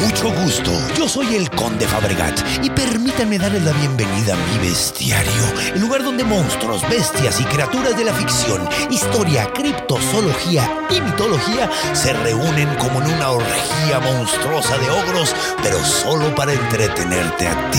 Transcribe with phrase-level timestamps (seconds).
[0.00, 0.72] Mucho gusto.
[0.98, 5.30] Yo soy el Conde Fabregat y permítanme darles la bienvenida a mi bestiario,
[5.72, 12.12] el lugar donde monstruos, bestias y criaturas de la ficción, historia, criptozoología y mitología se
[12.12, 17.78] reúnen como en una orgía monstruosa de ogros, pero solo para entretenerte a ti.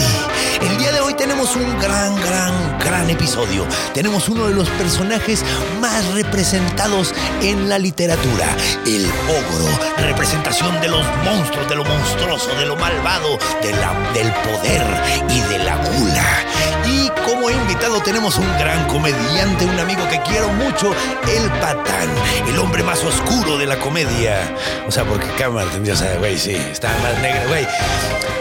[0.62, 3.66] El día de hoy tenemos un gran, gran, gran episodio.
[3.94, 5.44] Tenemos uno de los personajes
[5.82, 8.48] más representados en la literatura,
[8.86, 14.32] el ogro, representación de los monstruos, de lo monstruoso, de lo malvado, de la, del
[14.32, 14.86] poder
[15.28, 16.46] y de la gula.
[16.86, 20.94] Y como invitado tenemos un gran comediante, un amigo que quiero mucho,
[21.28, 22.10] el Patán,
[22.48, 24.56] el hombre más oscuro de la comedia.
[24.88, 27.68] O sea, porque cámara, o sea, güey, sí, está más negro, güey.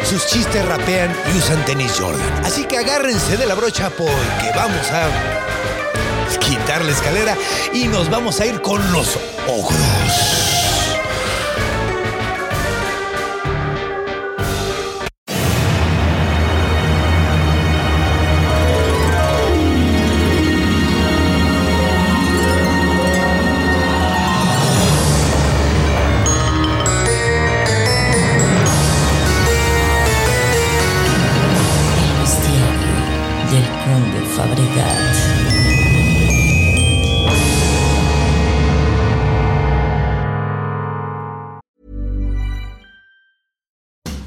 [0.05, 2.45] Sus chistes rapean y usan tenis Jordan.
[2.45, 7.35] Así que agárrense de la brocha porque vamos a quitar la escalera
[7.73, 9.17] y nos vamos a ir con los
[9.49, 10.52] ogros.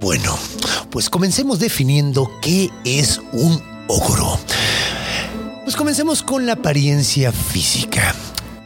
[0.00, 0.38] Bueno,
[0.90, 4.38] pues comencemos definiendo qué es un ogro.
[5.64, 8.14] Pues comencemos con la apariencia física.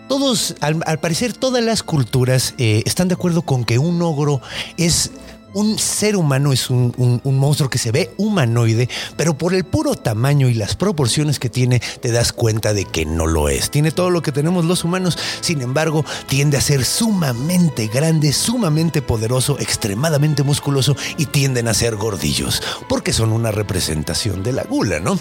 [0.08, 4.42] Todos, al, parecer, todas las culturas eh, están de acuerdo con que un ogro
[4.76, 5.10] es
[5.54, 10.48] un ser humano, es un, monstruo que se ve humanoide, pero por el puro tamaño
[10.48, 13.70] y las proporciones que tiene, te das cuenta de que no lo es.
[13.70, 19.02] Tiene todo lo que tenemos los humanos, sin embargo, tiende a ser sumamente grande, sumamente
[19.02, 25.00] poderoso, extremadamente musculoso y tienden a ser gordillos, porque son una representación de la gula,
[25.00, 25.18] ¿no?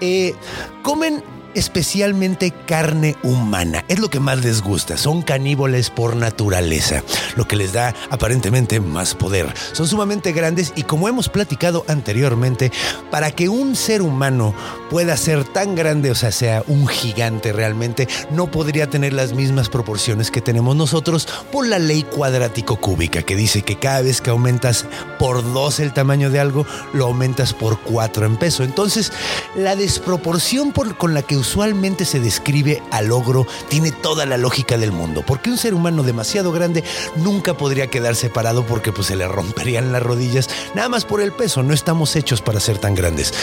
[0.00, 0.34] Eh,
[0.82, 1.22] comen
[1.54, 3.84] especialmente carne humana.
[3.88, 4.96] Es lo que más les gusta.
[4.96, 7.02] Son caníbales por naturaleza,
[7.36, 9.52] lo que les da aparentemente más poder.
[9.72, 12.70] Son sumamente grandes y como hemos platicado anteriormente,
[13.10, 14.54] para que un ser humano
[14.90, 19.68] pueda ser tan grande, o sea, sea un gigante realmente, no podría tener las mismas
[19.68, 24.30] proporciones que tenemos nosotros por la ley cuadrático cúbica, que dice que cada vez que
[24.30, 24.86] aumentas
[25.18, 28.64] por dos el tamaño de algo, lo aumentas por cuatro en peso.
[28.64, 29.12] Entonces,
[29.56, 34.78] la desproporción por- con la que usualmente se describe al ogro tiene toda la lógica
[34.78, 36.82] del mundo, porque un ser humano demasiado grande
[37.16, 41.32] nunca podría quedar separado porque pues se le romperían las rodillas, nada más por el
[41.32, 43.34] peso, no estamos hechos para ser tan grandes.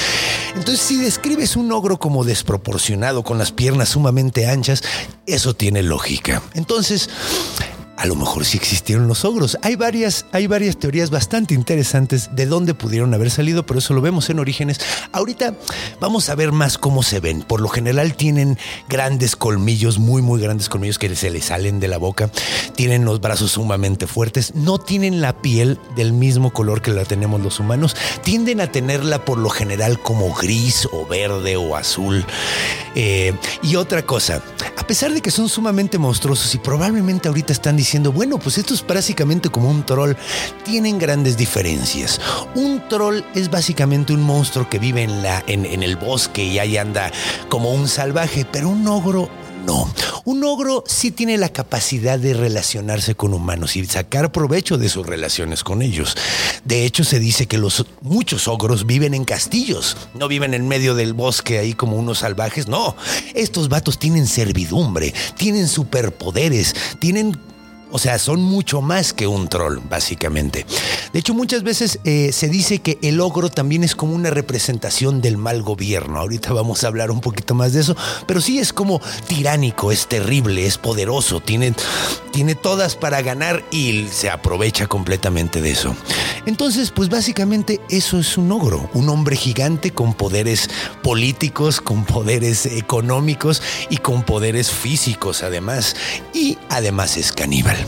[0.56, 4.82] Entonces, si describes un ogro como desproporcionado, con las piernas sumamente anchas,
[5.26, 6.42] eso tiene lógica.
[6.54, 7.10] Entonces,
[8.00, 9.58] a lo mejor sí existieron los ogros.
[9.62, 14.00] Hay varias, hay varias teorías bastante interesantes de dónde pudieron haber salido, pero eso lo
[14.00, 14.80] vemos en orígenes.
[15.12, 15.54] Ahorita
[16.00, 17.42] vamos a ver más cómo se ven.
[17.42, 18.58] Por lo general tienen
[18.88, 22.32] grandes colmillos, muy, muy grandes colmillos que se les salen de la boca.
[22.74, 24.56] Tienen los brazos sumamente fuertes.
[24.56, 27.98] No tienen la piel del mismo color que la tenemos los humanos.
[28.24, 32.26] Tienden a tenerla por lo general como gris o verde o azul.
[32.96, 34.42] Eh, y otra cosa,
[34.78, 38.74] a pesar de que son sumamente monstruosos y probablemente ahorita están diciendo, bueno, pues esto
[38.74, 40.14] es básicamente como un troll,
[40.64, 42.22] tienen grandes diferencias.
[42.56, 46.78] Un troll es básicamente un monstruo que vive en, la, en el bosque y ahí
[46.78, 47.12] anda
[47.50, 49.30] como un salvaje, pero un ogro
[49.66, 49.92] no.
[50.26, 55.06] Un ogro sí tiene la capacidad de relacionarse con humanos y sacar provecho de sus
[55.06, 56.16] relaciones con ellos.
[56.64, 60.96] De hecho, se dice que los muchos ogros viven en castillos, no viven en medio
[60.96, 62.96] del bosque ahí como unos salvajes, no.
[63.34, 67.38] Estos vatos tienen servidumbre, tienen superpoderes, tienen
[67.92, 70.66] O sea, son mucho más que un troll, básicamente.
[71.12, 75.22] De hecho, muchas veces eh, se dice que el ogro también es como una representación
[75.22, 76.20] del mal gobierno.
[76.20, 77.96] Ahorita vamos a hablar un poquito más de eso,
[78.28, 81.74] pero sí es como tiránico, es terrible, es poderoso, tiene,
[82.32, 85.96] tiene todas para ganar y se aprovecha completamente de eso.
[86.46, 90.70] Entonces, pues básicamente eso es un ogro, un hombre gigante con poderes
[91.02, 95.96] políticos, con poderes económicos y con poderes físicos además.
[96.34, 97.79] Y además es caníbal.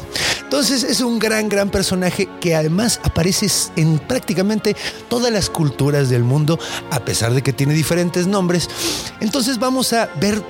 [0.43, 3.47] Entonces es un gran, gran personaje que además aparece
[3.77, 4.75] en prácticamente
[5.07, 6.59] todas las culturas del mundo,
[6.89, 8.69] a pesar de que tiene diferentes nombres.
[9.21, 10.43] Entonces vamos a ver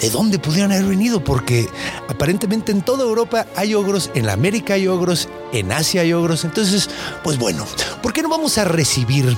[0.00, 1.68] de dónde pudieron haber venido, porque
[2.08, 6.44] aparentemente en toda Europa hay ogros, en América hay ogros, en Asia hay ogros.
[6.44, 6.90] Entonces,
[7.22, 7.66] pues bueno,
[8.02, 9.36] ¿por qué no vamos a recibir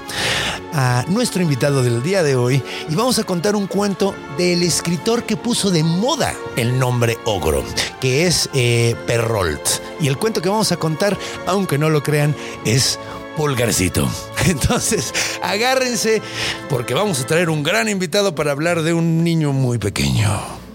[0.73, 5.25] a nuestro invitado del día de hoy y vamos a contar un cuento del escritor
[5.25, 7.65] que puso de moda el nombre ogro,
[8.01, 9.67] que es eh, Perrault.
[10.01, 11.17] Y el cuento que vamos a contar,
[11.47, 12.35] aunque no lo crean,
[12.65, 12.99] es
[13.37, 14.09] Pulgarcito.
[14.47, 16.23] Entonces, agárrense
[16.69, 20.66] porque vamos a traer un gran invitado para hablar de un niño muy pequeño.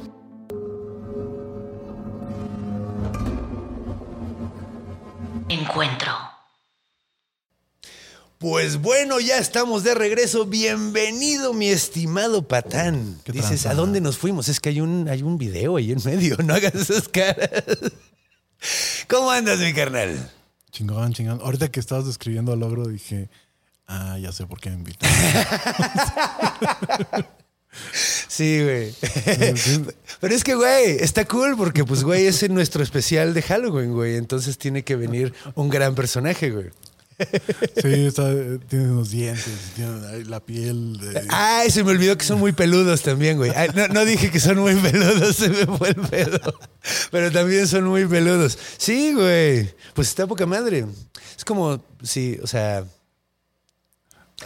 [5.81, 6.13] Encuentro.
[8.38, 10.45] Pues bueno, ya estamos de regreso.
[10.45, 13.19] Bienvenido, mi estimado Patán.
[13.24, 13.72] ¿Qué Dices, tranza?
[13.72, 14.48] ¿a dónde nos fuimos?
[14.48, 16.38] Es que hay un, hay un video ahí en medio.
[16.44, 17.50] No hagas esas caras.
[19.07, 20.31] ¿Cómo andas, mi carnal?
[20.69, 21.42] Chingón, chingón.
[21.42, 23.31] Ahorita que estabas describiendo al logro dije,
[23.88, 25.10] ah, ya sé por qué me invitan.
[28.27, 28.94] Sí, güey.
[30.19, 33.94] Pero es que, güey, está cool porque, pues, güey, es en nuestro especial de Halloween,
[33.94, 34.15] güey.
[34.15, 36.69] Entonces tiene que venir un gran personaje, güey.
[37.81, 38.33] Sí, está,
[38.68, 40.97] tiene unos dientes, tiene la piel.
[40.97, 43.51] De, Ay, se me olvidó que son muy peludos también, güey.
[43.56, 46.39] Ay, no, no dije que son muy peludos, se me fue el pedo.
[47.12, 48.57] Pero también son muy peludos.
[48.77, 49.69] Sí, güey.
[49.94, 50.85] Pues está poca madre.
[51.38, 52.85] Es como, sí, o sea.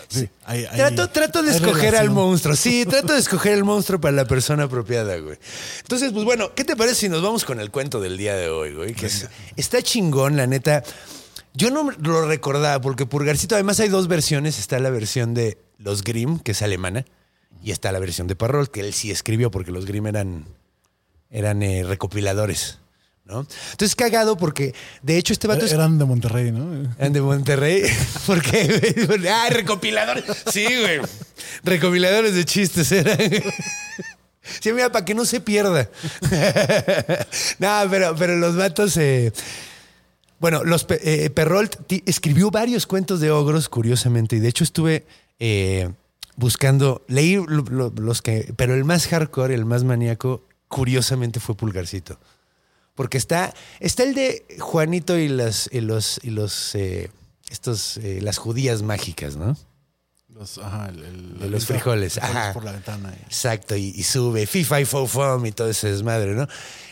[0.08, 2.56] Sí, hay- hay- Trato, trato de escoger al monstruo.
[2.56, 5.38] Sí, trato de escoger el monstruo para la persona apropiada, güey.
[5.82, 8.50] Entonces, pues bueno, ¿qué te parece si nos vamos con el cuento del día de
[8.50, 8.94] hoy, güey?
[8.94, 10.84] Que es- está chingón, la neta.
[11.54, 14.60] Yo no lo recordaba porque Purgarcito, además hay dos versiones.
[14.60, 17.06] Está la versión de los Grimm, que es alemana,
[17.64, 20.46] y está la versión de Parrol, que él sí escribió porque los Grimm eran,
[21.30, 22.80] eran eh, recopiladores,
[23.26, 23.40] ¿no?
[23.72, 26.94] Entonces, cagado porque, de hecho, este vato es Eran de Monterrey, ¿no?
[27.00, 27.84] eran de Monterrey.
[28.26, 29.06] ¿Por qué?
[29.08, 29.28] güey?
[29.30, 30.24] Ah, recopiladores.
[30.52, 31.02] Sí, güey.
[31.64, 33.18] Recopiladores de chistes eran.
[34.62, 35.90] Sí, mira, para que no se pierda.
[37.60, 38.96] no, pero, pero los vatos.
[38.98, 39.32] eh,
[40.40, 45.06] Bueno, los eh, Perrault escribió varios cuentos de ogros, curiosamente, y de hecho estuve
[45.40, 45.90] eh,
[46.36, 51.56] buscando, leí lo- lo- los que, pero el más hardcore, el más maníaco, curiosamente fue
[51.56, 52.20] Pulgarcito.
[52.96, 57.12] Porque está, está el de Juanito y las, y los, y los, eh,
[57.52, 59.56] estos, eh, las judías mágicas, ¿no?
[60.30, 62.52] Los, ajá, el, el- De los frijoles, ajá.
[62.54, 63.14] por la ventana.
[63.18, 66.48] y- Exacto, y, y sube FIFA y Fofom y todo ese desmadre, ¿no?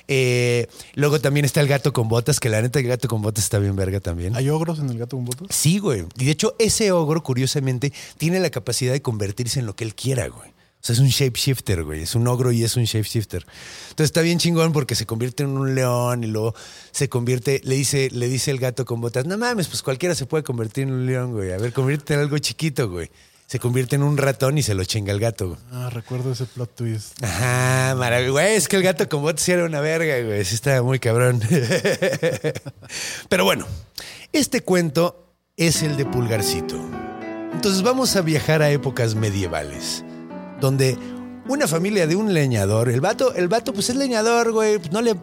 [0.07, 3.43] Eh, luego también está el gato con botas, que la neta el gato con botas
[3.45, 4.35] está bien verga también.
[4.35, 5.47] ¿Hay ogros en el gato con botas?
[5.55, 6.05] Sí, güey.
[6.17, 9.95] Y de hecho, ese ogro, curiosamente, tiene la capacidad de convertirse en lo que él
[9.95, 10.51] quiera, güey.
[10.83, 12.01] O sea, es un shapeshifter, güey.
[12.01, 13.45] Es un ogro y es un shapeshifter.
[13.83, 16.53] Entonces está bien chingón porque se convierte en un león y luego
[16.91, 20.25] se convierte, le dice, le dice el gato con botas, no mames, pues cualquiera se
[20.25, 21.53] puede convertir en un león, güey.
[21.53, 23.09] A ver, conviértete en algo chiquito, güey.
[23.47, 25.59] Se convierte en un ratón y se lo chinga el gato, güey.
[25.71, 27.23] Ah, recuerdo ese plot twist.
[27.23, 28.33] Ajá, maravilloso.
[28.33, 30.43] Güey, es que el gato con botas sí era una verga, güey.
[30.43, 31.39] Sí estaba muy cabrón.
[33.29, 33.65] Pero bueno,
[34.33, 36.75] este cuento es el de Pulgarcito.
[37.53, 40.03] Entonces vamos a viajar a épocas medievales,
[40.63, 40.97] donde
[41.49, 45.15] una familia de un leñador, el vato, el pues es leñador, güey, pues no le...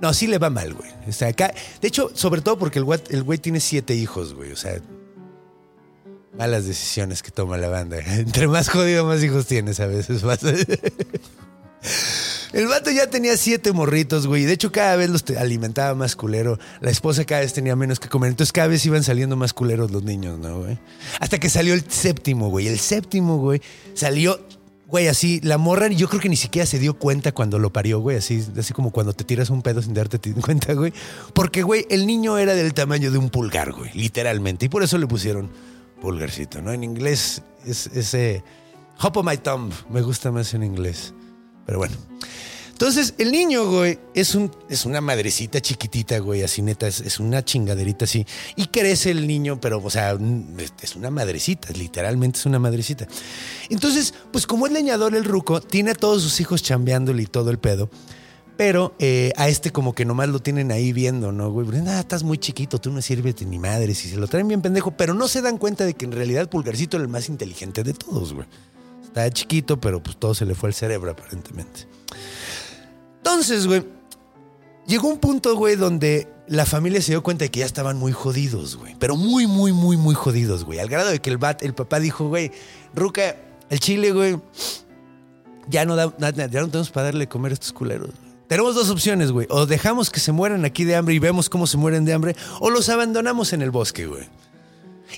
[0.00, 0.90] No, sí le va mal, güey.
[1.06, 4.50] O sea, acá, de hecho, sobre todo porque el güey, tiene siete hijos, güey.
[4.50, 4.80] O sea,
[6.36, 7.98] malas decisiones que toma la banda.
[8.06, 10.22] Entre más jodido, más hijos tienes a veces.
[10.22, 10.52] pasa.
[12.52, 14.44] El vato ya tenía siete morritos, güey.
[14.44, 16.58] De hecho, cada vez los alimentaba más culero.
[16.80, 18.30] La esposa cada vez tenía menos que comer.
[18.30, 20.78] Entonces, cada vez iban saliendo más culeros los niños, ¿no, güey?
[21.20, 22.66] Hasta que salió el séptimo, güey.
[22.66, 23.62] El séptimo, güey,
[23.94, 24.40] salió,
[24.90, 25.40] güey, así.
[25.42, 28.18] La morra, yo creo que ni siquiera se dio cuenta cuando lo parió, güey.
[28.18, 30.92] Así, así como cuando te tiras un pedo sin darte cuenta, güey.
[31.32, 33.90] Porque, güey, el niño era del tamaño de un pulgar, güey.
[33.94, 34.66] Literalmente.
[34.66, 35.50] Y por eso le pusieron
[36.00, 36.72] pulgarcito, ¿no?
[36.72, 38.42] En inglés es ese...
[39.02, 39.72] Hop on my thumb.
[39.88, 41.14] Me gusta más en inglés.
[41.64, 41.96] Pero bueno.
[42.80, 47.44] Entonces, el niño, güey, es, un, es una madrecita chiquitita, güey, así neta, es, una
[47.44, 48.24] chingaderita así.
[48.56, 50.16] Y crece el niño, pero, o sea,
[50.80, 53.06] es- una madrecita, literalmente es una madrecita.
[53.68, 57.50] Entonces, pues como es leñador el ruco, tiene a todos sus hijos chambeándole y todo
[57.50, 57.90] el pedo.
[58.56, 61.66] Pero eh, a este como que nomás lo tienen ahí viendo, ¿no, güey?
[61.66, 64.02] Porque, "Ah, estás muy chiquito, tú no sirves ni madres.
[64.06, 66.48] Y se lo traen bien pendejo, pero no se dan cuenta de que en realidad
[66.48, 68.46] Pulgarcito era el más inteligente de todos, güey.
[69.04, 71.86] Estaba chiquito, pero pues todo se le fue al cerebro, aparentemente.
[73.20, 73.84] Entonces, güey,
[74.86, 78.12] llegó un punto, güey, donde la familia se dio cuenta de que ya estaban muy
[78.12, 78.96] jodidos, güey.
[78.98, 80.78] Pero muy, muy, muy, muy jodidos, güey.
[80.78, 82.50] Al grado de que el, bat, el papá dijo, güey,
[82.94, 83.36] Ruca,
[83.68, 84.38] el chile, güey,
[85.68, 88.10] ya no, ya no tenemos para darle comer a estos culeros.
[88.48, 89.46] Tenemos dos opciones, güey.
[89.48, 92.36] O dejamos que se mueran aquí de hambre y vemos cómo se mueren de hambre,
[92.58, 94.28] o los abandonamos en el bosque, güey.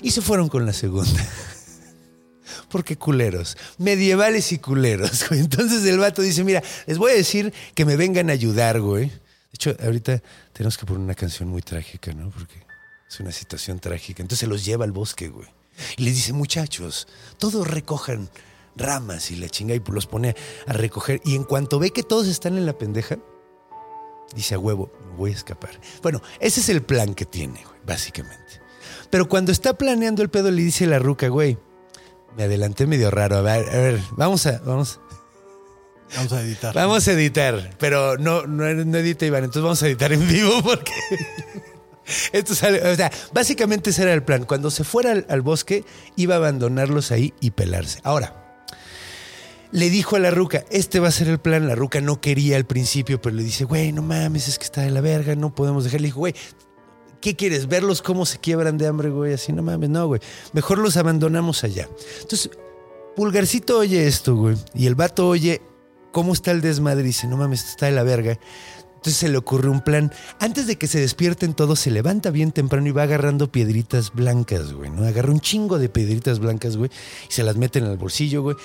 [0.01, 1.09] Y se fueron con la segunda.
[2.69, 5.41] Porque culeros, medievales y culeros, güey.
[5.41, 9.07] Entonces el vato dice, mira, les voy a decir que me vengan a ayudar, güey.
[9.07, 12.29] De hecho, ahorita tenemos que poner una canción muy trágica, ¿no?
[12.31, 12.55] Porque
[13.09, 14.21] es una situación trágica.
[14.21, 15.47] Entonces se los lleva al bosque, güey.
[15.97, 17.07] Y les dice, muchachos,
[17.37, 18.29] todos recojan
[18.75, 20.35] ramas y la chinga y los pone
[20.67, 21.21] a recoger.
[21.23, 23.17] Y en cuanto ve que todos están en la pendeja,
[24.35, 25.79] dice a huevo, voy a escapar.
[26.01, 28.61] Bueno, ese es el plan que tiene, güey, básicamente.
[29.09, 31.57] Pero cuando está planeando el pedo, le dice la ruca, güey,
[32.37, 33.37] me adelanté medio raro.
[33.37, 34.99] A ver, a ver, vamos a, vamos,
[36.15, 36.73] Vamos a editar.
[36.73, 37.75] vamos a editar.
[37.79, 40.91] Pero no, no, no edita Iván, entonces vamos a editar en vivo porque
[42.31, 42.87] esto sale.
[42.87, 44.45] O sea, básicamente ese era el plan.
[44.45, 45.83] Cuando se fuera al, al bosque,
[46.15, 47.99] iba a abandonarlos ahí y pelarse.
[48.03, 48.57] Ahora,
[49.71, 51.67] le dijo a la ruca, este va a ser el plan.
[51.67, 54.81] La ruca no quería al principio, pero le dice, güey, no mames, es que está
[54.81, 55.99] de la verga, no podemos dejar.
[56.01, 56.35] Le dijo, güey,
[57.23, 57.69] ¿qué quieres?
[57.69, 59.33] ¿Verlos cómo se quiebran de hambre, güey?
[59.33, 60.19] Así, no mames, no, güey.
[60.51, 61.87] Mejor los abandonamos allá.
[62.21, 62.51] Entonces,
[63.15, 64.57] Pulgarcito oye esto, güey.
[64.75, 65.61] Y el vato oye
[66.11, 68.37] cómo está el desmadre y dice, no mames, está de la verga.
[68.95, 70.11] Entonces se le ocurre un plan.
[70.41, 74.73] Antes de que se despierten todos, se levanta bien temprano y va agarrando piedritas blancas,
[74.73, 75.05] güey, ¿no?
[75.05, 76.91] Agarra un chingo de piedritas blancas, güey,
[77.29, 78.57] y se las mete en el bolsillo, güey.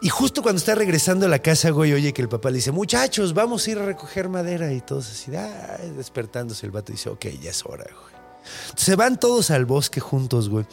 [0.00, 2.70] Y justo cuando está regresando a la casa, güey, oye que el papá le dice,
[2.70, 4.72] muchachos, vamos a ir a recoger madera.
[4.72, 8.14] Y todos así, ah, despertándose el vato dice, ok, ya es hora, güey.
[8.66, 10.66] Entonces, se van todos al bosque juntos, güey.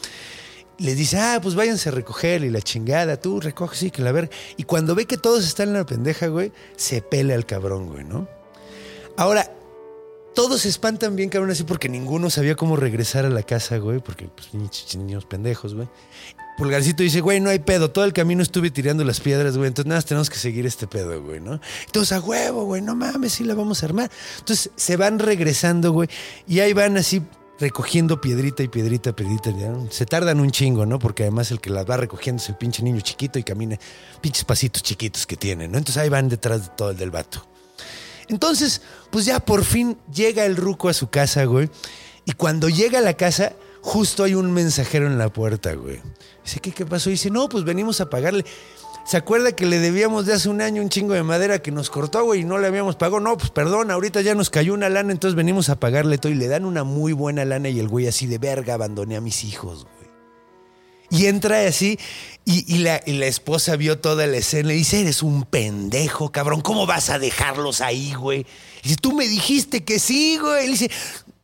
[0.78, 4.12] Les dice, ah, pues váyanse a recoger y la chingada, tú recoge, sí, que la
[4.12, 4.30] verga.
[4.58, 8.04] Y cuando ve que todos están en la pendeja, güey, se pele al cabrón, güey,
[8.04, 8.28] ¿no?
[9.18, 9.50] Ahora,
[10.36, 14.00] todos se espantan bien, cabrón, así porque ninguno sabía cómo regresar a la casa, güey,
[14.00, 15.88] porque pues niños pendejos, güey.
[16.58, 19.90] Pulgarcito dice, güey, no hay pedo, todo el camino estuve tirando las piedras, güey, entonces
[19.90, 21.60] nada, tenemos que seguir este pedo, güey, ¿no?
[21.86, 24.10] Entonces, a huevo, güey, no mames, sí la vamos a armar.
[24.40, 26.08] Entonces, se van regresando, güey,
[26.48, 27.22] y ahí van así
[27.60, 29.52] recogiendo piedrita y piedrita, piedrita.
[29.90, 31.00] Se tardan un chingo, ¿no?
[31.00, 33.78] Porque además el que las va recogiendo es el pinche niño chiquito y camina
[34.22, 35.78] pinches pasitos chiquitos que tiene, ¿no?
[35.78, 37.46] Entonces ahí van detrás de todo el del vato.
[38.28, 38.82] Entonces,
[39.12, 41.70] pues ya por fin llega el ruco a su casa, güey.
[42.26, 43.54] Y cuando llega a la casa,
[43.86, 46.02] justo hay un mensajero en la puerta, güey.
[46.44, 47.12] Dice, ¿qué, qué pasó?
[47.12, 48.44] Dice, no, pues venimos a pagarle.
[49.06, 51.92] ¿Se acuerda que le debíamos de hace un año un chingo de madera que nos
[51.92, 53.20] cortó, güey, y no le habíamos pagado?
[53.20, 56.36] No, pues perdón, ahorita ya nos cayó una lana, entonces venimos a pagarle todo y
[56.36, 59.44] le dan una muy buena lana y el güey así de verga, abandoné a mis
[59.44, 59.96] hijos, güey.
[61.12, 62.00] Y entra así
[62.44, 66.32] y, y la, y la esposa vio toda la escena y dice, eres un pendejo,
[66.32, 68.48] cabrón, ¿cómo vas a dejarlos ahí, güey?
[68.80, 70.66] Y dice, tú me dijiste que sí, güey.
[70.66, 70.90] Y dice,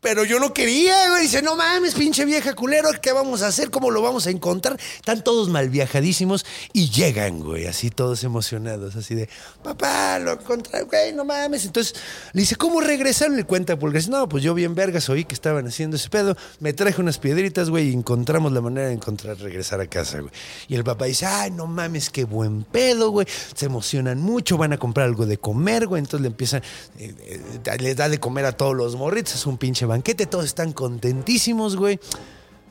[0.02, 1.24] pero yo no quería, güey.
[1.24, 3.70] Dice, no mames, pinche vieja culero, ¿qué vamos a hacer?
[3.70, 4.78] ¿Cómo lo vamos a encontrar?
[4.96, 9.30] Están todos mal viajadísimos y llegan, güey, así todos emocionados, así de,
[9.64, 11.66] papá, lo encontré, güey, no mames.
[11.66, 11.96] Entonces
[12.34, 13.38] le dice, ¿cómo regresaron?
[13.38, 14.02] Le cuenta Pulgar.
[14.10, 17.70] No, pues yo bien vergas oí que estaban haciendo ese pedo, me traje unas piedritas,
[17.70, 20.32] güey, y encontramos la manera de encontrar, regresar a casa, güey.
[20.68, 23.28] Y el papá dice, ay, no mames, qué buen pedo, güey.
[23.54, 26.00] Se emocionan mucho, van a comprar algo de comer, güey.
[26.00, 26.64] Entonces le empiezan,
[26.98, 30.46] eh, eh, les da de comer a todos los morritos, es un pinche banquete, todos
[30.46, 32.00] están contentísimos, güey.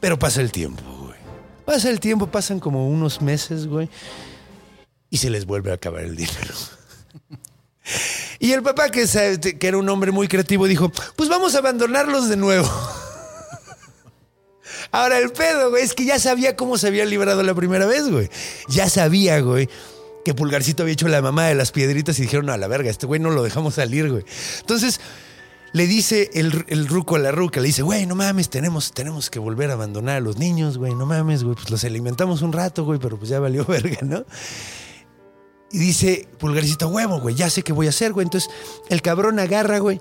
[0.00, 1.19] Pero pasa el tiempo, güey.
[1.65, 3.89] Pasa el tiempo, pasan como unos meses, güey.
[5.11, 6.55] Y se les vuelve a acabar el dinero.
[8.39, 9.05] Y el papá, que,
[9.59, 12.71] que era un hombre muy creativo, dijo, pues vamos a abandonarlos de nuevo.
[14.93, 18.09] Ahora el pedo, güey, es que ya sabía cómo se había librado la primera vez,
[18.09, 18.31] güey.
[18.69, 19.69] Ya sabía, güey,
[20.25, 22.91] que Pulgarcito había hecho la mamá de las piedritas y dijeron, no, a la verga,
[22.91, 24.25] este güey no lo dejamos salir, güey.
[24.61, 25.00] Entonces
[25.73, 29.31] le dice el, el ruco a la ruca, le dice, güey, no mames, tenemos, tenemos
[29.31, 32.53] que volver a abandonar a los niños, güey, no mames, güey, pues los alimentamos un
[32.53, 34.25] rato, güey, pero pues ya valió verga, ¿no?
[35.73, 38.25] Y dice Pulgarcito, huevo, güey, ya sé qué voy a hacer, güey.
[38.25, 38.50] Entonces
[38.89, 40.00] el cabrón agarra, güey,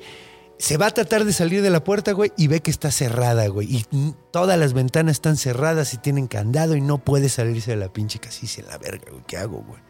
[0.57, 3.47] se va a tratar de salir de la puerta, güey, y ve que está cerrada,
[3.47, 3.67] güey.
[3.75, 3.85] Y
[4.31, 8.19] todas las ventanas están cerradas y tienen candado y no puede salirse de la pinche
[8.19, 8.63] casilla.
[8.67, 9.88] la verga, güey, ¿qué hago, güey?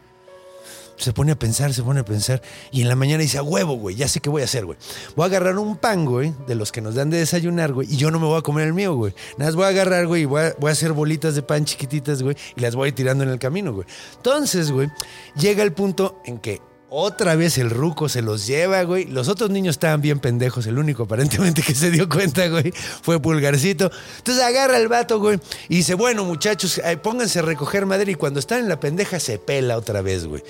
[1.00, 2.42] Se pone a pensar, se pone a pensar.
[2.70, 4.78] Y en la mañana dice, a huevo, güey, ya sé qué voy a hacer, güey.
[5.16, 7.96] Voy a agarrar un pan, güey, de los que nos dan de desayunar, güey, y
[7.96, 9.14] yo no me voy a comer el mío, güey.
[9.38, 12.36] Nada más voy a agarrar, güey, y voy a, hacer bolitas de pan chiquititas, güey,
[12.54, 13.86] y las voy a ir tirando en el camino, güey.
[14.16, 14.90] Entonces, güey,
[15.36, 16.60] llega el punto en que
[16.92, 19.04] Otra vez el ruco se los lleva, güey.
[19.04, 20.66] Los otros niños estaban bien pendejos.
[20.66, 23.92] El único aparentemente que se dio cuenta, güey, fue Pulgarcito.
[24.18, 25.38] Entonces agarra al vato, güey,
[25.68, 28.10] y dice, bueno, muchachos, eh, pónganse a recoger madera.
[28.10, 30.42] Y cuando están en la pendeja se pela otra vez, güey.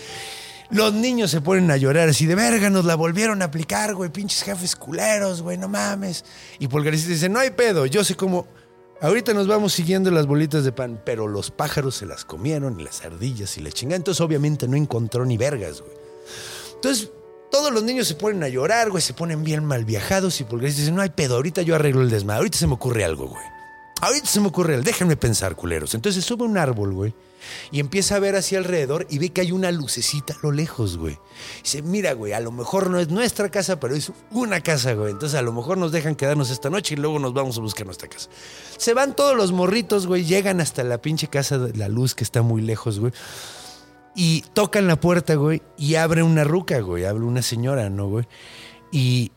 [0.71, 4.11] Los niños se ponen a llorar así de verga, nos la volvieron a aplicar, güey,
[4.11, 6.25] pinches jefes culeros, güey, no mames.
[6.61, 8.47] Y Pulgarcito dice, no hay pedo, yo sé cómo...
[9.03, 12.85] Ahorita nos vamos siguiendo las bolitas de pan, pero los pájaros se las comieron y
[12.85, 13.97] las ardillas y la chingada.
[13.97, 15.95] Entonces obviamente no encontró ni vergas, güey.
[16.75, 17.11] Entonces,
[17.51, 20.83] todos los niños se ponen a llorar, güey, se ponen bien mal viajados y Pulgarcito
[20.83, 23.60] dice, no hay pedo, ahorita yo arreglo el desmadre, ahorita se me ocurre algo, güey.
[24.01, 25.95] Ahorita se me ocurre algo, déjenme pensar, culeros.
[25.95, 27.15] Entonces sube un árbol, güey,
[27.71, 30.97] y empieza a ver hacia alrededor y ve que hay una lucecita a lo lejos,
[30.97, 31.19] güey.
[31.63, 35.13] Dice, mira, güey, a lo mejor no es nuestra casa, pero es una casa, güey.
[35.13, 37.87] Entonces a lo mejor nos dejan quedarnos esta noche y luego nos vamos a buscar
[37.87, 38.29] nuestra casa.
[38.77, 42.25] Se van todos los morritos, güey, llegan hasta la pinche casa de la luz que
[42.25, 43.13] está muy lejos, güey.
[44.15, 48.27] Y tocan la puerta, güey, y abre una ruca, güey, abre una señora, ¿no, güey?
[48.91, 49.31] Y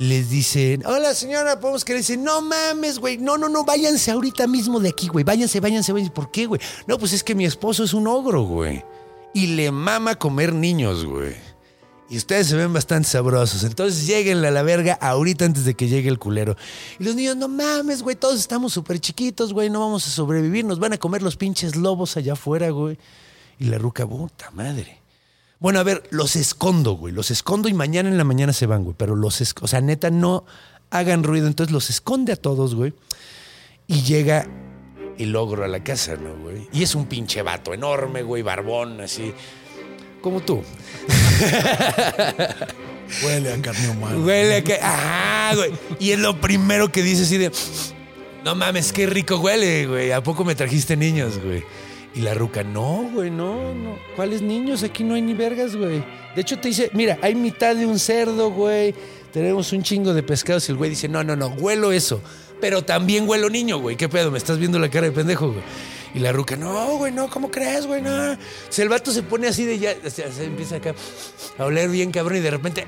[0.00, 4.10] les dicen, hola señora, podemos que le dicen, no mames, güey, no, no, no, váyanse
[4.10, 6.10] ahorita mismo de aquí, güey, váyanse, váyanse, váyanse.
[6.10, 6.58] ¿Por qué, güey?
[6.86, 8.82] No, pues es que mi esposo es un ogro, güey.
[9.34, 11.34] Y le mama comer niños, güey.
[12.08, 13.62] Y ustedes se ven bastante sabrosos.
[13.62, 16.56] Entonces lleguenle a la verga ahorita antes de que llegue el culero.
[16.98, 20.64] Y los niños, no mames, güey, todos estamos súper chiquitos, güey, no vamos a sobrevivir,
[20.64, 22.96] nos van a comer los pinches lobos allá afuera, güey.
[23.58, 24.99] Y la ruca, puta madre.
[25.60, 27.12] Bueno, a ver, los escondo, güey.
[27.12, 28.96] Los escondo y mañana en la mañana se van, güey.
[28.98, 29.66] Pero los escondo.
[29.66, 30.46] O sea, neta, no
[30.90, 31.46] hagan ruido.
[31.46, 32.94] Entonces los esconde a todos, güey.
[33.86, 34.48] Y llega
[35.18, 36.66] el ogro a la casa, ¿no, güey?
[36.72, 39.34] Y es un pinche vato enorme, güey, barbón, así.
[40.22, 40.62] Como tú.
[43.22, 44.18] Huele a carne humana.
[44.18, 44.74] Huele a que.
[44.74, 45.72] Ajá, güey.
[45.98, 47.52] Y es lo primero que dice así de.
[48.44, 50.12] No mames, qué rico huele, güey.
[50.12, 51.62] ¿A poco me trajiste niños, güey?
[52.14, 53.96] Y la ruca, no, güey, no, no.
[54.16, 54.82] ¿Cuáles niños?
[54.82, 56.04] Aquí no hay ni vergas, güey.
[56.34, 58.94] De hecho, te dice, mira, hay mitad de un cerdo, güey.
[59.32, 60.68] Tenemos un chingo de pescados.
[60.68, 62.20] Y el güey dice, no, no, no, huelo eso.
[62.60, 63.96] Pero también huelo niño, güey.
[63.96, 64.30] ¿Qué pedo?
[64.30, 65.62] Me estás viendo la cara de pendejo, güey.
[66.14, 68.02] Y la ruca, no, güey, no, ¿cómo crees, güey?
[68.02, 68.36] No.
[68.68, 70.94] Si el vato se pone así de ya, o sea, se empieza acá
[71.56, 72.84] a oler bien cabrón y de repente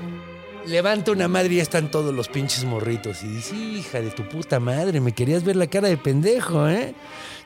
[0.65, 3.23] levanta una madre y ya están todos los pinches morritos.
[3.23, 6.93] Y dice, hija de tu puta madre, me querías ver la cara de pendejo, ¿eh?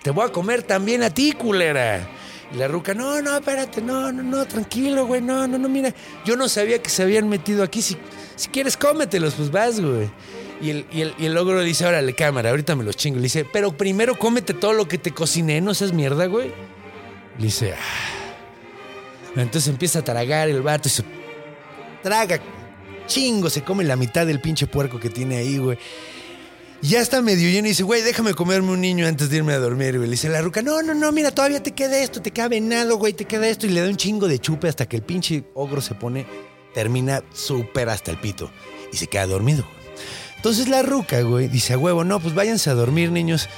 [0.07, 2.07] Te voy a comer también a ti, culera.
[2.53, 5.93] Y la ruca, no, no, espérate, no, no, no, tranquilo, güey, no, no, no, mira,
[6.23, 7.81] yo no sabía que se habían metido aquí.
[7.81, 7.97] Si,
[8.37, 10.09] si quieres, cómetelos, pues vas, güey.
[10.61, 13.17] Y el, y, el, y el ogro dice, órale, cámara, ahorita me los chingo.
[13.17, 16.53] Le dice, pero primero cómete todo lo que te cociné, no seas mierda, güey.
[17.37, 19.35] Le dice, ah.
[19.35, 21.03] Entonces empieza a tragar el vato y se
[22.01, 22.39] traga
[23.07, 25.77] chingo, se come la mitad del pinche puerco que tiene ahí, güey.
[26.81, 29.59] Ya está medio lleno y dice, güey, déjame comerme un niño antes de irme a
[29.59, 30.07] dormir, güey.
[30.07, 32.97] Le dice la ruca, no, no, no, mira, todavía te queda esto, te queda venado,
[32.97, 33.65] güey, te queda esto.
[33.65, 36.27] Y le da un chingo de chupe hasta que el pinche ogro se pone,
[36.73, 38.51] termina súper hasta el pito.
[38.93, 39.65] Y se queda dormido.
[40.35, 43.49] Entonces la ruca, güey, dice a huevo, no, pues váyanse a dormir, niños.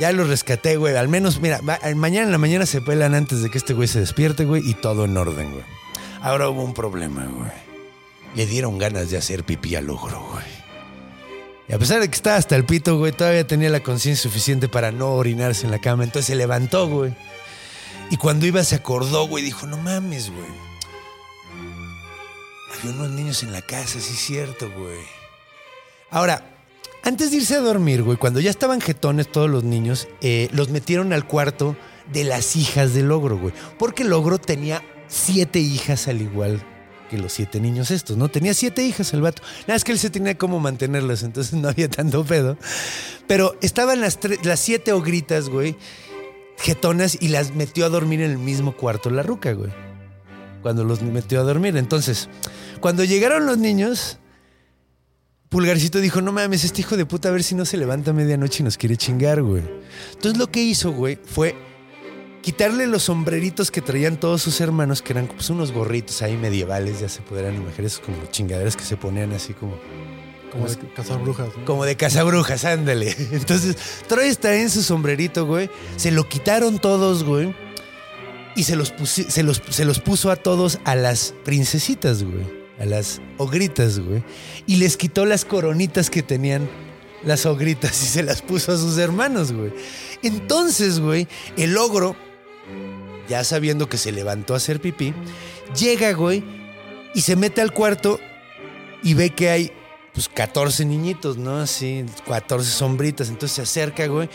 [0.00, 0.96] Ya los rescaté, güey.
[0.96, 3.86] Al menos, mira, va- mañana en la mañana se pelan antes de que este güey
[3.88, 5.64] se despierte, güey, y todo en orden, güey.
[6.22, 7.50] Ahora hubo un problema, güey.
[8.34, 10.63] Le dieron ganas de hacer pipí al ogro, güey.
[11.68, 14.68] Y a pesar de que estaba hasta el pito, güey, todavía tenía la conciencia suficiente
[14.68, 16.04] para no orinarse en la cama.
[16.04, 17.14] Entonces se levantó, güey.
[18.10, 20.46] Y cuando iba se acordó, güey, dijo, no mames, güey.
[22.78, 25.00] Había unos niños en la casa, sí es cierto, güey.
[26.10, 26.44] Ahora,
[27.02, 30.68] antes de irse a dormir, güey, cuando ya estaban jetones todos los niños, eh, los
[30.68, 31.76] metieron al cuarto
[32.12, 33.54] de las hijas del ogro, güey.
[33.78, 36.62] Porque el ogro tenía siete hijas al igual
[37.08, 38.28] que los siete niños estos, ¿no?
[38.28, 39.42] Tenía siete hijas el vato.
[39.62, 42.56] Nada, es que él se tenía cómo mantenerlas, entonces no había tanto pedo.
[43.26, 45.76] Pero estaban las, las siete ogritas, güey,
[46.58, 49.70] jetonas, y las metió a dormir en el mismo cuarto la ruca, güey.
[50.62, 51.76] Cuando los metió a dormir.
[51.76, 52.28] Entonces,
[52.80, 54.18] cuando llegaron los niños,
[55.50, 58.14] Pulgarcito dijo, no mames, este hijo de puta, a ver si no se levanta a
[58.14, 59.62] medianoche y nos quiere chingar, güey.
[60.14, 61.54] Entonces lo que hizo, güey, fue
[62.44, 67.00] quitarle los sombreritos que traían todos sus hermanos, que eran pues, unos gorritos ahí medievales,
[67.00, 69.78] ya se podrán imaginar, esos como chingaderas que se ponían así como,
[70.52, 71.48] Como de cazar brujas.
[71.56, 71.64] ¿no?
[71.64, 73.16] como de cazabrujas, ándale.
[73.32, 73.76] Entonces,
[74.08, 75.70] Troy está en su sombrerito, güey.
[75.96, 77.54] Se lo quitaron todos, güey.
[78.56, 82.44] Y se los, se, los, se los puso a todos a las princesitas, güey.
[82.78, 84.22] A las ogritas, güey.
[84.66, 86.68] Y les quitó las coronitas que tenían
[87.24, 89.72] las ogritas y se las puso a sus hermanos, güey.
[90.22, 91.26] Entonces, güey,
[91.56, 92.16] el ogro,
[93.28, 95.14] ya sabiendo que se levantó a hacer pipí,
[95.78, 96.44] llega, güey,
[97.14, 98.20] y se mete al cuarto
[99.02, 99.72] y ve que hay
[100.12, 101.58] pues 14 niñitos, ¿no?
[101.58, 103.28] Así, 14 sombritas.
[103.28, 104.28] Entonces se acerca, güey,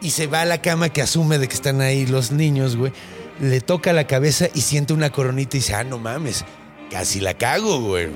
[0.00, 2.92] y se va a la cama que asume de que están ahí los niños, güey.
[3.40, 6.44] Le toca la cabeza y siente una coronita y dice, ah, no mames,
[6.90, 8.08] casi la cago, güey.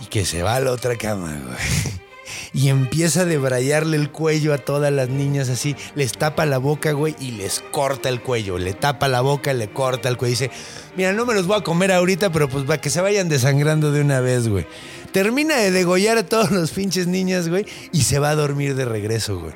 [0.00, 2.01] Y que se va a la otra cama, güey.
[2.52, 5.76] Y empieza a debrayarle el cuello a todas las niñas así.
[5.94, 8.58] Les tapa la boca, güey, y les corta el cuello.
[8.58, 10.32] Le tapa la boca, le corta el cuello.
[10.32, 10.50] Dice,
[10.96, 13.92] mira, no me los voy a comer ahorita, pero pues para que se vayan desangrando
[13.92, 14.66] de una vez, güey.
[15.12, 18.84] Termina de degollar a todos los pinches niñas, güey, y se va a dormir de
[18.84, 19.52] regreso, güey.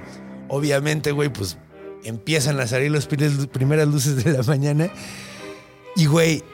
[0.48, 1.56] Obviamente, güey, pues
[2.04, 4.90] empiezan a salir las primeras luces de la mañana.
[5.96, 6.44] Y, güey,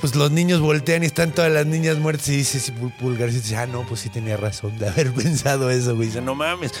[0.00, 3.66] pues los niños voltean y están todas las niñas muertas y dice, Pulgarcito dice, ah,
[3.66, 6.08] no, pues sí tenía razón de haber pensado eso, güey.
[6.08, 6.72] Dice, no mames.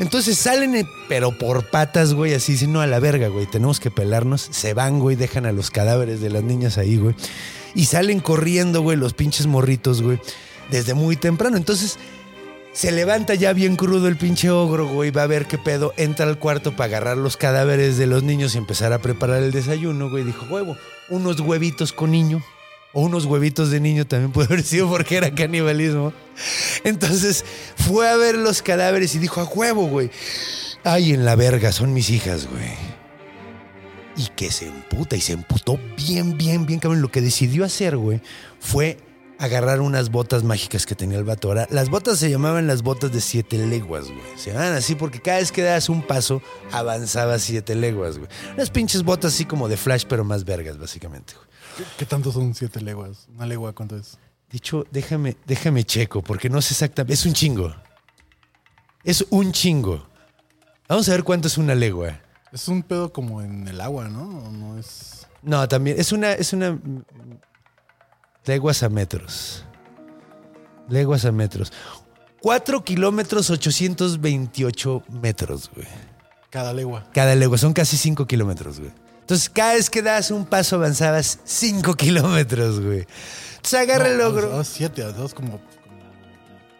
[0.00, 3.90] Entonces salen, pero por patas, güey, así, dicen, no, a la verga, güey, tenemos que
[3.90, 4.48] pelarnos.
[4.50, 7.14] Se van, güey, dejan a los cadáveres de las niñas ahí, güey.
[7.74, 10.18] Y salen corriendo, güey, los pinches morritos, güey,
[10.70, 11.56] desde muy temprano.
[11.56, 11.98] Entonces
[12.72, 16.26] se levanta ya bien crudo el pinche ogro, güey, va a ver qué pedo, entra
[16.26, 20.10] al cuarto para agarrar los cadáveres de los niños y empezar a preparar el desayuno,
[20.10, 20.24] güey.
[20.24, 20.76] Dijo, huevo,
[21.10, 22.42] unos huevitos con niño.
[22.92, 26.12] O unos huevitos de niño también puede haber sido porque era canibalismo.
[26.84, 27.44] Entonces
[27.76, 30.10] fue a ver los cadáveres y dijo, a huevo, güey.
[30.82, 32.70] Ay, en la verga, son mis hijas, güey.
[34.16, 37.02] Y que se emputa y se emputó bien, bien, bien, cabrón.
[37.02, 38.20] Lo que decidió hacer, güey,
[38.58, 38.98] fue
[39.40, 41.48] agarrar unas botas mágicas que tenía el vato.
[41.48, 44.20] Ahora, las botas se llamaban las botas de siete leguas, güey.
[44.36, 48.28] Se llamaban así porque cada vez que dabas un paso, avanzaba siete leguas, güey.
[48.54, 51.48] Unas pinches botas así como de flash, pero más vergas, básicamente, güey.
[51.78, 53.28] ¿Qué, qué tanto son siete leguas?
[53.34, 54.18] ¿Una legua cuánto es?
[54.50, 57.14] Dicho, déjame, déjame checo, porque no sé exactamente.
[57.14, 57.74] Es un chingo.
[59.02, 60.06] Es un chingo.
[60.86, 62.20] Vamos a ver cuánto es una legua.
[62.52, 64.24] Es un pedo como en el agua, ¿no?
[64.24, 65.26] ¿O no es.
[65.40, 65.98] No, también.
[65.98, 66.32] Es una.
[66.32, 66.78] Es una.
[68.46, 69.64] Leguas a metros.
[70.88, 71.72] Leguas a metros.
[72.40, 75.86] 4 kilómetros 828 metros, güey.
[76.48, 77.04] Cada legua.
[77.12, 77.58] Cada legua.
[77.58, 78.90] Son casi 5 kilómetros, güey.
[79.20, 83.06] Entonces, cada vez que das un paso avanzabas 5 kilómetros, güey.
[83.56, 84.48] Entonces, agarra el No, logro.
[84.48, 85.60] dos, siete, dos como, como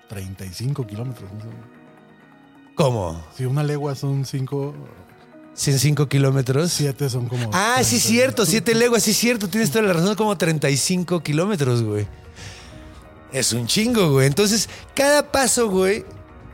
[0.08, 1.30] 35 kilómetros.
[1.32, 1.44] ¿no?
[2.74, 3.22] ¿Cómo?
[3.36, 4.74] Si una legua son cinco,
[5.60, 6.72] 5 kilómetros.
[6.72, 7.50] siete son como.
[7.52, 8.08] Ah, sí, 30.
[8.08, 12.06] cierto, siete leguas, sí, cierto, tienes toda la razón, como 35 kilómetros, güey.
[13.32, 14.26] Es un chingo, güey.
[14.26, 16.04] Entonces, cada paso, güey,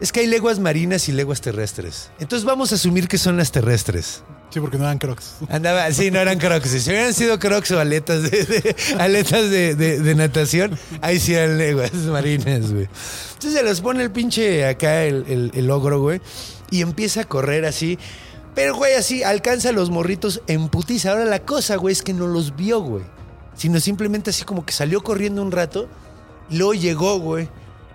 [0.00, 2.10] es que hay leguas marinas y leguas terrestres.
[2.18, 4.22] Entonces, vamos a asumir que son las terrestres.
[4.50, 5.36] Sí, porque no eran crocs.
[5.48, 6.68] Andaba, sí, no eran crocs.
[6.68, 11.32] Si hubieran sido crocs o aletas de, de- aletas de, de- de natación, ahí sí
[11.34, 12.88] eran leguas marinas, güey.
[13.34, 16.20] Entonces se los pone el pinche acá, el, el, el ogro, güey,
[16.70, 17.98] y empieza a correr así.
[18.56, 21.10] Pero, güey, así alcanza a los morritos en putiza.
[21.12, 23.04] Ahora la cosa, güey, es que no los vio, güey.
[23.54, 25.88] Sino simplemente así como que salió corriendo un rato
[26.50, 27.48] y luego llegó, güey.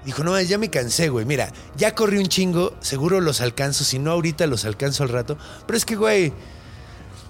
[0.06, 1.26] Dijo, no, ya me cansé, güey.
[1.26, 3.84] Mira, ya corrí un chingo, seguro los alcanzo.
[3.84, 5.36] Si no, ahorita los alcanzo al rato.
[5.66, 6.32] Pero es que, güey,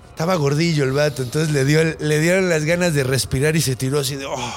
[0.09, 1.23] estaba gordillo el vato.
[1.23, 4.25] Entonces le, dio, le dieron las ganas de respirar y se tiró así de...
[4.25, 4.53] "Oh".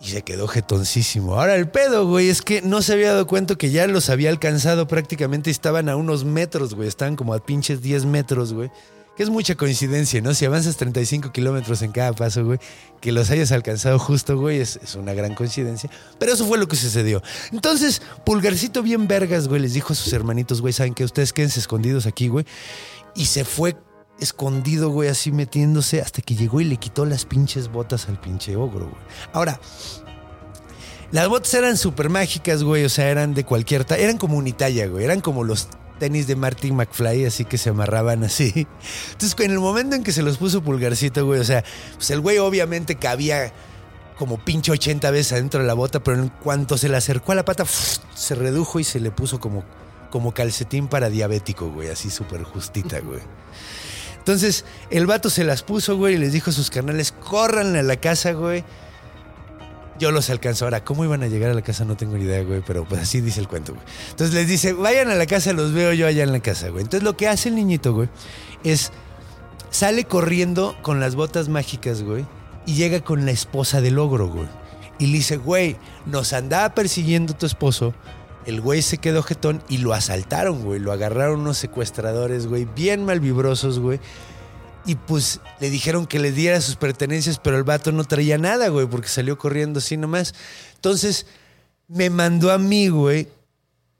[0.00, 1.34] Y se quedó jetoncísimo.
[1.34, 4.30] Ahora el pedo, güey, es que no se había dado cuenta que ya los había
[4.30, 5.50] alcanzado prácticamente.
[5.50, 6.88] Estaban a unos metros, güey.
[6.88, 8.70] Estaban como a pinches 10 metros, güey.
[9.14, 10.32] Que es mucha coincidencia, ¿no?
[10.32, 12.58] Si avanzas 35 kilómetros en cada paso, güey,
[13.02, 15.90] que los hayas alcanzado justo, güey, es, es una gran coincidencia.
[16.18, 17.22] Pero eso fue lo que sucedió.
[17.52, 21.60] Entonces, Pulgarcito bien vergas, güey, les dijo a sus hermanitos, güey, ¿saben que Ustedes quédense
[21.60, 22.46] escondidos aquí, güey.
[23.14, 23.76] Y se fue
[24.20, 28.56] escondido, güey, así metiéndose hasta que llegó y le quitó las pinches botas al pinche
[28.56, 29.02] ogro, güey.
[29.32, 29.60] Ahora,
[31.12, 32.84] las botas eran súper mágicas, güey.
[32.84, 34.02] O sea, eran de cualquier talla.
[34.02, 35.04] Eran como unitalla, güey.
[35.04, 38.66] Eran como los tenis de Martin McFly, así que se amarraban así.
[39.12, 41.62] Entonces, en el momento en que se los puso pulgarcito, güey, o sea,
[41.94, 43.52] pues el güey obviamente cabía
[44.18, 47.36] como pinche 80 veces adentro de la bota, pero en cuanto se le acercó a
[47.36, 49.64] la pata, se redujo y se le puso como,
[50.10, 53.20] como calcetín para diabético, güey, así súper justita, güey.
[54.20, 57.82] Entonces, el vato se las puso, güey, y les dijo a sus carnales, corran a
[57.82, 58.64] la casa, güey.
[59.98, 60.64] Yo los alcanzo.
[60.64, 61.84] Ahora, ¿cómo iban a llegar a la casa?
[61.84, 63.84] No tengo ni idea, güey, pero pues así dice el cuento, güey.
[64.10, 66.84] Entonces les dice, vayan a la casa, los veo yo allá en la casa, güey.
[66.84, 68.08] Entonces lo que hace el niñito, güey,
[68.64, 68.92] es
[69.70, 72.26] sale corriendo con las botas mágicas, güey,
[72.66, 74.48] y llega con la esposa del ogro, güey.
[74.98, 77.94] Y le dice, güey, nos andaba persiguiendo tu esposo.
[78.46, 80.80] El güey se quedó jetón y lo asaltaron, güey.
[80.80, 84.00] Lo agarraron unos secuestradores, güey, bien malvibrosos, güey.
[84.86, 88.68] Y pues le dijeron que le diera sus pertenencias, pero el vato no traía nada,
[88.68, 90.34] güey, porque salió corriendo así nomás.
[90.74, 91.26] Entonces
[91.86, 93.28] me mandó a mí, güey,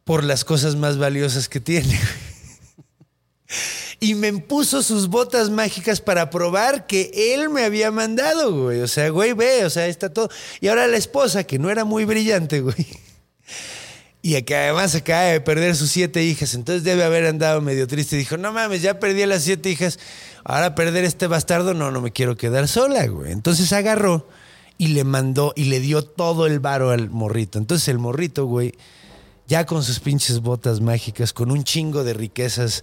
[0.05, 1.89] por las cosas más valiosas que tiene.
[1.89, 2.31] güey.
[4.03, 8.81] Y me puso sus botas mágicas para probar que él me había mandado, güey.
[8.81, 10.31] O sea, güey, ve, o sea, está todo.
[10.59, 12.87] Y ahora la esposa, que no era muy brillante, güey.
[14.23, 18.17] Y que además acaba de perder sus siete hijas, entonces debe haber andado medio triste.
[18.17, 19.99] Dijo, no mames, ya perdí a las siete hijas.
[20.45, 23.33] ahora perder este bastardo, no, no me quiero quedar sola, güey.
[23.33, 24.29] Entonces agarró
[24.77, 27.59] y le mandó y le dio todo el varo al morrito.
[27.59, 28.75] Entonces el morrito, güey,
[29.47, 32.83] ya con sus pinches botas mágicas, con un chingo de riquezas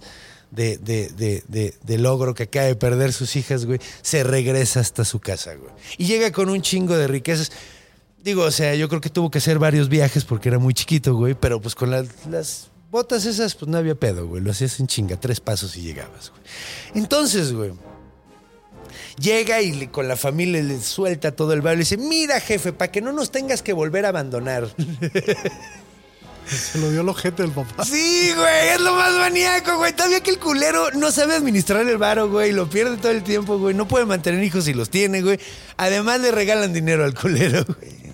[0.50, 4.80] de, de, de, de, de logro que acaba de perder sus hijas, güey, se regresa
[4.80, 5.70] hasta su casa, güey.
[5.98, 7.52] Y llega con un chingo de riquezas.
[8.22, 11.14] Digo, o sea, yo creo que tuvo que hacer varios viajes porque era muy chiquito,
[11.14, 14.42] güey, pero pues con las, las botas esas, pues no había pedo, güey.
[14.42, 16.42] Lo hacías en chinga, tres pasos y llegabas, güey.
[16.94, 17.72] Entonces, güey,
[19.18, 22.72] llega y le- con la familia le suelta todo el barrio y dice, mira, jefe,
[22.72, 24.68] para que no nos tengas que volver a abandonar.
[26.46, 27.84] Se lo dio el ojete el papá.
[27.84, 29.92] Sí, güey, es lo más maníaco, güey.
[29.94, 32.52] Todavía que el culero no sabe administrar el varo, güey.
[32.52, 33.74] Lo pierde todo el tiempo, güey.
[33.74, 35.38] No puede mantener hijos si los tiene, güey.
[35.76, 38.07] Además le regalan dinero al culero, güey.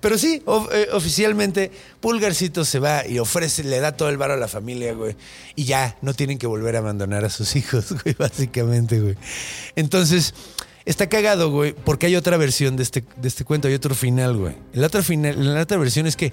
[0.00, 1.70] Pero sí, eh, oficialmente,
[2.00, 5.16] Pulgarcito se va y ofrece, le da todo el varo a la familia, güey.
[5.56, 9.16] Y ya, no tienen que volver a abandonar a sus hijos, güey, básicamente, güey.
[9.76, 10.34] Entonces,
[10.84, 14.36] está cagado, güey, porque hay otra versión de este, de este cuento, hay otro final,
[14.36, 14.54] güey.
[14.72, 16.32] La otra, final, la otra versión es que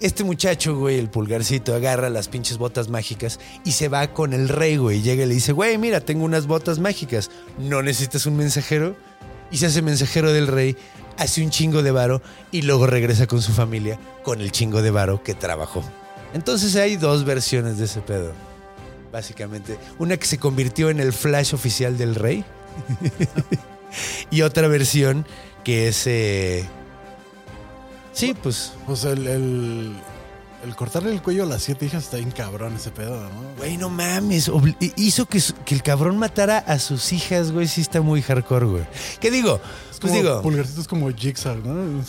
[0.00, 4.48] este muchacho, güey, el pulgarcito, agarra las pinches botas mágicas y se va con el
[4.48, 5.02] rey, güey.
[5.02, 7.30] Llega y le dice, güey, mira, tengo unas botas mágicas.
[7.58, 8.96] ¿No necesitas un mensajero?
[9.50, 10.76] Y se hace mensajero del rey,
[11.18, 14.90] hace un chingo de varo y luego regresa con su familia con el chingo de
[14.90, 15.82] varo que trabajó.
[16.34, 18.32] Entonces hay dos versiones de ese pedo.
[19.12, 22.44] Básicamente, una que se convirtió en el flash oficial del rey
[24.30, 25.26] y otra versión
[25.64, 26.06] que es...
[26.06, 26.64] eh,
[28.12, 29.96] Sí, pues Pues el, el,
[30.64, 33.30] el cortarle el cuello a las siete hijas está bien cabrón ese pedo, ¿no?
[33.58, 34.50] Güey, no mames.
[34.96, 37.68] Hizo que, que el cabrón matara a sus hijas, güey.
[37.68, 38.84] Sí está muy hardcore, güey.
[39.20, 39.60] ¿Qué digo?
[39.98, 42.04] Es Pues como, digo, Pulgarcito es como Jigsaw, ¿no?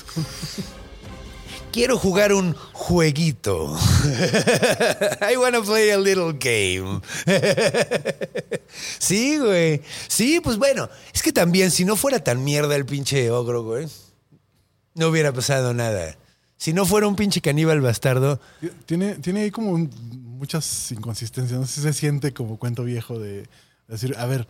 [1.72, 3.76] Quiero jugar un jueguito.
[5.32, 7.02] I wanna play a little game.
[9.00, 9.82] sí, güey.
[10.08, 10.88] Sí, pues bueno.
[11.14, 13.88] Es que también, si no fuera tan mierda el pinche ogro, güey,
[14.94, 16.16] no hubiera pasado nada.
[16.58, 18.40] Si no fuera un pinche caníbal bastardo,
[18.86, 19.90] Tiene, tiene ahí como un-
[20.38, 21.60] muchas inconsistencias.
[21.60, 23.48] No sé si se siente como cuento viejo de
[23.88, 24.48] decir, a ver.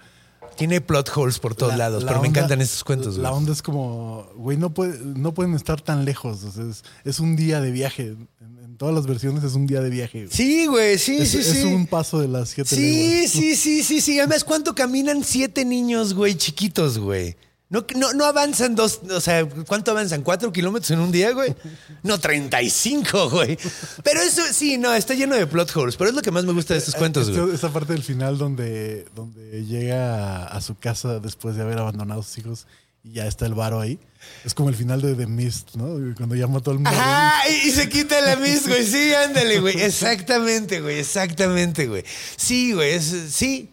[0.55, 2.03] Tiene plot holes por todos la- lados.
[2.03, 3.23] la Pero me encantan estos cuentos, güey.
[3.23, 6.43] La onda es como, güey, no, puede, no pueden estar tan lejos.
[6.43, 8.15] o sea, es, es un día de viaje.
[8.41, 10.25] En, en todas las versiones es un día de viaje.
[10.25, 10.35] güey.
[10.35, 11.63] Sí, güey, sí, es, sí, es sí.
[11.63, 13.31] un paso de las siete Sí, leguas.
[13.31, 14.19] sí, sí, sí, sí.
[14.19, 17.35] Además, ¿cuánto caminan siete niños, güey, chiquitos, güey?
[17.71, 20.23] No, no, no avanzan dos, o sea, ¿cuánto avanzan?
[20.23, 21.53] ¿Cuatro kilómetros en un día, güey?
[22.01, 23.59] No, 35, güey.
[24.03, 25.95] Pero eso, sí, no, está lleno de plot holes.
[25.95, 27.53] Pero es lo que más me gusta de estos cuentos, Esta- güey.
[27.53, 32.21] Esa parte del final donde, donde llega a, a su casa después de haber abandonado
[32.21, 32.65] a sus hijos
[33.03, 33.99] y ya está el varo ahí.
[34.43, 36.15] Es como el final de The Mist, ¿no?
[36.17, 36.89] Cuando ya mató al mundo.
[36.89, 38.83] Ajá, y, y se quita la mis, güey.
[38.83, 39.79] Sí, ándale, güey.
[39.79, 40.97] Exactamente, güey.
[40.99, 42.03] Exactamente, güey.
[42.35, 42.93] Sí, güey.
[42.95, 43.69] es- sí.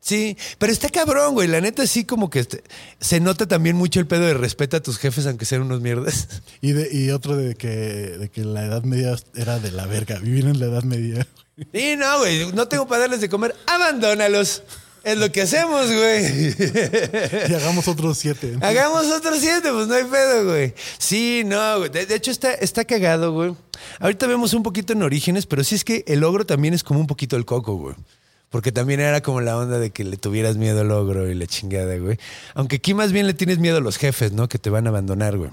[0.00, 0.36] Sí.
[0.58, 1.46] Pero está cabrón, güey.
[1.46, 2.64] La neta, sí, como que este-
[3.00, 6.28] se nota también mucho el pedo de respeto a tus jefes, aunque sean unos mierdas.
[6.62, 10.18] Y, de, y otro de que, de que la Edad Media era de la verga.
[10.18, 11.26] Vivir en la Edad Media.
[11.74, 12.50] Sí, no, güey.
[12.54, 13.54] No tengo para darles de comer.
[13.66, 14.62] Abandónalos.
[15.04, 16.54] Es lo que hacemos, güey.
[17.50, 18.56] Y hagamos otros siete.
[18.62, 20.74] Hagamos otros siete, pues no hay pedo, güey.
[20.98, 21.90] Sí, no, güey.
[21.90, 23.54] De, de hecho, está, está cagado, güey.
[23.98, 27.00] Ahorita vemos un poquito en Orígenes, pero sí es que el ogro también es como
[27.00, 27.94] un poquito el coco, güey.
[28.50, 31.46] Porque también era como la onda de que le tuvieras miedo al ogro y la
[31.46, 32.18] chingada, güey.
[32.54, 34.48] Aunque aquí más bien le tienes miedo a los jefes, ¿no?
[34.48, 35.50] Que te van a abandonar, güey.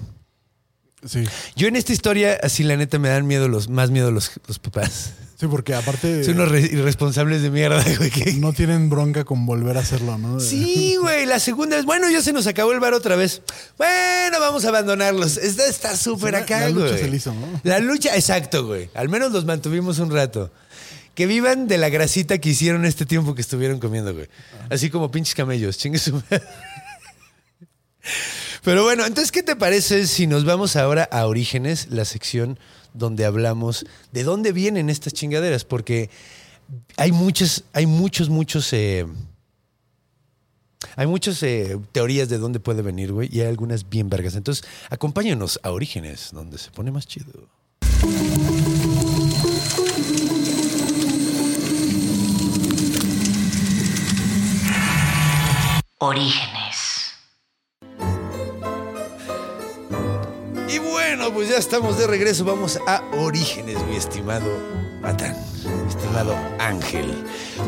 [1.06, 1.22] Sí.
[1.54, 4.58] Yo en esta historia, así la neta, me dan miedo los, más miedo los, los
[4.58, 5.12] papás.
[5.38, 8.10] Sí, porque aparte Son unos re- irresponsables de mierda, güey.
[8.10, 10.40] que- no tienen bronca con volver a hacerlo, ¿no?
[10.40, 13.42] Sí, güey, la segunda es, bueno, ya se nos acabó el bar otra vez.
[13.76, 15.36] Bueno, vamos a abandonarlos.
[15.36, 16.98] Está está súper acá, la lucha güey.
[16.98, 17.46] se le hizo, ¿no?
[17.62, 18.90] La lucha, exacto, güey.
[18.94, 20.50] Al menos los mantuvimos un rato.
[21.18, 24.28] Que vivan de la grasita que hicieron este tiempo que estuvieron comiendo, güey.
[24.70, 25.98] Así como pinches camellos, chingue.
[28.62, 32.60] Pero bueno, entonces, ¿qué te parece si nos vamos ahora a Orígenes, la sección
[32.94, 35.64] donde hablamos de dónde vienen estas chingaderas?
[35.64, 36.08] Porque
[36.96, 39.04] hay muchas, hay muchos, muchos, eh,
[40.94, 44.36] hay muchas eh, teorías de dónde puede venir, güey, y hay algunas bien vergas.
[44.36, 47.48] Entonces, acompáñanos a Orígenes, donde se pone más chido.
[56.00, 57.12] Orígenes.
[60.68, 62.44] Y bueno, pues ya estamos de regreso.
[62.44, 64.46] Vamos a Orígenes, mi estimado
[65.02, 67.12] Matán, mi estimado Ángel.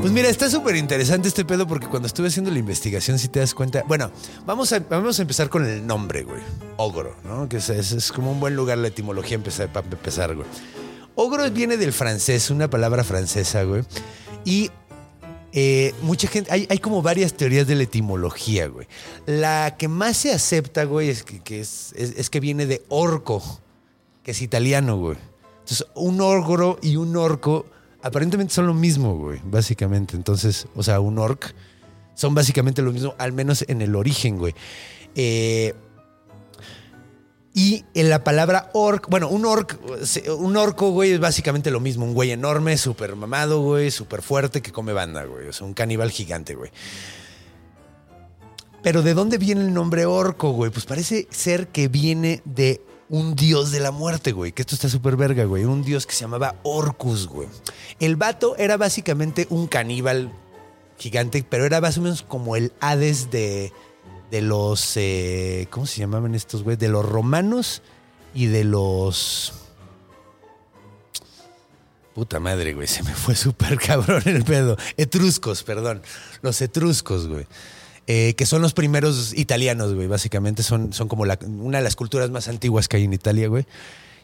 [0.00, 3.40] Pues mira, está súper interesante este pedo porque cuando estuve haciendo la investigación, si te
[3.40, 3.82] das cuenta.
[3.88, 4.12] Bueno,
[4.46, 6.42] vamos a, vamos a empezar con el nombre, güey.
[6.76, 7.48] Ogro, ¿no?
[7.48, 10.46] Que es, es- como un buen lugar la etimología empezar, para empezar, güey.
[11.16, 13.82] Ogro viene del francés, una palabra francesa, güey.
[14.44, 14.70] Y
[15.52, 18.86] eh, mucha gente, hay, como varias teorías de la etimología, güey.
[19.26, 23.42] La que más se acepta, güey, es que, es- es que viene de orco,
[24.22, 25.16] que es italiano, güey.
[25.60, 27.66] Entonces, un ogro y un orco
[28.02, 30.16] aparentemente son lo mismo, güey, básicamente.
[30.16, 31.54] Entonces, o sea, un orc
[32.14, 34.54] son básicamente lo mismo, al menos en el origen, güey.
[35.14, 35.74] Eh,
[37.52, 39.78] y en la palabra orc, bueno, un orc,
[40.38, 42.04] un orco, güey, es básicamente lo mismo.
[42.04, 45.48] Un güey enorme, súper mamado, güey, súper fuerte que come banda, güey.
[45.48, 46.70] O sea, un caníbal gigante, güey.
[48.82, 50.70] Pero ¿de dónde viene el nombre orco, güey?
[50.70, 54.52] Pues parece ser que viene de un dios de la muerte, güey.
[54.52, 55.64] Que esto está súper verga, güey.
[55.64, 57.48] Un dios que se llamaba Orcus, güey.
[57.98, 60.32] El vato era básicamente un caníbal
[60.98, 63.72] gigante, pero era más o menos como el Hades de,
[64.30, 64.96] de los.
[64.96, 66.76] eh, ¿Cómo se llamaban estos, güey?
[66.76, 67.82] De los romanos
[68.34, 69.52] y de los.
[72.14, 72.86] Puta madre, güey.
[72.86, 74.76] Se me fue súper cabrón el pedo.
[74.96, 76.02] Etruscos, perdón.
[76.42, 77.46] Los etruscos, güey.
[78.06, 80.08] Eh, que son los primeros italianos, güey.
[80.08, 83.66] Básicamente son, son como una de las culturas más antiguas que hay en Italia, güey.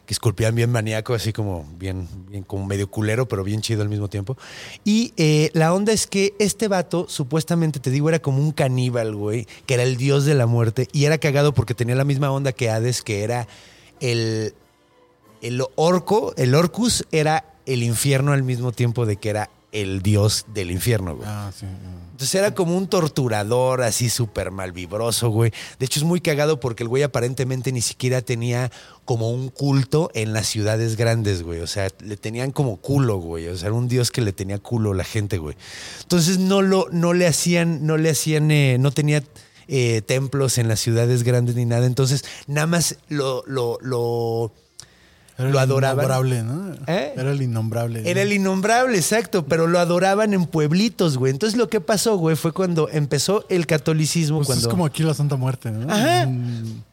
[0.07, 3.89] Que esculpían bien maníaco, así como bien, bien como medio culero, pero bien chido al
[3.89, 4.37] mismo tiempo.
[4.83, 9.13] Y eh, la onda es que este vato, supuestamente, te digo, era como un caníbal,
[9.15, 10.87] güey, que era el dios de la muerte.
[10.93, 13.47] Y era cagado porque tenía la misma onda que Hades, que era
[13.99, 14.55] el,
[15.41, 20.45] el orco, el orcus era el infierno al mismo tiempo de que era el dios
[20.53, 21.27] del infierno, güey.
[21.29, 21.65] Ah, sí.
[22.17, 25.51] Entonces era como un torturador así súper malvibroso, güey.
[25.77, 28.71] De hecho es muy cagado porque el güey aparentemente ni siquiera tenía
[29.05, 31.59] como un culto en las ciudades grandes, güey.
[31.59, 33.47] O sea, le tenían como culo, güey.
[33.49, 35.55] O sea, era un dios que le tenía culo a la gente, güey.
[36.01, 39.23] Entonces no lo, no le hacían, no le hacían, eh, no tenía
[39.67, 41.85] eh, templos en las ciudades grandes ni nada.
[41.85, 44.51] Entonces nada más lo, lo, lo
[45.37, 45.97] Era Lo el adoraban.
[46.05, 46.73] innombrable, ¿no?
[46.87, 47.13] ¿Eh?
[47.15, 48.09] Era el innombrable.
[48.09, 51.31] Era el innombrable, exacto, pero lo adoraban en pueblitos, güey.
[51.31, 54.67] Entonces lo que pasó, güey, fue cuando empezó el catolicismo, Pues cuando...
[54.67, 55.93] es como aquí la Santa Muerte, ¿no?
[55.93, 56.27] Ajá.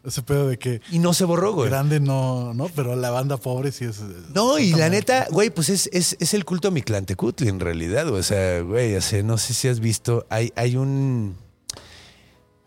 [0.05, 1.71] Ese pedo de que Y no se borró, güey.
[1.71, 2.69] grande no, ¿no?
[2.77, 4.01] Pero la banda pobre sí es.
[4.35, 4.91] No, y la Muerte.
[4.91, 8.09] neta, güey, pues es, es, es el culto a Mictlantecutli en realidad.
[8.11, 11.35] O sea, güey, no sé si has visto, hay, hay un...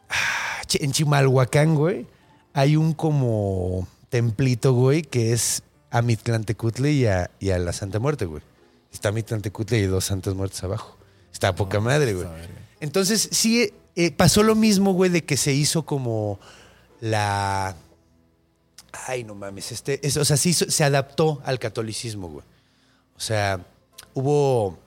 [0.09, 2.07] Ah, En Chimalhuacán, güey,
[2.53, 8.00] hay un como templito, güey, que es a Mictlantecutli y a, y a la Santa
[8.00, 8.43] Muerte, güey.
[8.91, 10.97] Está Mictlantecutli y dos santas muertes abajo.
[11.32, 12.28] Está a poca madre, güey.
[12.80, 16.39] Entonces, sí, eh, pasó lo mismo, güey, de que se hizo como
[17.02, 17.76] la...
[19.08, 22.45] Ay, no mames, este, es- o sea, sí se adaptó al catolicismo, güey.
[23.15, 23.65] O sea,
[24.13, 24.80] hubo...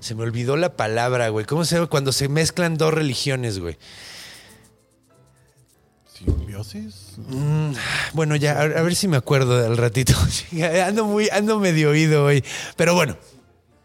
[0.00, 1.44] Se me olvidó la palabra, güey.
[1.44, 1.88] ¿Cómo se llama?
[1.88, 3.76] Cuando se mezclan dos religiones, güey.
[6.14, 7.07] ¿Simbiosis?
[7.26, 7.72] Mm,
[8.12, 10.14] bueno, ya, a, ver si me acuerdo al ratito.
[10.86, 12.44] ando muy, ando medio oído hoy.
[12.76, 13.16] Pero bueno,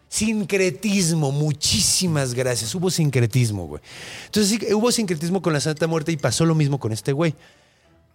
[0.08, 2.76] sincretismo, muchísimas gracias.
[2.76, 3.82] Hubo sincretismo, güey.
[4.26, 7.34] Entonces sí, hubo sincretismo con la Santa Muerte y pasó lo mismo con este güey.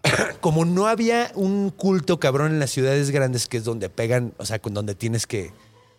[0.41, 4.47] Como no había un culto cabrón en las ciudades grandes, que es donde pegan, o
[4.47, 5.51] sea, con donde tienes que,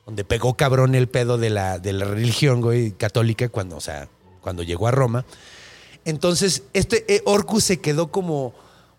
[0.06, 4.08] donde pegó cabrón el pedo de la, de la religión, güey, católica, cuando, o sea,
[4.40, 5.26] cuando llegó a Roma.
[6.06, 8.54] Entonces, este eh, Orcus se quedó como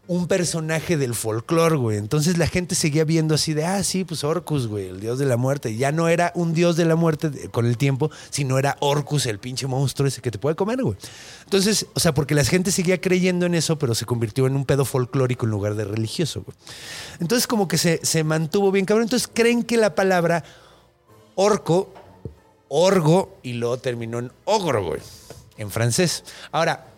[0.07, 1.97] un personaje del folclore, güey.
[1.97, 5.27] Entonces la gente seguía viendo así de, ah, sí, pues Orcus, güey, el dios de
[5.27, 5.77] la muerte.
[5.77, 9.39] Ya no era un dios de la muerte con el tiempo, sino era Orcus, el
[9.39, 10.97] pinche monstruo ese que te puede comer, güey.
[11.45, 14.65] Entonces, o sea, porque la gente seguía creyendo en eso, pero se convirtió en un
[14.65, 16.57] pedo folclórico en lugar de religioso, güey.
[17.21, 19.05] Entonces, como que se, se mantuvo bien cabrón.
[19.05, 20.43] Entonces, creen que la palabra
[21.37, 21.95] orco,
[22.67, 25.01] orgo, y luego terminó en ogro, güey,
[25.57, 26.25] en francés.
[26.51, 26.90] Ahora,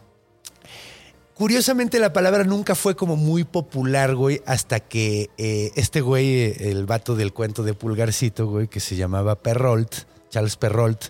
[1.35, 6.85] Curiosamente la palabra nunca fue como muy popular, güey, hasta que eh, este güey, el
[6.87, 9.93] vato del cuento de Pulgarcito, güey, que se llamaba Perrault,
[10.31, 11.05] Charles Perrault,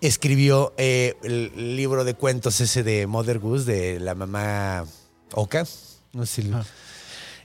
[0.00, 4.84] escribió eh, el libro de cuentos ese de Mother Goose, de la mamá
[5.34, 5.64] Oca.
[6.12, 6.48] No sé si...
[6.48, 6.64] lo-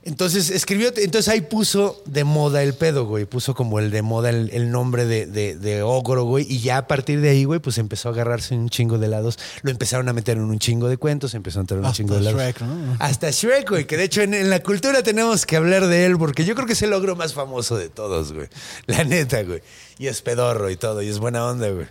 [0.08, 3.26] Entonces escribió, entonces ahí puso de moda el pedo, güey.
[3.26, 6.46] Puso como el de moda el, el nombre de, de, de ogro, güey.
[6.48, 9.38] Y ya a partir de ahí, güey, pues empezó a agarrarse un chingo de lados.
[9.60, 11.96] Lo empezaron a meter en un chingo de cuentos, empezó a meter en un Hasta
[11.98, 12.40] chingo de lados.
[12.40, 12.96] Shrek, ¿no?
[12.98, 13.86] Hasta Shrek, güey.
[13.86, 16.66] Que de hecho en, en la cultura tenemos que hablar de él porque yo creo
[16.66, 18.48] que es el ogro más famoso de todos, güey.
[18.86, 19.60] La neta, güey.
[20.00, 21.86] Y es pedorro y todo, y es buena onda, güey.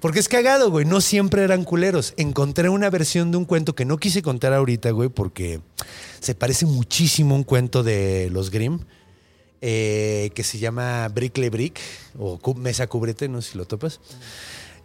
[0.00, 0.84] Porque es cagado, güey.
[0.84, 2.12] No siempre eran culeros.
[2.16, 5.60] Encontré una versión de un cuento que no quise contar ahorita, güey, porque
[6.20, 8.80] se parece muchísimo a un cuento de los Grimm.
[9.60, 11.78] eh, que se llama Brickley Brick
[12.18, 14.00] o Mesa Cúbrete, no sé si lo topas.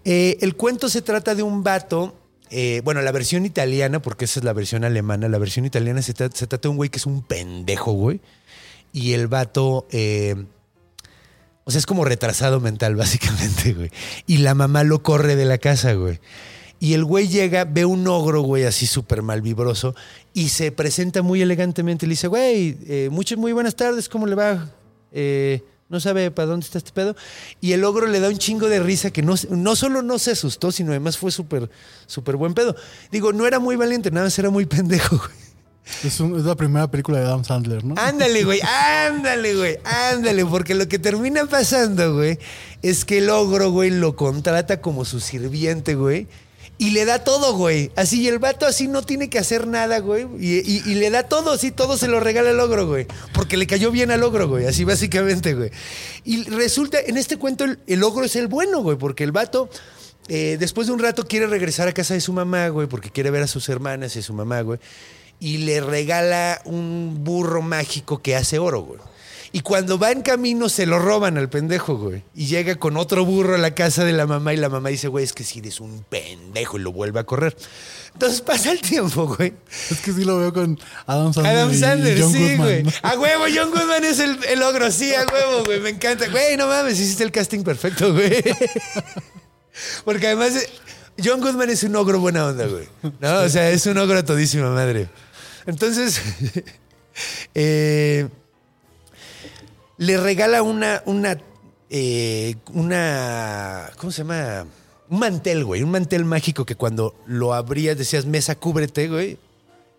[0.05, 2.15] Eh, el cuento se trata de un vato.
[2.51, 6.13] eh, bueno, la versión italiana, porque esa es la versión alemana, la versión italiana se,
[6.13, 8.22] se trata de un güey que es un pendejo, güey.
[8.93, 9.88] Y el vato.
[9.91, 10.36] eh,
[11.70, 13.91] O sea, es como retrasado mental, básicamente, güey.
[14.26, 16.20] Y la mamá lo corre de la casa, güey.
[16.80, 19.93] Y el güey llega, ve un ogro, güey, así súper mal vibroso,
[20.34, 22.07] y se presenta muy elegantemente.
[22.07, 24.67] Le dice, güey, eh, muchas, muy buenas tardes, ¿cómo le va?
[25.11, 27.15] Eh, no sabe para dónde está este pedo.
[27.61, 30.32] Y el ogro le da un chingo de risa que no, no solo no se
[30.32, 31.70] asustó, sino además fue súper,
[32.07, 32.76] súper buen pedo.
[33.11, 35.49] Digo, no era muy valiente, nada más era muy pendejo, güey.
[36.03, 37.95] Es, un- la primera película de Adam Sandler, ¿no?
[37.97, 42.38] Ándale, güey, ándale, güey, ándale, porque lo que termina pasando, güey,
[42.82, 46.27] es que el ogro, güey, lo contrata como su sirviente, güey.
[46.82, 47.91] Y le da todo, güey.
[47.97, 50.27] Así, y el vato así no tiene que hacer nada, güey.
[50.39, 53.05] Y, le da todo, así, todo se lo regala el ogro, güey.
[53.34, 54.65] Porque le cayó bien al ogro, güey.
[54.65, 55.71] Así básicamente, güey.
[56.23, 58.97] Y resulta, en este cuento, el, el ogro es el bueno, güey.
[58.97, 59.69] Porque el vato,
[60.30, 62.88] eh, después de un rato, quiere regresar a casa de su mamá, güey.
[62.88, 64.80] Porque quiere ver a sus hermanas y a su mamá, güey.
[65.39, 68.99] Y le regala un burro mágico que hace oro, güey.
[69.51, 72.23] Y cuando va en camino se lo roban al pendejo, güey.
[72.35, 75.07] Y llega con otro burro a la casa de la mamá y la mamá dice,
[75.07, 77.55] güey, es que si eres un pendejo y lo vuelve a correr.
[78.13, 79.53] Entonces pasa el tiempo, güey.
[79.89, 81.55] Es que sí lo veo con Adam Sandler.
[81.55, 82.85] Adam y Sandler, John sí, Goodman, güey.
[83.01, 85.79] A huevo, John Goodman es el, el ogro, sí, a huevo, güey.
[85.79, 86.27] Me encanta.
[86.27, 88.43] Güey, no mames, hiciste el casting perfecto, güey.
[90.05, 90.53] Porque además,
[91.23, 92.87] John Goodman es un ogro buena onda, güey.
[93.19, 95.09] No, o sea, es un ogro a todísima madre.
[95.70, 96.22] Entonces,
[97.55, 98.28] eh,
[99.97, 101.38] le regala una, una,
[101.89, 104.65] eh, una, ¿cómo se llama?
[105.09, 109.38] Un mantel, güey, un mantel mágico que cuando lo abrías decías, mesa, cúbrete, güey,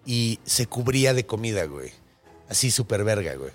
[0.07, 1.91] y se cubría de comida, güey.
[2.49, 3.51] Así súper verga, güey.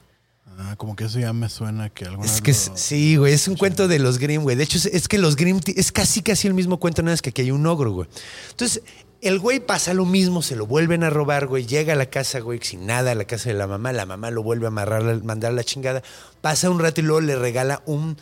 [0.58, 3.48] Ah, como que eso ya me suena que alguna Es que lo- sí, güey, es
[3.50, 4.56] un cuento de los Grimm, güey.
[4.56, 7.22] De hecho, es, es que los Grimm es casi casi el mismo cuento, nada más
[7.22, 8.08] que aquí hay un ogro, güey.
[8.52, 8.82] Entonces,
[9.28, 11.66] el güey pasa lo mismo, se lo vuelven a robar, güey.
[11.66, 13.92] Llega a la casa, güey, sin nada, a la casa de la mamá.
[13.94, 16.02] La mamá lo vuelve a amarrar, mandar la chingada.
[16.42, 18.18] Pasa un rato y luego le regala un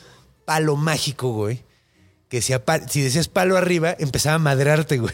[0.45, 1.63] palo mágico, güey.
[2.29, 2.53] Que si,
[2.89, 5.13] si decías palo arriba, empezaba a madrearte, güey.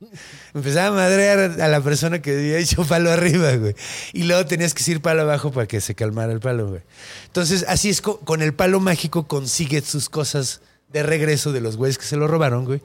[0.54, 3.74] Empezaba a madrear a la persona que había hecho palo arriba, güey.
[4.12, 6.82] Y luego tenías que ir palo abajo para que se calmara el palo, güey.
[7.26, 11.76] Entonces, así es, co- con el palo mágico consigue sus cosas de regreso de los
[11.76, 12.80] güeyes que se lo robaron, güey.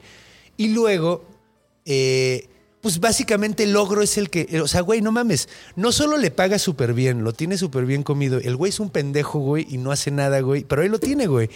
[0.56, 1.24] Y luego,
[1.86, 2.48] eh,
[2.86, 6.30] pues básicamente el logro es el que, o sea, güey, no mames, no solo le
[6.30, 8.38] paga súper bien, lo tiene súper bien comido.
[8.38, 11.26] El güey es un pendejo, güey, y no hace nada, güey, pero ahí lo tiene,
[11.26, 11.50] güey.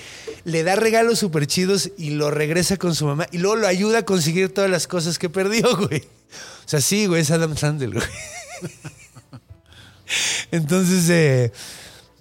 [0.44, 3.98] Le da regalos súper chidos y lo regresa con su mamá y luego lo ayuda
[3.98, 6.00] a conseguir todas las cosas que perdió, güey.
[6.00, 8.06] O sea, sí, güey, es Adam Sandler, güey.
[10.50, 11.52] Entonces, eh,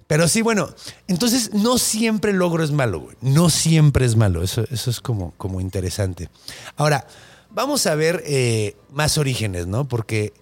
[0.06, 0.72] pero sí, bueno,
[1.06, 3.16] entonces no siempre el logro es malo, güey.
[3.20, 4.42] No siempre es malo.
[4.42, 6.28] Eso, eso es como, como interesante.
[6.76, 7.06] Ahora,
[7.50, 9.86] vamos a ver eh, más orígenes, ¿no?
[9.88, 10.32] Porque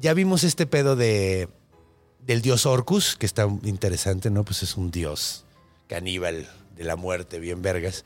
[0.00, 1.48] ya vimos este pedo de,
[2.20, 4.44] del dios Orcus, que está interesante, ¿no?
[4.44, 5.44] Pues es un dios
[5.88, 8.04] caníbal de la muerte, bien vergas.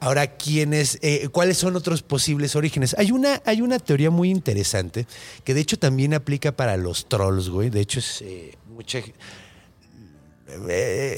[0.00, 2.96] Ahora, ¿quiénes, eh, ¿cuáles son otros posibles orígenes?
[2.98, 5.06] Hay una, hay una teoría muy interesante
[5.44, 7.70] que de hecho también aplica para los trolls, güey.
[7.70, 8.98] De hecho, es eh, mucha.
[8.98, 9.12] eh,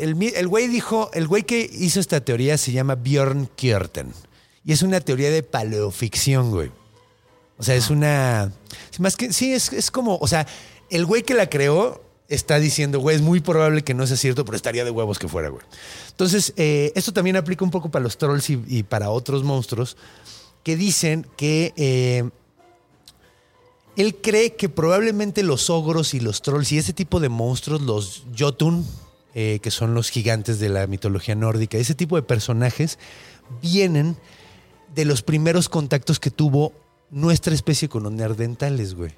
[0.03, 4.12] El, el güey dijo, el güey que hizo esta teoría se llama Bjorn Kjörten.
[4.65, 6.71] Y es una teoría de paleoficción, güey.
[7.59, 8.53] O sea, es una.
[8.99, 9.33] Más que.
[9.33, 10.17] Sí, es, es como.
[10.17, 10.47] O sea,
[10.91, 14.45] el güey que la creó está diciendo, güey, es muy probable que no sea cierto,
[14.45, 15.65] pero estaría de huevos que fuera, güey.
[16.11, 19.97] Entonces, eh, esto también aplica un poco para los trolls y, y para otros monstruos
[20.62, 21.73] que dicen que.
[21.77, 22.31] eh,
[23.97, 28.25] él cree que probablemente los ogros y los trolls y ese tipo de monstruos, los
[28.37, 28.85] Jotun,
[29.35, 32.99] eh, que son los gigantes de la mitología nórdica, ese tipo de personajes
[33.62, 34.17] vienen
[34.95, 36.72] de los primeros contactos que tuvo
[37.11, 39.12] nuestra especie con los neandertales, güey.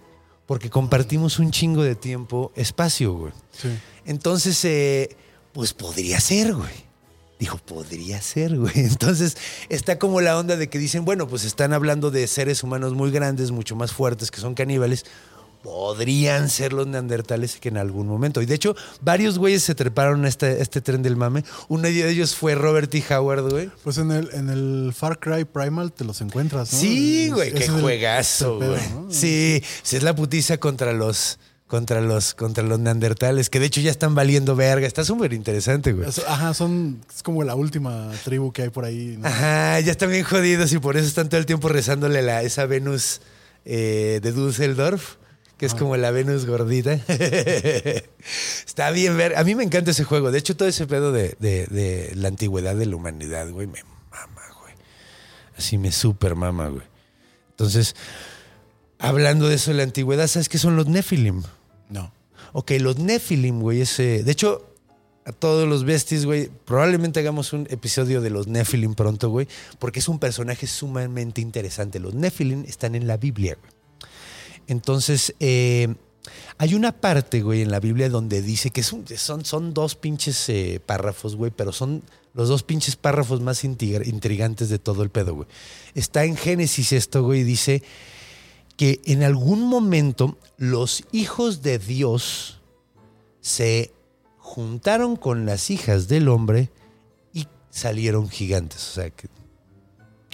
[0.46, 3.32] Porque compartimos un chingo de tiempo, espacio, güey.
[3.50, 3.68] Sí.
[4.04, 5.16] Entonces, eh,
[5.52, 6.86] pues podría ser, güey.
[7.38, 8.72] Dijo, podría ser, güey.
[8.76, 9.36] Entonces
[9.68, 13.10] está como la onda de que dicen, bueno, pues están hablando de seres humanos muy
[13.10, 15.04] grandes, mucho más fuertes, que son caníbales.
[15.66, 18.40] Podrían ser los neandertales que en algún momento.
[18.40, 21.44] Y de hecho, varios güeyes se treparon a este, este tren del mame.
[21.66, 23.02] Uno de ellos fue Robert T.
[23.12, 23.68] Howard, güey.
[23.82, 26.78] Pues en el, en el Far Cry Primal te los encuentras, ¿no?
[26.78, 28.80] Sí, güey, qué juegazo, güey.
[28.94, 29.08] ¿no?
[29.10, 33.80] Sí, sí, es la putiza contra los, contra los, contra los neandertales, que de hecho
[33.80, 34.86] ya están valiendo verga.
[34.86, 36.08] Está súper interesante, güey.
[36.28, 37.02] Ajá, son.
[37.12, 39.16] Es como la última tribu que hay por ahí.
[39.18, 39.26] ¿no?
[39.26, 42.66] Ajá, ya están bien jodidos y por eso están todo el tiempo rezándole a esa
[42.66, 43.20] Venus
[43.64, 45.16] eh, de Düsseldorf,
[45.58, 46.92] que es como la Venus gordita.
[48.66, 49.36] Está bien ver.
[49.36, 50.30] A mí me encanta ese juego.
[50.30, 53.82] De hecho, todo ese pedo de, de- de la antigüedad de la humanidad, güey, me
[54.10, 54.74] mama, güey.
[55.56, 56.84] Así me super mama, güey.
[57.50, 57.96] Entonces,
[58.98, 61.42] hablando de eso de la antigüedad, ¿sabes qué son los Nephilim?
[61.88, 62.12] No.
[62.52, 64.70] Ok, los Nephilim, güey, es, eh, de hecho,
[65.24, 66.50] a todos los besties, güey.
[66.66, 69.48] Probablemente hagamos un episodio de los Nephilim pronto, güey,
[69.78, 71.98] porque es un personaje sumamente interesante.
[71.98, 73.72] Los Nephilim están en la Biblia, güey.
[74.66, 75.94] Entonces, eh,
[76.58, 79.04] hay una parte, güey, en la Biblia donde dice que son,
[79.74, 82.02] dos pinches eh, párrafos, güey, pero son
[82.34, 85.48] los dos pinches párrafos más intriga- intrigantes de todo el pedo, güey.
[85.94, 87.82] Está en Génesis esto, güey, dice
[88.76, 92.60] que en algún momento los hijos de Dios
[93.40, 93.92] se
[94.38, 96.70] juntaron con las hijas del hombre
[97.32, 98.86] y salieron gigantes.
[98.90, 99.28] O sea, que,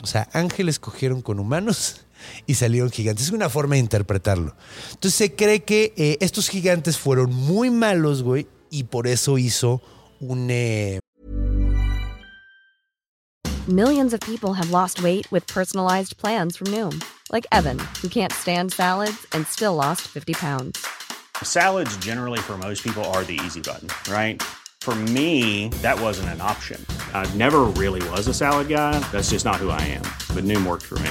[0.03, 2.01] o sea, ángeles cogieron con humanos
[2.47, 3.27] y salieron gigantes.
[3.27, 4.55] Es una forma de interpretarlo.
[4.91, 9.83] Entonces se cree que eh, estos gigantes fueron muy malos, güey, y por eso hizo
[10.21, 10.49] un...
[10.51, 10.99] eh,
[13.69, 17.01] Millions of people have lost weight with personalized plans from Noom,
[17.31, 20.85] like Evan, who can't stand salads and still lost 50 pounds.
[21.45, 24.43] Salads, generally, for most people, are the easy button, right?
[24.81, 26.85] For me, that wasn't an option.
[27.15, 28.99] I never really was a salad guy.
[29.13, 30.03] That's just not who I am.
[30.35, 31.11] But Noom worked for me.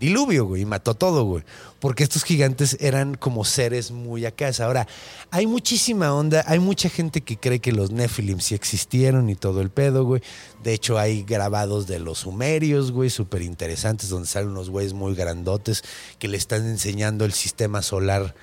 [0.00, 1.44] Diluvio, güey, y mató todo, güey.
[1.78, 4.50] Porque estos gigantes eran como seres muy acá.
[4.60, 4.88] Ahora,
[5.30, 9.60] hay muchísima onda, hay mucha gente que cree que los Nephilim sí existieron y todo
[9.60, 10.22] el pedo, güey.
[10.64, 15.14] De hecho, hay grabados de los sumerios, güey, súper interesantes, donde salen unos güeyes muy
[15.14, 15.84] grandotes
[16.18, 18.34] que le están enseñando el sistema solar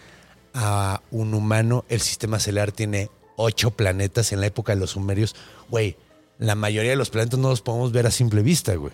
[0.54, 1.84] a un humano.
[1.90, 5.36] El sistema solar tiene ocho planetas en la época de los sumerios.
[5.70, 5.98] Güey,
[6.38, 8.94] la mayoría de los planetas no los podemos ver a simple vista, güey.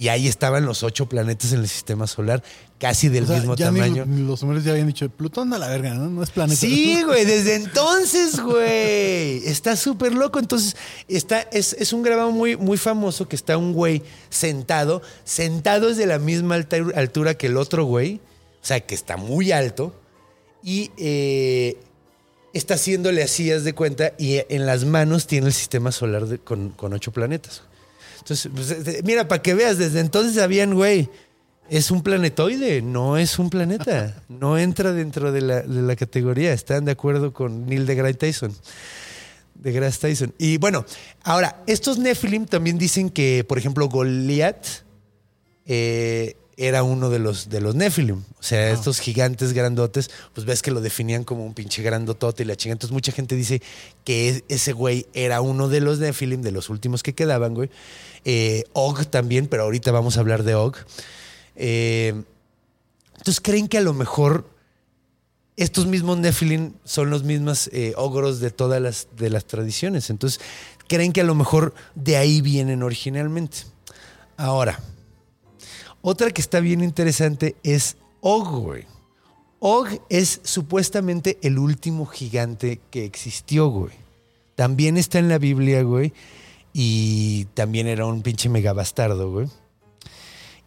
[0.00, 2.42] Y ahí estaban los ocho planetas en el sistema solar,
[2.78, 4.06] casi del O sea, mismo ya tamaño.
[4.06, 6.08] ni los hombres ya habían dicho, Plutón a la verga, ¿no?
[6.08, 6.58] No es planeta.
[6.58, 9.46] Sí, güey, desde entonces, güey.
[9.46, 10.38] Está súper loco.
[10.38, 10.74] Entonces,
[11.06, 15.98] está, es, es un grabado muy, muy famoso que está un güey sentado, sentado es
[15.98, 18.22] de la misma alta- altura que el otro güey,
[18.62, 19.94] o sea, que está muy alto,
[20.62, 21.76] y eh,
[22.54, 26.38] está haciéndole así, haz de cuenta, y en las manos tiene el sistema solar de-
[26.38, 27.64] con, con ocho planetas.
[28.30, 31.08] Entonces, pues, eh, mira, para que veas, desde entonces sabían, güey,
[31.68, 34.22] es un planetoide, no es un planeta.
[34.28, 36.52] No entra dentro de la, de la categoría.
[36.52, 38.54] Están de acuerdo con Neil deGrasse Tyson.
[39.54, 40.34] deGrasse Tyson.
[40.38, 40.86] Y bueno,
[41.24, 44.84] ahora, estos Nephilim también dicen que, por ejemplo, Goliath
[45.66, 48.18] eh, era uno de los, de los Nephilim.
[48.38, 52.46] O sea, estos gigantes grandotes, pues ves que lo definían como un pinche grandotote y
[52.46, 52.74] la chingada.
[52.74, 53.62] Entonces, mucha gente dice
[54.04, 57.70] que es- ese güey era uno de los Nephilim, de los últimos que quedaban, güey.
[58.26, 60.76] Eh, Og también, pero ahorita vamos a hablar de Og.
[61.56, 62.22] Eh,
[63.16, 64.48] entonces, ¿creen que a lo mejor
[65.56, 70.10] estos mismos Nephilim son los mismos eh, ogros de todas las, de las tradiciones?
[70.10, 70.40] Entonces,
[70.88, 73.58] ¿creen que a lo mejor de ahí vienen originalmente?
[74.36, 74.80] Ahora,
[76.02, 78.84] otra que está bien interesante es Og, güey.
[79.60, 83.92] Og es supuestamente el último gigante que existió, güey.
[84.54, 86.12] También está en la Biblia, güey.
[86.72, 89.48] Y también era un pinche megabastardo, güey.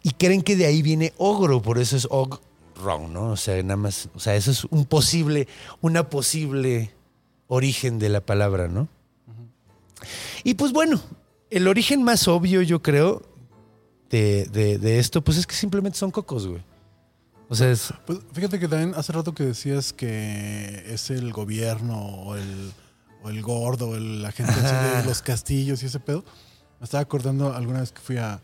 [0.02, 2.40] Y creen que de ahí viene ogro, por eso es og
[2.82, 3.30] wrong, ¿no?
[3.30, 5.48] O sea, nada más, o sea, eso es un posible,
[5.80, 6.92] una posible
[7.48, 8.88] origen de la palabra, ¿no?
[10.42, 11.00] Y pues bueno,
[11.50, 13.22] el origen más obvio, yo creo,
[14.10, 16.62] de, de- de esto, pues es que simplemente son cocos, güey.
[17.48, 21.98] O sea, es, Pues fíjate que también hace rato que decías que es el gobierno
[21.98, 22.72] o el,
[23.22, 26.24] o el gordo, o el- la gente de los castillos y ese pedo.
[26.80, 28.40] Me estaba acordando alguna vez que fui a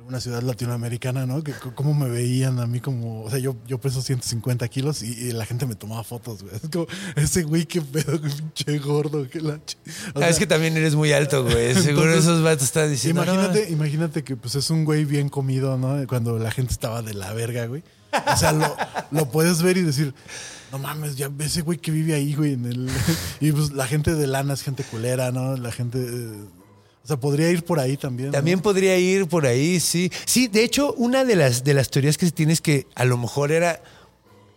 [0.00, 1.44] alguna ciudad latinoamericana, ¿no?
[1.44, 5.12] Que cómo me veían a mí como, o sea, yo, yo peso 150 kilos y,
[5.12, 6.54] y la gente me tomaba fotos, güey.
[6.56, 6.86] Es como,
[7.16, 9.76] ese güey, qué pedo, qué pinche gordo, qué la ch-".
[10.14, 11.74] O Ah, es que también eres muy alto, güey.
[11.74, 13.22] Seguro Entonces, esos vatos están diciendo.
[13.22, 16.06] Imagínate, "No, imagínate que pues es un güey bien comido, ¿no?
[16.08, 17.82] Cuando la gente estaba de la verga, güey.
[18.32, 18.74] O sea, lo,
[19.10, 20.14] lo puedes ver y decir,
[20.72, 22.88] no mames, ya ese güey que vive ahí, güey, en el.
[23.40, 25.56] Y pues la gente de lana es gente culera, ¿no?
[25.58, 25.98] La gente.
[26.00, 26.44] eh,
[27.10, 28.28] o sea, podría ir por ahí también.
[28.28, 28.32] ¿no?
[28.32, 30.10] También podría ir por ahí, sí.
[30.26, 33.04] Sí, de hecho, una de las, de las teorías que se tiene es que a
[33.04, 33.82] lo mejor era.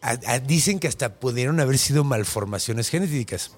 [0.02, 3.52] a- a- dicen que hasta pudieron haber sido malformaciones genéticas.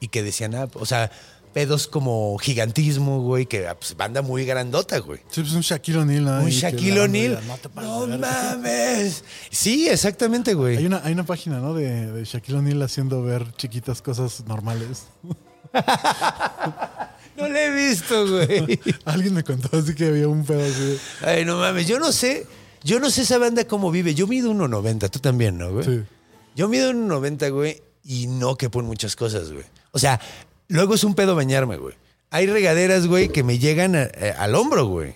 [0.00, 1.12] Y que decían, ah, o sea,
[1.54, 5.20] pedos como gigantismo, güey, que ah, pues, banda muy grandota, güey.
[5.30, 6.40] Sí, pues un Shaquille O'Neal, ¿no?
[6.42, 7.38] Un Shaquille O'Neal.
[7.46, 8.56] No, te pases No de verga".
[8.56, 9.22] mames.
[9.50, 10.78] Sí, exactamente, güey.
[10.78, 11.72] Hay una, hay una página, ¿no?
[11.74, 15.04] De, de Shaquille O'Neal haciendo ver chiquitas cosas normales.
[17.42, 18.80] No le he visto, güey.
[19.04, 20.98] Alguien me contó así que había un pedo así.
[21.24, 21.86] Ay, no mames.
[21.86, 22.46] Yo no sé.
[22.84, 24.14] Yo no sé esa banda cómo vive.
[24.14, 25.08] Yo mido 1.90.
[25.10, 25.84] Tú también, ¿no, güey?
[25.84, 26.02] Sí.
[26.56, 29.64] Yo mido 1.90, güey, y no quepo en muchas cosas, güey.
[29.92, 30.20] O sea,
[30.68, 31.94] Luego es un pedo bañarme, güey.
[32.30, 35.14] Hay regaderas, güey, que me llegan a- a- al hombro, güey.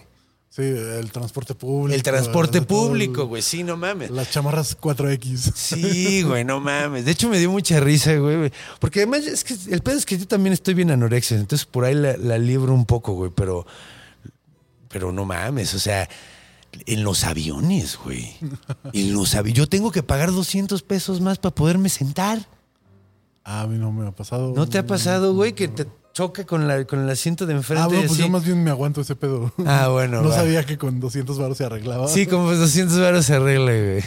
[0.56, 1.94] Sí, el transporte público.
[1.94, 3.42] El transporte el- público, güey.
[3.42, 4.10] Sí, no mames.
[4.10, 5.52] Las chamarras 4X.
[5.54, 7.04] Sí, güey, no mames.
[7.04, 8.50] De hecho, me dio mucha risa, güey.
[8.80, 11.36] Porque además, es que el pedo es que yo también estoy bien anorexia.
[11.36, 13.30] Entonces, por ahí la, la libro un poco, güey.
[13.36, 13.66] Pero,
[14.88, 15.74] pero no mames.
[15.74, 16.08] O sea,
[16.86, 18.34] en los aviones, güey.
[18.94, 19.58] En los aviones.
[19.58, 22.48] Yo tengo que pagar 200 pesos más para poderme sentar.
[23.44, 24.54] Ah, a mí no me ha pasado.
[24.56, 25.86] ¿No te ha pasado, güey, que te
[26.16, 27.82] choca con, la, con el asiento de enfrente?
[27.84, 28.22] Ah, bueno, pues así?
[28.22, 29.52] yo más bien me aguanto ese pedo.
[29.66, 30.34] Ah, bueno, No va.
[30.34, 32.08] sabía que con 200 baros se arreglaba.
[32.08, 34.02] Sí, como 200 varos se arregla, güey.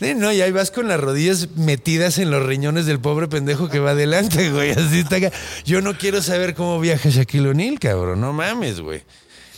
[0.16, 3.80] No, y ahí vas con las rodillas metidas en los riñones del pobre pendejo que
[3.80, 4.70] va adelante, güey.
[4.70, 5.16] Así está.
[5.16, 5.32] acá.
[5.64, 8.20] Yo no quiero saber cómo viaja Shaquille O'Neal, cabrón.
[8.20, 9.02] No mames, güey.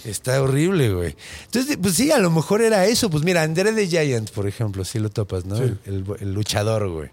[0.07, 1.15] Está horrible, güey.
[1.45, 3.11] Entonces, pues sí, a lo mejor era eso.
[3.11, 5.57] Pues mira, Andre the Giant, por ejemplo, sí lo topas, ¿no?
[5.59, 5.65] Sí.
[5.65, 7.11] El, el- el luchador, güey.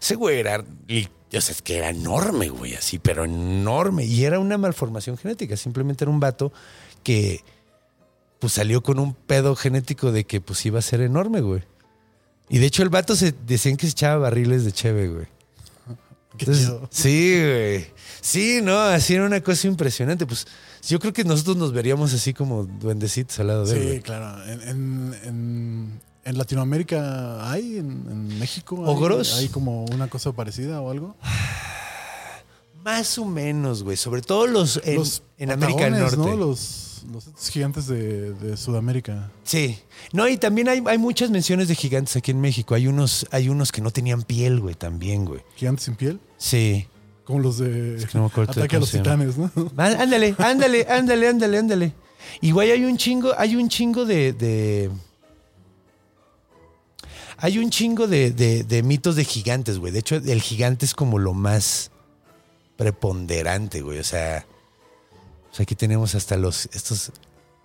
[0.00, 4.04] Ese güey era, o sea, es que era enorme, güey, así, pero enorme.
[4.04, 5.56] Y era una malformación genética.
[5.56, 6.52] Simplemente era un vato
[7.02, 7.42] que,
[8.38, 11.62] pues salió con un pedo genético de que, pues iba a ser enorme, güey.
[12.48, 15.26] Y de hecho, el vato se decían que se echaba barriles de cheve, güey.
[16.38, 17.86] Entonces, sí, güey.
[18.20, 20.26] Sí, no, así era una cosa impresionante.
[20.26, 20.46] Pues
[20.86, 23.94] yo creo que nosotros nos veríamos así como duendecitos al lado de él.
[23.96, 24.44] Sí, claro.
[24.44, 28.76] En, en, en- en Latinoamérica hay, en, en México.
[28.84, 29.34] hay- ¿Ogros?
[29.36, 31.16] Hay, como una cosa parecida o algo.
[32.84, 33.96] Más o menos, güey.
[33.96, 36.16] Sobre todo los en, los en América del Norte.
[36.16, 36.36] ¿no?
[36.36, 39.30] Los, los gigantes de, de Sudamérica.
[39.42, 39.78] Sí.
[40.12, 42.74] No, y también hay, hay muchas menciones de gigantes aquí en México.
[42.74, 45.40] Hay unos, hay unos que no tenían piel, güey, también, güey.
[45.56, 46.20] Gigantes sin piel.
[46.36, 46.86] Sí.
[47.24, 48.90] Como los de Es que no Ataque a los.
[48.92, 49.50] Titanes, ¿no?
[49.76, 51.92] Ah, Ándale, ándale, ándale, ándale, ándale.
[52.40, 54.32] Igual hay un chingo, hay un chingo de.
[54.32, 54.90] de-
[57.38, 59.92] hay un chingo de, de- de mitos de gigantes, güey.
[59.92, 61.90] De hecho, el gigante es como lo más
[62.76, 63.98] preponderante, güey.
[63.98, 64.46] O sea,
[65.52, 67.12] sea, aquí tenemos hasta los, estos,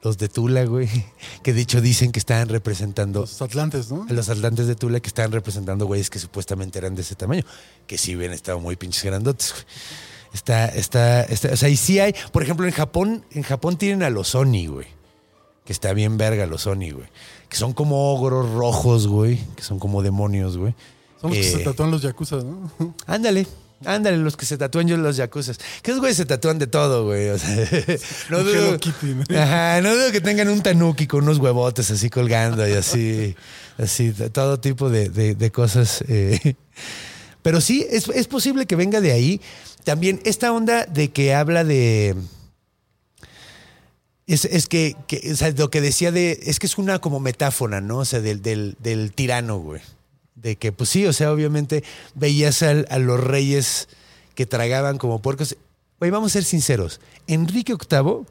[0.01, 0.89] los de Tula, güey,
[1.43, 4.05] que de hecho dicen que estaban representando Los Atlantes, ¿no?
[4.09, 7.43] los atlantes de Tula que estaban representando güeyes que supuestamente eran de ese tamaño,
[7.87, 9.51] que sí hubieran estado muy pinches grandotes.
[9.53, 9.65] güey.
[10.33, 14.01] Está, está, está, o sea, y sí hay, por ejemplo, en Japón, en Japón tienen
[14.01, 14.87] a los Oni, güey,
[15.65, 17.07] que está bien verga los Oni, güey,
[17.51, 20.73] que son como ogros rojos, güey, que son como demonios, güey.
[21.21, 22.71] Son los que Eh, se tatúan los yakuza, ¿no?
[23.05, 23.45] Ándale.
[23.83, 25.57] Ándale, los que se tatúan yo los yakuzas.
[25.81, 27.29] Que esos güeyes se tatúan de todo, güey.
[27.29, 27.67] O sea,
[28.29, 28.77] no dudo.
[29.37, 33.35] Ajá, no dudo que tengan un tanuki con unos huevotes así colgando y así,
[33.77, 36.03] así, todo tipo de, de- de cosas.
[36.07, 36.55] eh.
[37.41, 39.41] Pero sí, es, es posible que venga de ahí.
[39.83, 42.15] También esta onda de que habla de.
[44.31, 46.39] Es, es que, que, o sea, lo que decía de.
[46.43, 47.97] Es que es una como metáfora, ¿no?
[47.97, 49.81] O sea, del, del, tirano, güey.
[50.35, 51.83] De que, pues sí, o sea, obviamente
[52.15, 53.89] veías a, los reyes
[54.33, 55.57] que tragaban como puercos.
[55.99, 57.01] Güey, vamos a ser sinceros.
[57.27, 58.25] Enrique VIII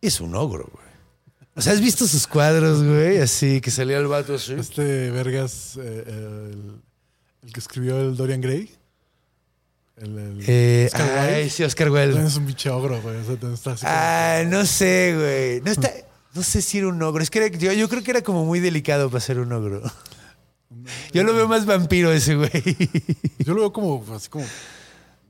[0.00, 0.86] es un ogro, güey.
[1.56, 3.18] O sea, ¿has visto sus cuadros, güey?
[3.18, 4.52] Así, que salía el vato así.
[4.52, 6.80] Este Vergas, eh, el,
[7.42, 8.70] el que escribió el Dorian Gray.
[9.96, 11.50] El, el Eh, Oscar ay, Wilde.
[11.50, 12.26] sí, Oscar Wilde.
[12.26, 13.16] Es un biche ogro, güey.
[13.16, 15.60] O sea, está así como- Ah, no sé, güey.
[15.60, 15.92] No está.
[16.34, 17.22] No sé si era un ogro.
[17.22, 19.82] Es que era- yo, yo creo que era como muy delicado para ser un ogro.
[21.12, 22.50] Yo lo veo más vampiro ese, güey.
[23.38, 24.44] Yo lo veo como así como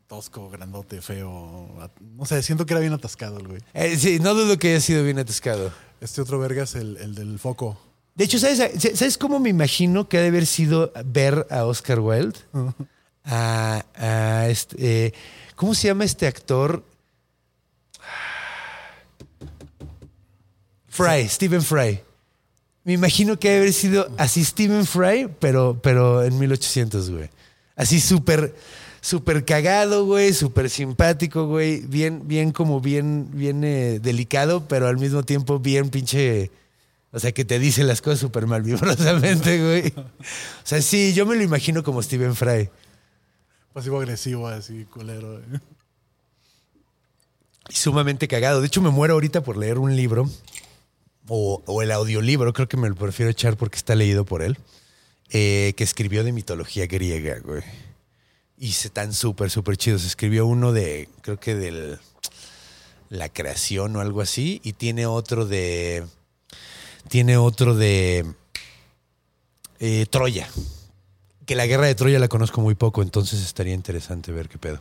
[0.06, 1.90] tosco, grandote, feo.
[2.16, 3.60] No sé, siento que era bien atascado el güey.
[3.74, 5.70] Eh, sí, no dudo que haya sido bien atascado.
[6.00, 7.78] Este otro Vergas, el, el del foco.
[8.14, 8.58] De hecho, ¿sabes,
[8.96, 12.38] ¿sabes cómo me imagino que ha de haber sido ver a Oscar Wilde?
[13.24, 15.14] A, este,
[15.54, 16.84] ¿Cómo se llama este actor?
[20.88, 22.00] Fry, Stephen Fry.
[22.84, 27.30] Me imagino que haber sido así Stephen Fry, pero, pero en 1800, güey.
[27.76, 28.54] Así súper,
[29.00, 31.80] súper cagado, güey, súper simpático, güey.
[31.80, 36.50] Bien, bien como bien, bien eh, delicado, pero al mismo tiempo bien pinche...
[37.10, 39.94] O sea, que te dice las cosas súper malvibrosamente, güey.
[39.96, 42.68] O sea, sí, yo me lo imagino como Stephen Fry.
[43.74, 45.42] Pasivo agresivo, así, culero.
[47.68, 48.60] Y sumamente cagado.
[48.60, 50.30] De hecho, me muero ahorita por leer un libro
[51.28, 54.58] o, o el audiolibro, creo que me lo prefiero echar porque está leído por él,
[55.30, 57.62] eh, que escribió de mitología griega, güey.
[58.56, 60.04] Y se tan súper, súper chidos.
[60.04, 61.98] Escribió uno de, creo que del
[63.08, 66.04] la creación o algo así, y tiene otro de,
[67.08, 68.24] tiene otro de
[69.80, 70.48] eh, Troya.
[71.46, 74.80] Que la guerra de Troya la conozco muy poco, entonces estaría interesante ver qué pedo.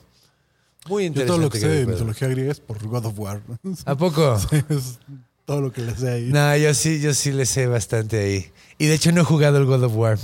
[0.88, 1.28] Muy Yo interesante.
[1.28, 3.42] todo lo que sé de mitología griega es por God of War.
[3.86, 4.36] ¿A poco?
[4.70, 5.00] es
[5.46, 6.30] todo lo que le sé ahí.
[6.32, 8.52] No, yo sí, yo sí le sé bastante ahí.
[8.78, 10.20] Y de hecho no he jugado el God of War.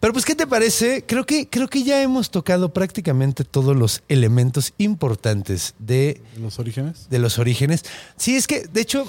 [0.00, 1.04] Pero pues, ¿qué te parece?
[1.06, 7.08] Creo que, creo que ya hemos tocado prácticamente todos los elementos importantes de, ¿Los orígenes?
[7.10, 7.84] de los orígenes.
[8.16, 9.06] Sí, es que, de hecho,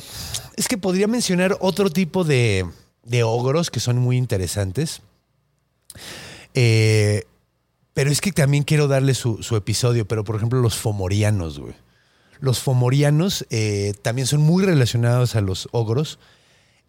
[0.57, 2.65] es que podría mencionar otro tipo de,
[3.05, 5.01] de ogros que son muy interesantes.
[6.53, 7.23] Eh,
[7.93, 11.73] pero es que también quiero darle su, episodio, pero por ejemplo los fomorianos, güey.
[12.39, 16.17] Los fomorianos eh, también son muy relacionados a los ogros,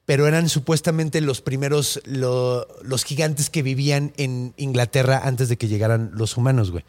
[0.07, 5.69] pero eran supuestamente los primeros, lo- los gigantes que vivían en Inglaterra antes de que
[5.69, 6.85] llegaran los humanos, güey.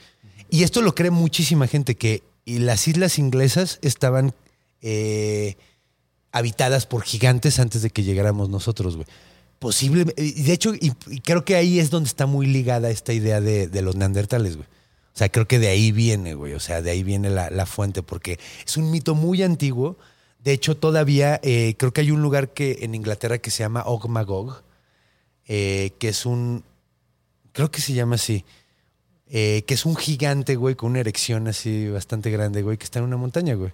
[0.49, 4.33] Y esto lo cree muchísima gente, que las islas inglesas estaban
[4.81, 5.57] eh,
[6.31, 9.07] habitadas por gigantes antes de que llegáramos nosotros, güey.
[9.63, 10.91] Posible, de hecho, y,
[11.21, 14.67] creo que ahí es donde está muy ligada esta idea de, los neandertales, güey.
[14.67, 16.51] O sea, creo que de ahí viene, güey.
[16.51, 19.95] O sea, de ahí viene la, la fuente, porque es un mito muy antiguo.
[20.43, 23.83] De hecho, todavía eh, creo que hay un lugar que en Inglaterra que se llama
[23.85, 24.63] Ogmagog,
[25.47, 26.65] eh, que es un.
[27.53, 28.43] Creo que se llama así.
[29.27, 32.99] eh, que es un gigante, güey, con una erección así bastante grande, güey, que está
[32.99, 33.71] en una montaña, güey.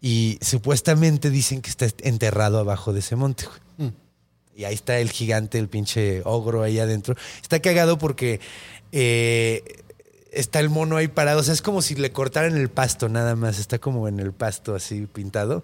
[0.00, 3.92] Y supuestamente dicen que está enterrado abajo de ese monte, güey.
[4.56, 7.14] Y ahí está el gigante, el pinche ogro ahí adentro.
[7.42, 8.40] Está cagado porque
[8.90, 9.62] eh,
[10.32, 11.40] está el mono ahí parado.
[11.40, 13.58] O sea, es como si le cortaran el pasto nada más.
[13.58, 15.62] Está como en el pasto así pintado.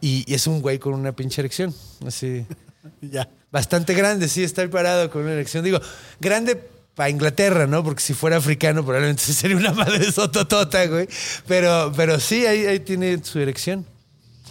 [0.00, 1.74] y, y es un güey con una pinche erección.
[2.06, 2.46] Así.
[3.02, 3.28] Ya.
[3.52, 5.62] Bastante grande, sí, está ahí parado con una erección.
[5.62, 5.80] Digo,
[6.18, 6.56] grande
[6.94, 7.84] para Inglaterra, ¿no?
[7.84, 11.08] Porque si fuera africano probablemente sería una madre sototota, güey.
[11.46, 13.84] Pero, pero sí, ahí, ahí tiene su erección.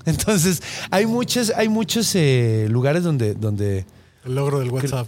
[0.05, 3.85] Entonces, hay muchos, hay muchos eh, lugares donde, donde
[4.25, 5.07] El logro del WhatsApp.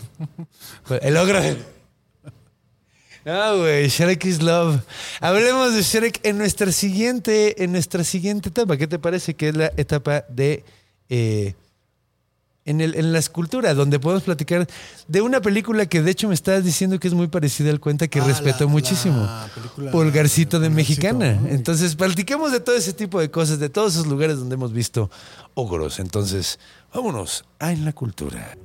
[1.01, 1.39] el ogro.
[3.23, 4.81] No, güey, Shrek is love.
[5.19, 8.77] Hablemos de Shrek en nuestra siguiente, en nuestra siguiente etapa.
[8.77, 10.63] ¿Qué te parece que es la etapa de
[11.07, 11.53] eh,
[12.65, 14.67] en, el, en la escultura, donde podemos platicar
[15.07, 18.07] de una película que de hecho me estabas diciendo que es muy parecida al cuenta
[18.07, 19.17] que Ah, respeto la- muchísimo.
[19.21, 21.39] la película Pulgarcito de Mexicana.
[21.49, 25.09] Entonces, platiquemos de todo ese tipo de cosas, de todos esos lugares donde hemos visto
[25.55, 25.99] ogros.
[25.99, 26.59] Entonces,
[26.93, 28.55] vámonos a En la Cultura.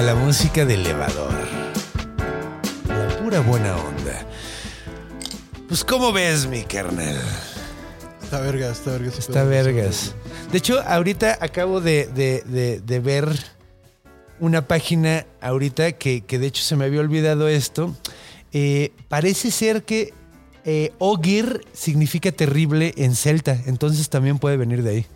[0.00, 1.32] La música de elevador.
[2.88, 4.26] La pura buena onda.
[5.68, 7.16] Pues, ¿cómo ves, mi carnal?
[8.22, 9.18] Está vergas, está vergas.
[9.18, 10.14] Está vergas.
[10.50, 13.28] De hecho, ahorita acabo de, de- de- de ver
[14.40, 17.94] una página ahorita que, que de hecho se me había olvidado esto.
[18.52, 20.12] Eh, parece ser que
[20.64, 25.06] eh, Ogir significa terrible en celta, entonces también puede venir de ahí.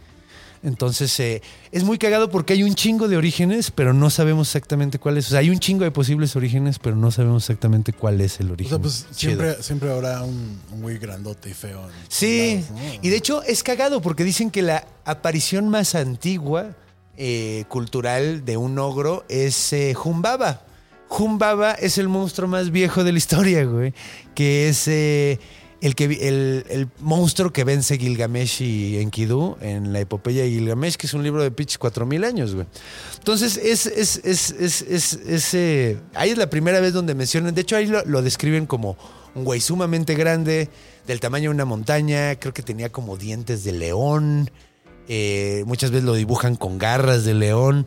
[0.67, 4.99] Entonces eh, es muy cagado porque hay un chingo de orígenes, pero no sabemos exactamente
[4.99, 5.29] cuál es.
[5.29, 8.51] O sea, hay un chingo de posibles orígenes, pero no sabemos exactamente cuál es el
[8.51, 8.71] O origen.
[8.71, 11.81] sea, pues siempre, siempre habrá un, un güey grandote y feo.
[12.09, 13.01] Sí, todos lados, ¿no?
[13.01, 16.75] y de hecho es cagado porque dicen que la aparición más antigua
[17.17, 20.63] eh, cultural de un ogro es eh, Humbaba.
[21.09, 23.95] Humbaba es el monstruo más viejo de la historia, güey,
[24.35, 25.39] que es eh,
[25.81, 30.97] el, que, el, el monstruo que vence Gilgamesh y Enkidu en la epopeya de Gilgamesh,
[30.97, 32.67] que es un libro de pitch 4000 años, güey.
[33.19, 37.77] Entonces, es, es, es, es, eh, ahí es la primera vez donde mencionan, de hecho
[37.77, 38.97] ahí lo, lo describen como
[39.35, 40.71] un güey sumamente grande,
[41.07, 44.51] del tamaño de una montaña, creo que tenía como dientes de león,
[45.09, 47.87] eh, muchas veces lo dibujan con garras de león.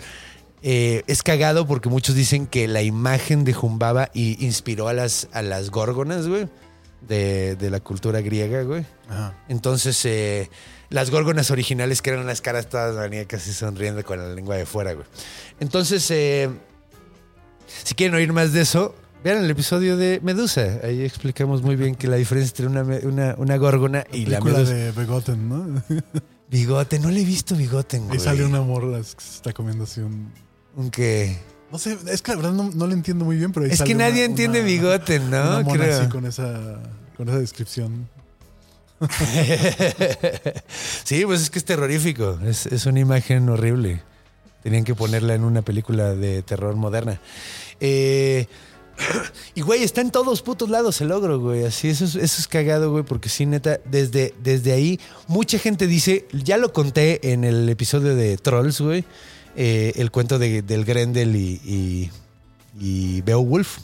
[0.62, 5.42] Eh, es cagado porque muchos dicen que la imagen de Jumbaba inspiró a las, a
[5.42, 6.50] las górgonas, güey,
[7.08, 8.86] de, de la cultura griega, güey.
[9.08, 9.36] Ajá.
[9.48, 10.50] Entonces, eh,
[10.90, 14.66] las górgonas originales, que eran las caras todas maníacas y sonriendo con la lengua de
[14.66, 15.06] fuera, güey.
[15.60, 16.50] Entonces, eh,
[17.84, 20.80] si quieren oír más de eso, vean el episodio de Medusa.
[20.84, 24.74] Ahí explicamos muy bien que la diferencia entre una, una, una górgona y la medusa.
[24.74, 25.84] de Begotten, ¿no?
[26.50, 28.14] Bigote, no le he visto bigote, güey.
[28.14, 30.34] Ahí sale una morra que se está comiendo así un...
[30.76, 31.38] Un que...
[31.72, 33.78] No sé, es que la verdad no, no lo entiendo muy bien, pero ahí Es
[33.78, 35.64] sale que nadie una- entiende una- bigote, Una ¿no?
[35.64, 36.00] mona Creo.
[36.02, 36.80] así con esa,
[37.16, 38.08] con esa descripción.
[41.04, 42.40] sí, pues es que es terrorífico.
[42.46, 44.02] Es, es una imagen horrible.
[44.64, 47.20] Tenían que ponerla en una película de terror moderna.
[47.80, 48.48] Eh,
[49.56, 51.66] y, güey, está en todos putos lados el ogro, güey.
[51.66, 55.88] Así, eso es, eso es cagado, güey, porque sí, neta, desde, desde ahí, mucha gente
[55.88, 59.06] dice, ya lo conté en el episodio de Trolls, güey,
[59.56, 62.10] eh, el cuento de- del Grendel y,
[62.80, 63.80] y, Beowulf.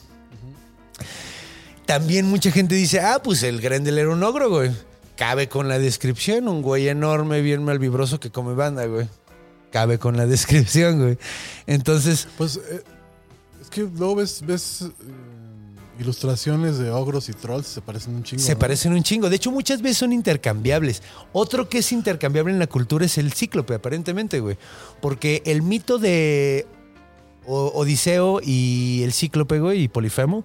[1.85, 4.71] También mucha gente dice, ah, pues el Grendel era un ogro, güey.
[5.15, 9.07] Cabe con la descripción, un güey enorme, bien malvibroso que come banda, güey.
[9.71, 11.17] Cabe con la descripción, güey.
[11.67, 12.81] Entonces, Pues eh,
[13.61, 14.85] es que luego ves, ves
[15.99, 18.41] ilustraciones de ogros y trolls se parecen un chingo.
[18.41, 18.59] Se ¿no?
[18.59, 19.29] parecen un chingo.
[19.29, 21.01] De hecho, muchas veces son intercambiables.
[21.33, 24.57] Otro que es intercambiable en la cultura es el cíclope, aparentemente, güey.
[25.01, 26.67] Porque el mito de
[27.45, 30.43] Odiseo y el cíclope, güey, y Polifemo,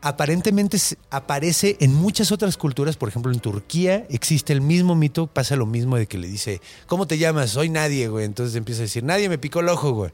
[0.00, 0.78] aparentemente
[1.10, 2.96] aparece en muchas otras culturas.
[2.96, 6.60] Por ejemplo, en Turquía existe el mismo mito, pasa lo mismo de que le dice,
[6.86, 7.50] ¿cómo te llamas?
[7.50, 8.24] Soy nadie, güey.
[8.24, 10.12] Entonces empieza a decir, nadie me picó el ojo, güey.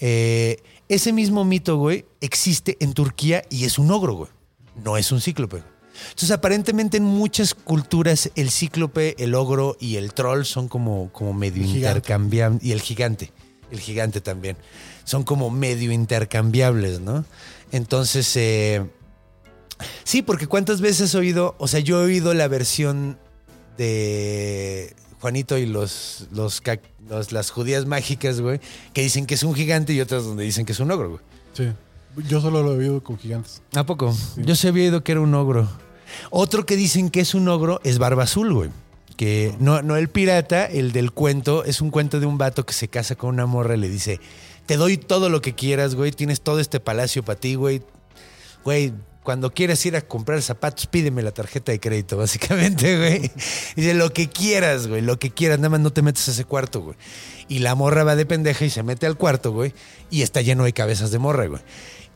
[0.00, 4.30] Eh, ese mismo mito, güey, existe en Turquía y es un ogro, güey.
[4.84, 5.62] No es un cíclope.
[6.10, 11.32] Entonces, aparentemente en muchas culturas el cíclope, el ogro y el troll son como, como
[11.32, 12.62] medio intercambiables.
[12.62, 13.32] Y el gigante,
[13.70, 14.56] el gigante también.
[15.04, 17.24] Son como medio intercambiables, ¿no?
[17.72, 18.86] Entonces, eh,
[20.04, 23.18] sí, porque cuántas veces has oído, o sea, yo he oído la versión
[23.76, 26.62] de Juanito y los, los,
[27.32, 28.60] las judías mágicas, güey,
[28.92, 31.20] que dicen que es un gigante y otras donde dicen que es un ogro, güey.
[31.54, 31.68] Sí.
[32.28, 33.62] Yo solo lo he visto con gigantes.
[33.74, 34.14] ¿A poco?
[34.36, 35.68] Yo se había oído que era un ogro.
[36.30, 38.70] Otro que dicen que es un ogro es Barba Azul, güey.
[39.16, 42.72] Que no, no el pirata, el del cuento, es un cuento de un vato que
[42.72, 44.20] se casa con una morra y le dice,
[44.66, 47.82] te doy todo lo que quieras, güey, tienes todo este palacio para ti, güey.
[48.64, 48.92] Güey,
[49.28, 53.30] cuando quieras ir a comprar zapatos, pídeme la tarjeta de crédito, básicamente, güey.
[53.76, 56.46] Dice, lo que quieras, güey, lo que quieras, nada más no te metes a ese
[56.46, 56.96] cuarto, güey.
[57.46, 59.74] Y la morra va de pendeja y se mete al cuarto, güey,
[60.08, 61.60] y está lleno de cabezas de morra, güey.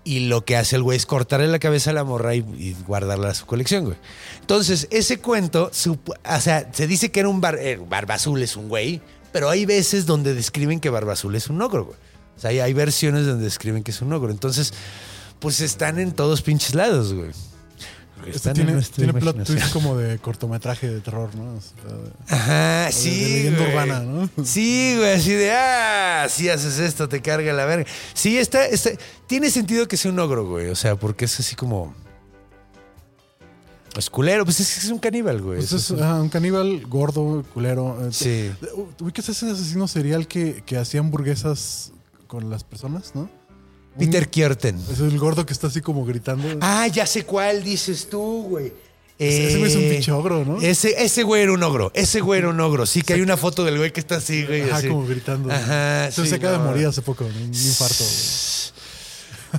[0.05, 3.29] Y lo que hace el güey es cortarle la cabeza a la morra y, guardarla
[3.29, 3.99] a su colección, güey.
[4.41, 8.43] Entonces, ese cuento, supo- o sea, se dice que era un bar, eh, Barba Azul
[8.43, 9.03] es un güey,
[9.33, 11.99] pero hay veces donde describen que Barba Azul es un ogro, güey.
[12.39, 14.31] O sea, hay, hay versiones donde describen que es un ogro.
[14.31, 14.73] Entonces,
[15.43, 17.31] pues están en todos pinches lados, güey.
[18.25, 21.55] Este tiene, tiene plot twist como de cortometraje de terror, ¿no?
[21.55, 23.11] O sea, Ajá, de sí.
[23.11, 23.71] leyenda güey.
[23.73, 24.31] urbana, ¿no?
[24.45, 27.85] Sí, güey, así de, ah, si haces esto, te carga la verga.
[28.15, 28.91] Sí, está, está,
[29.27, 30.69] tiene sentido que sea un ogro, güey.
[30.69, 31.93] O sea, porque es así como.
[33.99, 35.59] Es culero, pues es, es un caníbal, güey.
[35.59, 37.99] Pues Es es un- ajá, un caníbal gordo, culero.
[38.07, 38.53] Eh, Sí.
[39.01, 41.93] ¿Ubicas ese asesino serial que, que hacía hamburguesas
[42.29, 43.29] con las personas, no?
[43.99, 44.79] Peter Kierten.
[44.91, 46.47] Es el gordo que está así como gritando.
[46.61, 48.73] Ah, ya sé cuál dices tú, güey.
[49.19, 50.61] Ese- ese güey es un Eh, pinche ogro, ¿no?
[50.61, 51.93] Ese, ese güey era un ogro.
[51.95, 52.87] Ese güey era un ogro.
[52.87, 54.63] Sí, que hay una foto del güey que está así, güey.
[54.63, 54.89] Ajá, así.
[54.89, 55.53] como gritando.
[55.53, 56.65] Ajá, Se, sí, se acaba no.
[56.65, 58.05] de morir hace poco, un, un infarto.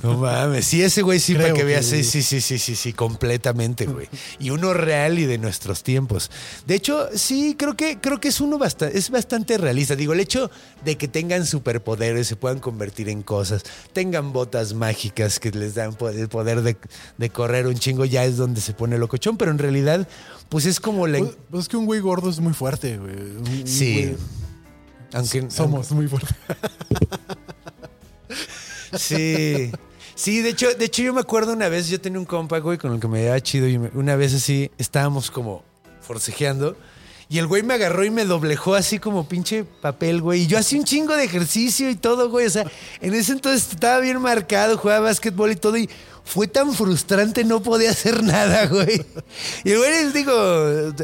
[0.02, 2.74] No mames, sí, ese güey sí, Creo para que veas, sí, sí, sí, sí, sí,
[2.74, 4.08] sí, completamente, güey.
[4.38, 6.30] Y uno real y de nuestros tiempos.
[6.66, 9.94] De hecho, sí, creo que, creo que es uno bastante, es bastante realista.
[9.96, 10.50] Digo, el hecho
[10.84, 15.96] de que tengan superpoderes, se puedan convertir en cosas, tengan botas mágicas que les dan
[16.14, 16.76] el poder de,
[17.18, 20.08] de correr un chingo, ya es donde se pone locochón, pero en realidad,
[20.48, 21.18] pues es como la...
[21.20, 23.14] Pues, pues es que un güey gordo es muy fuerte, güey.
[23.14, 23.94] Un- un Sí.
[24.14, 24.16] güey-
[25.12, 26.34] Aunque, Somos muy fuertes.
[28.98, 29.72] Sí.
[30.14, 32.78] Sí, de hecho, de hecho yo me acuerdo una vez, yo tenía un compa, güey,
[32.78, 35.64] con el que me llevaba chido y una vez así estábamos como
[36.00, 36.76] forcejeando
[37.28, 40.42] y el güey me agarró y me doblejó así como pinche papel, güey.
[40.42, 42.46] Y yo hacía un chingo de ejercicio y todo, güey.
[42.46, 42.64] O sea,
[43.00, 45.88] en ese entonces estaba bien marcado, jugaba básquetbol y todo y
[46.24, 49.04] fue tan frustrante, no podía hacer nada, güey.
[49.64, 50.32] Y el güey, digo,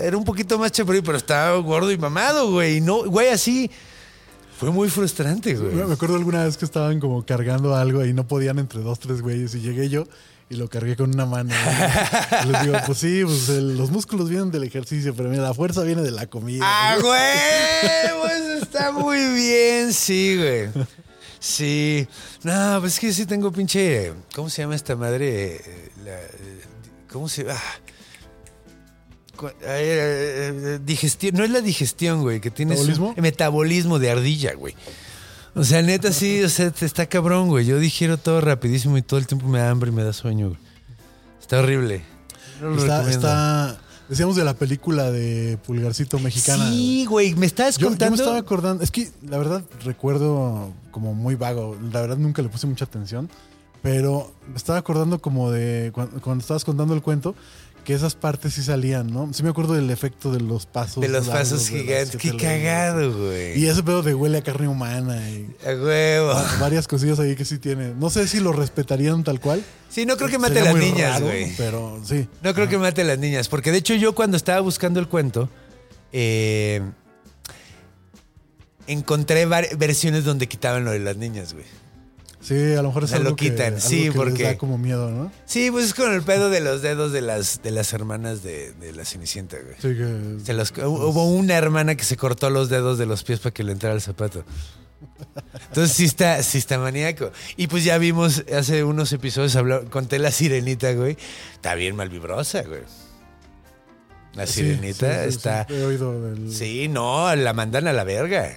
[0.01, 2.77] era un poquito más chaparrito, pero estaba gordo y mamado, güey.
[2.77, 3.71] Y no, güey, así...
[4.61, 5.75] Fue muy frustrante, güey.
[5.75, 9.23] Me acuerdo alguna vez que estaban como cargando algo y no podían entre dos, tres
[9.23, 10.05] güeyes y llegué yo
[10.51, 11.55] y lo cargué con una mano.
[12.47, 15.83] Les digo, pues sí, pues el- los músculos vienen del ejercicio, pero mira, la fuerza
[15.83, 16.65] viene de la comida.
[16.67, 18.21] ¡Ah, güey!
[18.21, 20.69] Pues está muy bien, sí, güey.
[21.39, 22.07] Sí.
[22.43, 24.13] No, pues es que sí tengo pinche.
[24.35, 25.57] ¿Cómo se llama esta madre?
[25.57, 26.61] Eh, la- eh,
[27.11, 27.47] ¿Cómo se.?
[27.51, 27.57] Ah.
[29.49, 31.35] Eh, eh, eh, digestión.
[31.37, 32.81] No es la digestión, güey, que tienes.
[32.81, 33.99] un ¿Metabolismo?
[33.99, 34.75] de ardilla, güey.
[35.55, 37.67] O sea, neta, sí, o sea, te está cabrón, güey.
[37.67, 40.49] Yo digiero todo rapidísimo y todo el tiempo me da hambre y me da sueño,
[40.49, 40.59] güey.
[41.41, 42.03] Está horrible.
[42.61, 46.69] No Está, está, decíamos de la película de Pulgarcito Mexicana.
[46.71, 48.17] Sí, güey, me estabas Yo, yo contando.
[48.17, 52.49] me estaba acordando, es que la verdad recuerdo como muy vago, la verdad nunca le
[52.49, 53.29] puse mucha atención,
[53.83, 57.35] pero me estaba acordando como de cuando, cuando estabas contando el cuento,
[57.85, 59.33] que esas partes sí salían, ¿no?
[59.33, 61.01] Sí me acuerdo del efecto de los pasos.
[61.01, 62.17] De los largos, pasos gigantes.
[62.21, 63.59] Qué cagado, güey.
[63.59, 66.35] Y ese pedo de huele a carne humana y A huevo.
[66.61, 67.95] varias cosillas ahí que sí tiene.
[67.95, 69.65] No sé si lo respetarían tal cual.
[69.89, 71.53] Sí, no creo que mate a las niñas, güey.
[71.57, 72.29] Pero sí.
[72.43, 73.49] No creo que mate a las niñas.
[73.49, 75.49] Porque de hecho, yo cuando estaba buscando el cuento,
[76.13, 76.81] eh,
[78.87, 81.65] encontré versiones donde quitaban lo de las niñas, güey.
[82.43, 84.57] Sí, a lo mejor es Se lo algo que- quitan, algo sí, les porque- da
[84.59, 85.31] como miedo, ¿no?
[85.45, 88.73] Sí, pues es con el pedo de los dedos de las, de las hermanas de,
[88.73, 89.75] de la Cenicienta, güey.
[89.75, 93.41] Sí, que Se los- hubo una hermana que se cortó los dedos de los pies
[93.41, 94.45] para que le entrara el zapato.
[95.69, 97.31] Entonces sí está, sí está maníaco.
[97.57, 101.17] Y pues ya vimos hace unos episodios, habló, conté la sirenita, güey.
[101.53, 102.81] Está bien malvibrosa, güey.
[104.35, 105.67] La sirenita sí, sí, está...
[105.69, 106.53] sí, he oído del.
[106.55, 108.57] Sí, no, la mandan a la verga.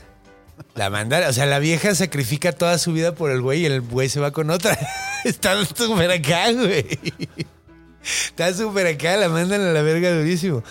[0.76, 3.82] La mandan, o sea, la vieja sacrifica toda su vida por el güey y el
[3.82, 4.78] güey se va con otra.
[5.24, 6.86] Está súper acá, güey.
[8.04, 10.64] Está súper acá, la mandan a la verga durísimo.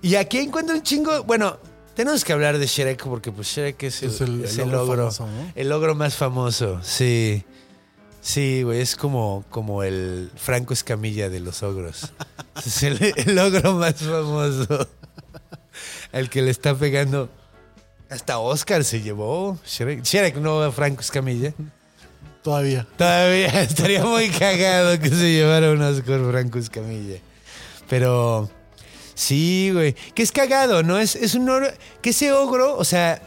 [0.00, 1.24] Y aquí encuentro un chingo.
[1.24, 1.58] Bueno,
[1.94, 4.74] tenemos que hablar de Shrek porque pues Shrek es el, Es el- es el el
[4.74, 4.96] ogro ogro.
[5.12, 5.52] famoso, ¿no?
[5.54, 7.44] El ogro más famoso, sí.
[8.20, 12.12] Sí, güey, es como, como el Franco Escamilla de los ogros.
[12.64, 14.88] Es el, el ogro más famoso.
[16.12, 17.30] Al que le está pegando.
[18.10, 19.58] Hasta Oscar se llevó.
[19.66, 21.52] Shrek, Shrek no a Franco Escamilla.
[22.42, 22.86] Todavía.
[22.96, 27.18] Todavía estaría muy cagado que se llevara un Oscar Franco Escamilla.
[27.88, 28.48] Pero
[29.14, 29.94] sí, güey.
[30.14, 30.98] Que es cagado, ¿no?
[30.98, 31.68] Es, es un ogro.
[32.00, 33.20] Que ese ogro, o sea.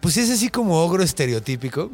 [0.00, 1.90] Pues es así como ogro estereotípico.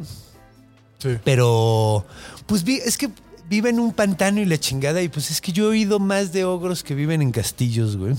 [0.99, 1.17] Sí.
[1.25, 2.05] Pero,
[2.47, 3.09] pues vi- es que
[3.49, 5.01] vive en un pantano y la chingada.
[5.03, 8.15] Y pues es que yo he oído más de ogros que viven en castillos, güey.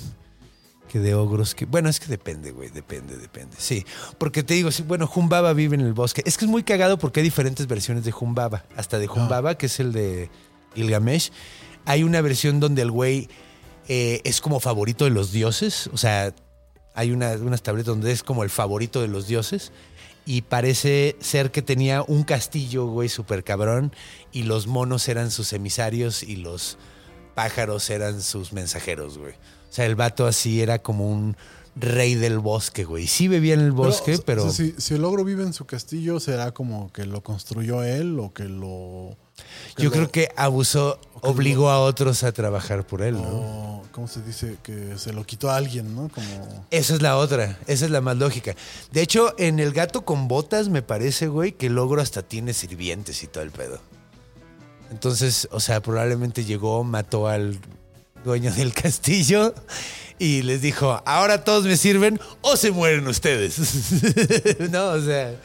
[0.94, 1.66] Que de ogros que.
[1.66, 2.70] Bueno, es que depende, güey.
[2.70, 3.56] Depende, depende.
[3.58, 3.84] Sí.
[4.20, 6.22] Porque te digo, sí, bueno, Jumbaba vive en el bosque.
[6.24, 8.64] Es que es muy cagado porque hay diferentes versiones de Jumbaba.
[8.78, 10.30] Hasta de Jumbaba, que es el de
[10.76, 11.32] Gilgamesh.
[11.86, 13.28] Hay una versión donde el güey
[13.88, 15.90] eh, es como favorito de los dioses.
[15.94, 16.32] O sea,
[16.94, 19.72] hay una, unas tabletas donde es como el favorito de los dioses.
[20.28, 23.96] Y parece ser que tenía un castillo, güey, súper cabrón.
[24.32, 26.78] Y los monos eran sus emisarios y los
[27.34, 29.34] pájaros eran sus mensajeros, güey.
[29.74, 31.36] O sea, el vato así era como un
[31.76, 33.08] rey del bosque, güey.
[33.08, 34.46] Sí vivía en el bosque, pero...
[34.46, 37.82] o sea, si, si el ogro vive en su castillo, ¿será como que lo construyó
[37.84, 39.18] él o que lo.
[39.76, 43.22] yo lo- creo que abusó, que obligó a otros a trabajar por él, ¿no?
[43.22, 44.58] o, ¿Cómo se dice?
[44.62, 46.08] Que se lo quitó a alguien, ¿no?
[46.10, 46.68] Como.
[46.70, 48.56] Esa es la otra, esa es la más lógica.
[48.92, 52.54] De hecho, en El gato con botas me parece, güey, que el ogro hasta tiene
[52.54, 53.80] sirvientes y todo el pedo.
[54.92, 57.58] Entonces, o sea, probablemente llegó, mató al
[58.24, 59.54] dueño del castillo
[60.20, 63.58] y les dijo, ahora todos me sirven o se mueren ustedes.
[64.72, 65.36] no, o sea,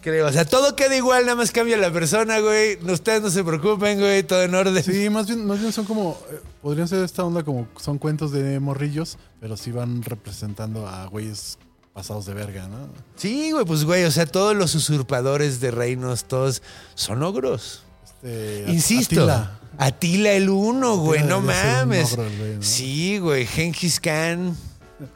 [0.00, 2.76] creo, o sea, todo queda igual, nada más cambia la persona, güey.
[2.90, 4.82] Ustedes no se preocupen, güey, todo en orden.
[4.82, 6.18] Sí, más bien, más bien son como.
[6.30, 7.68] eh, podrían ser esta onda como.
[7.80, 11.58] Son cuentos de morrillos, pero sí van representando a güeyes
[11.92, 12.88] pasados de verga, ¿no?
[13.16, 16.62] Sí, güey, pues, güey, o sea, todos los usurpadores de reinos, todos
[16.94, 17.84] son ogros.
[18.22, 19.20] Este, Insisto.
[19.20, 19.59] Atila.
[19.80, 22.14] Atila, el uno, güey, no mames.
[22.14, 22.62] güey, ¿no?
[22.62, 24.56] Sí, güey, Genghis Khan.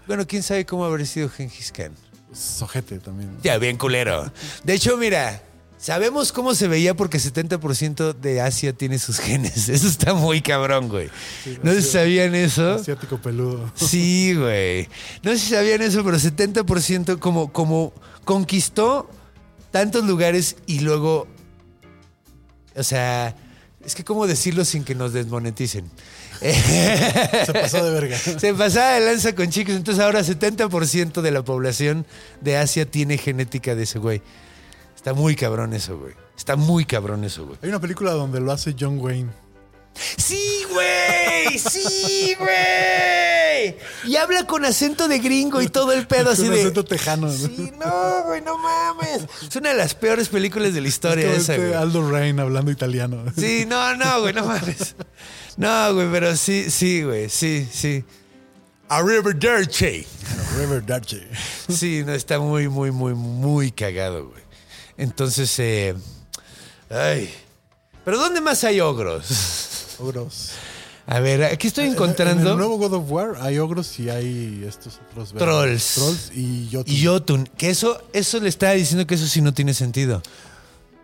[0.06, 1.92] Bueno, quién sabe cómo haber sido Genghis Khan.
[2.32, 3.34] Sojete también.
[3.34, 3.42] ¿no?
[3.42, 4.32] Ya, bien culero.
[4.64, 5.42] De hecho, mira,
[5.76, 9.68] sabemos cómo se veía porque 70% de Asia tiene sus genes.
[9.68, 11.10] Eso está muy cabrón, güey.
[11.62, 12.72] ¿No sé si sabían eso?
[12.72, 13.70] Asiático peludo.
[13.74, 14.88] Sí, güey.
[15.22, 17.92] No sé si sabían eso, pero 70% como, como
[18.24, 19.10] conquistó
[19.70, 21.26] tantos lugares y luego.
[22.74, 23.36] O sea,
[23.84, 25.90] es que cómo decirlo sin que nos desmoneticen.
[26.40, 28.18] Se pasó de verga.
[28.38, 32.06] Se pasaba de lanza con chicos, entonces ahora 70% de la población
[32.40, 34.22] de Asia tiene genética de ese güey.
[34.94, 36.14] Está muy cabrón eso, güey.
[36.36, 37.58] Está muy cabrón eso, güey.
[37.62, 39.43] Hay una película donde lo hace John Wayne.
[40.16, 41.58] Sí, güey.
[41.58, 43.76] Sí, güey.
[44.04, 46.60] Y habla con acento de gringo y todo el pedo así Con de.
[46.60, 47.28] acento tejano.
[47.28, 47.32] ¿no?
[47.32, 49.22] Sí, no, güey, no mames.
[49.48, 51.74] Es una de las peores películas de la historia esa, este güey.
[51.74, 53.24] Aldo Rain hablando italiano.
[53.36, 54.96] Sí, no, no, güey, no mames.
[55.56, 58.04] No, güey, pero sí, sí, güey, sí, sí.
[58.88, 60.06] Arrivederci.
[60.58, 61.26] River Darche.
[61.68, 64.42] Sí, no, está muy, muy, muy, muy cagado, güey.
[64.96, 65.94] Entonces, eh,
[66.90, 67.32] ay.
[68.04, 69.63] Pero ¿dónde más hay ogros?
[70.00, 70.52] Ogros.
[71.06, 74.64] A ver, aquí estoy En encontrando el nuevo God of War hay ogros y hay
[74.66, 75.34] estos otros.
[75.34, 75.94] Trolls.
[75.94, 76.94] Trolls y Jotun.
[76.94, 80.22] y Jotun, que eso, eso le estaba diciendo que eso sí no tiene sentido.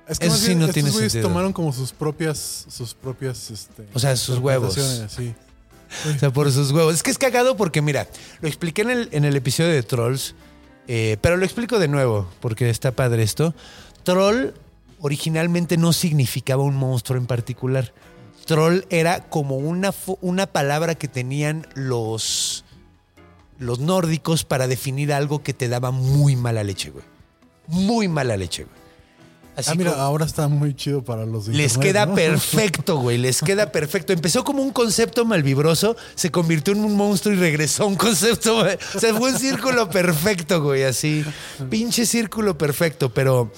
[0.08, 1.22] Es que eso sí bien no tiene sentido.
[1.22, 4.74] tomaron como sus propias, sus propias, este, O sea, sus huevos.
[4.74, 5.34] Sí.
[6.14, 6.94] O sea, por sus huevos.
[6.94, 8.08] Es que es cagado porque, mira,
[8.40, 10.34] lo expliqué en el, en el episodio de Trolls,
[10.88, 13.54] eh, pero lo explico de nuevo porque está padre esto.
[14.02, 14.52] Troll
[14.98, 17.92] originalmente no significaba un monstruo en particular.
[18.50, 22.64] Troll era como una, una palabra que tenían los,
[23.60, 27.04] los nórdicos para definir algo que te daba muy mala leche, güey.
[27.68, 28.80] Muy mala leche, güey.
[29.54, 32.14] Así ah, mira, como- ahora está muy chido para los les internet, queda ¿no?
[32.16, 33.18] perfecto, güey.
[33.18, 34.12] Les queda perfecto.
[34.12, 38.56] Empezó como un concepto malvibroso, se convirtió en un monstruo y regresó a un concepto.
[38.56, 40.82] O sea, fue un círculo perfecto, güey.
[40.82, 41.24] Así.
[41.68, 43.14] Pinche círculo perfecto.
[43.14, 43.52] Pero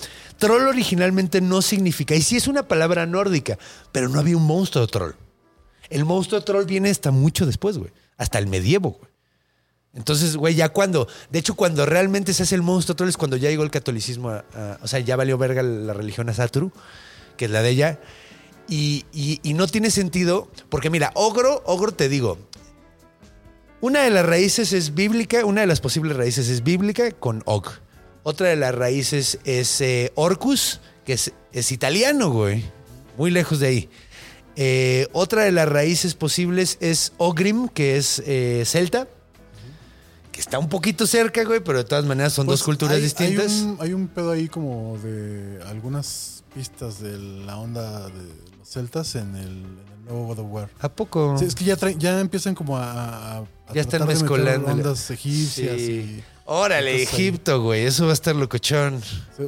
[0.47, 2.15] troll originalmente no significa.
[2.15, 3.59] Y sí es una palabra nórdica,
[3.93, 5.13] pero no había un monstruo troll.
[5.89, 7.93] El monstruo troll viene hasta mucho después, güey.
[8.17, 9.11] Hasta el medievo, güey.
[9.95, 13.37] Entonces, güey, ya cuando, de hecho, cuando realmente se hace el monstruo troll es cuando
[13.37, 16.73] ya llegó el catolicismo, a- o sea, ya valió verga la religión a Saturu,
[17.37, 18.01] que es la de ella.
[18.69, 19.05] Y
[19.55, 22.39] no tiene sentido, porque mira, ogro, ogro te digo,
[23.83, 27.82] una de las raíces es bíblica, una de las posibles raíces es bíblica con og.
[28.23, 32.65] Otra de las raíces es eh, orcus, que es, es italiano, güey.
[33.19, 33.89] Muy lejos de ahí.
[34.57, 39.09] Eh, otra de las raíces posibles es ogrim, que es eh, celta.
[40.31, 43.03] Que está un poquito cerca, güey, pero de todas maneras son Pues dos culturas hay-
[43.03, 43.53] distintas.
[43.53, 48.23] Hay un, hay un pedo ahí como de algunas pistas de la onda de
[48.59, 50.71] los celtas en el, en el nuevo God of War.
[50.81, 51.37] ¿A poco?
[51.39, 53.45] Sí, es que ya, ya empiezan como a, a-
[53.75, 54.73] Ya están mezcolándole.
[54.73, 55.93] ondas egipcias Sí.
[55.93, 56.25] y
[56.55, 57.85] Órale, Entonces Egipto, güey.
[57.87, 59.01] Eso va a estar locochón.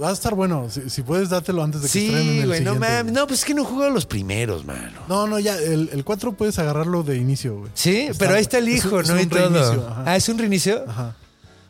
[0.02, 0.68] Va a estar bueno.
[0.70, 3.12] Si, si puedes, dátelo antes de que estrenen Sí, el güey, no siguiente, mames.
[3.12, 5.00] No, pues es que no jugó los primeros, mano.
[5.08, 5.56] No, no, ya.
[5.58, 7.70] El, el 4 puedes agarrarlo de inicio, güey.
[7.74, 9.14] Sí, Está- pero ahí está el es un- hijo, es ¿no?
[9.20, 9.38] un todo.
[9.50, 10.02] reinicio, ajá.
[10.06, 10.84] Ah, ¿es un reinicio?
[10.88, 11.16] Ajá.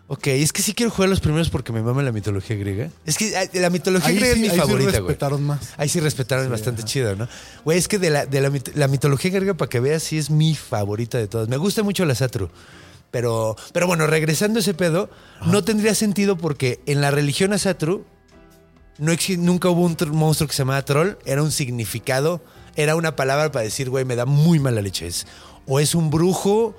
[0.06, 2.90] Ok, es que sí quiero jugar los primeros porque me mama la mitología griega.
[3.06, 5.00] Es que ah, la mitología Ahí griega sí, es mi ahí sí favorita, güey.
[5.00, 5.60] respetaron más.
[5.78, 7.26] Ahí sí respetaron bastante chido, ¿no?
[7.64, 10.18] Güey, es que de la, de la, mit- la mitología griega, para que veas, sí
[10.18, 11.48] es mi favorita de todas.
[11.48, 12.50] Me gusta mucho la Satru.
[13.14, 15.08] Pero, pero bueno, regresando a ese pedo,
[15.46, 18.04] no tendría sentido porque en la religión Asatru
[18.98, 21.10] no nunca hubo un tr- monstruo que se llamaba troll.
[21.24, 22.42] Era un significado,
[22.74, 25.06] era una palabra para decir, güey, me da muy mala leche.
[25.06, 25.28] Es,
[25.64, 26.74] o es un brujo,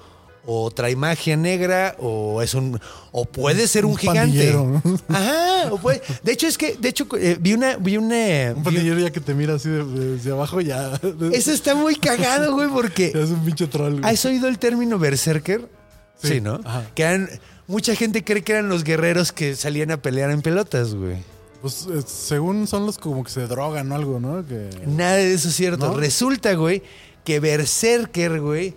[0.46, 2.82] o trae magia negra, o es un.
[3.14, 4.52] O puede ser un, Un gigante.
[4.52, 4.82] ¿no?
[5.08, 5.72] Ajá.
[5.72, 7.78] o puede- de hecho, es que, de hecho, eh, vi una.
[7.78, 11.00] Vi una Un pandillero ya que te mira así de- abajo ya.
[11.32, 13.06] eso está muy cagado, güey, porque.
[13.16, 14.02] es un pinche troll.
[14.02, 14.14] güey.
[14.14, 15.74] ¿Has oído el término berserker?
[16.22, 16.59] Sí, Sí, ¿no?
[16.63, 16.89] ajá.
[16.95, 17.30] Que eran.
[17.68, 21.18] Mucha gente cree que eran los guerreros que salían a pelear en pelotas, güey.
[21.61, 24.45] Pues eh, según son los como que se drogan o algo, ¿no?
[24.45, 24.70] Que...
[24.86, 25.88] Nada de eso es cierto.
[25.88, 25.97] ¿No?
[25.97, 26.84] Resulta, güey,
[27.24, 28.76] que berserker, güey,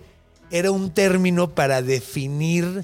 [0.49, 2.83] era un término para definir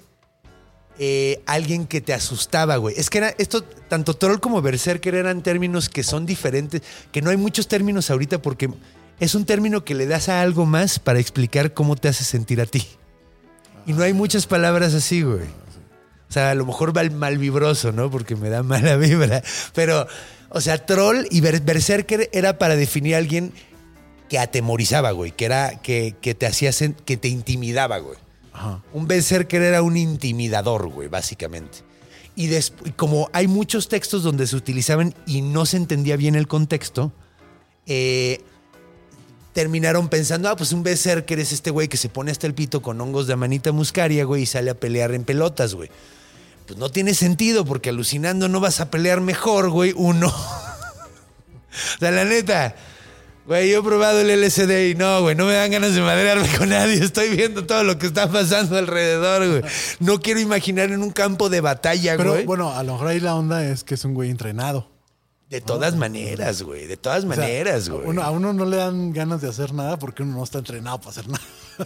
[1.00, 2.96] eh, alguien que te asustaba, güey.
[2.98, 7.32] Es que era esto, tanto troll como berserker eran términos que son diferentes, que no
[7.32, 8.70] hay muchos términos ahorita porque
[9.20, 12.62] es un término que le das a algo más para explicar cómo te hace sentir
[12.62, 12.86] a ti.
[13.86, 15.44] Y no hay muchas palabras así, güey.
[16.28, 18.10] O sea, a lo mejor va el mal vibroso, ¿no?
[18.10, 19.44] Porque me da mala vibra.
[19.74, 20.08] Pero,
[20.50, 23.54] o sea, troll y ber- berserker era para definir a alguien
[24.30, 25.32] que atemorizaba, güey.
[25.32, 26.72] Que era, que, que te hacía,
[27.06, 28.18] que te intimidaba, güey.
[28.54, 28.82] Ajá.
[28.94, 31.80] Un berserker era un intimidador, güey, básicamente.
[32.36, 32.50] Y
[32.98, 37.14] como hay muchos textos donde se utilizaban y no se entendía bien el contexto,
[37.86, 38.42] eh,
[39.56, 42.82] terminaron pensando, ah, pues un berserker es este güey que se pone hasta el pito
[42.82, 45.90] con hongos de amanita muscaria, güey, y sale a pelear en pelotas, güey.
[46.68, 50.28] Pues no tiene sentido, porque alucinando no vas a pelear mejor, güey, uno.
[50.28, 52.76] o sea, la neta,
[53.46, 56.50] güey, yo he probado el LSD y no, güey, no me dan ganas de madrearme
[56.58, 56.96] con nadie.
[57.02, 59.62] Estoy viendo todo lo que está pasando alrededor, güey.
[60.02, 62.46] No quiero imaginar en un campo de batalla, Pero güey.
[62.46, 64.95] bueno, a lo mejor ahí la onda es que es un güey entrenado.
[65.56, 68.04] De todas maneras, güey, de todas O sea, maneras, güey.
[68.06, 70.98] uno- a uno no le dan ganas de hacer nada porque uno no está entrenado
[71.00, 71.44] para hacer nada.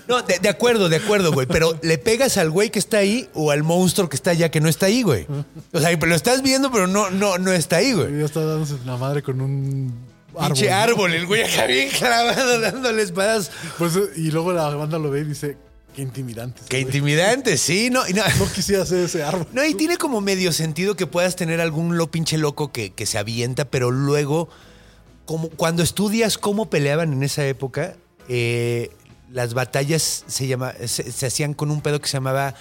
[0.08, 1.48] No, de, de acuerdo, de acuerdo, güey.
[1.48, 4.60] Pero le pegas al güey que está ahí o al monstruo que está allá que
[4.62, 5.26] no está ahí, güey.
[5.72, 8.20] O sea, lo estás viendo, pero no, no, no está ahí, güey.
[8.20, 9.94] Ya está dándose la madre con un
[10.36, 10.48] árbol.
[10.48, 10.76] Pinche ¿no?
[10.76, 13.52] árbol, el güey acá bien clavado dándole espadas.
[13.78, 15.58] Pues, y luego la banda lo ve y dice,
[16.00, 16.62] qué intimidante.
[16.70, 18.24] Qué intimidante, sí, no, y no.
[18.40, 19.48] No quisiera hacer ese árbol.
[19.52, 23.06] No, y tiene como medio sentido que puedas tener algún lo pinche loco que, que
[23.06, 24.50] se avienta, pero luego,
[25.26, 27.98] como cuando estudias cómo peleaban en esa época,
[28.30, 28.92] eh,
[29.30, 32.56] las batallas se, llama, se, se hacían con un pedo que se llamaba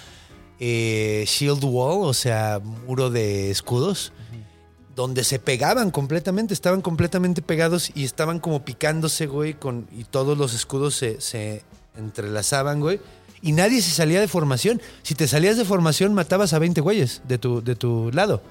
[0.59, 4.11] eh, Shield Wall, o sea, muro de escudos,
[4.95, 10.37] donde se pegaban completamente, estaban completamente pegados y estaban como picándose, güey, con, y todos
[10.37, 11.63] los escudos se, se
[11.95, 12.99] entrelazaban, güey.
[13.41, 14.81] Y nadie se salía de formación.
[15.03, 18.41] Si te salías de formación, matabas a 20 güeyes de tu, de tu lado.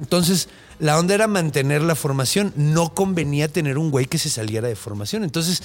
[0.00, 2.52] Entonces, la onda era mantener la formación.
[2.56, 5.24] No convenía tener un güey que se saliera de formación.
[5.24, 5.62] Entonces,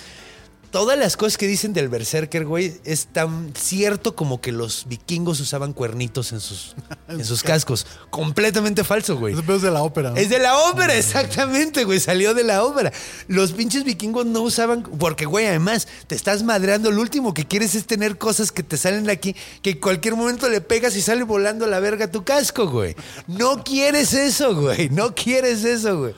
[0.76, 5.40] todas las cosas que dicen del Berserker, güey, es tan cierto como que los vikingos
[5.40, 6.76] usaban cuernitos en sus,
[7.08, 7.88] en sus cascos.
[8.10, 9.34] Completamente falso, güey.
[9.34, 10.10] Es de la ópera.
[10.10, 10.18] ¿no?
[10.18, 12.02] Es de la ópera, exactamente, güey.
[12.02, 12.92] Salió de la ópera.
[13.30, 14.84] Los pinches vikingos no usaban.
[14.84, 16.92] Porque, güey, además, te estás madreando.
[16.92, 20.18] Lo último que quieres es tener cosas que te salen de aquí, que en cualquier
[20.18, 22.98] momento le pegas y sale volando a la verga tu casco, güey.
[23.28, 24.90] No quieres eso, güey.
[24.90, 26.16] No quieres eso, güey.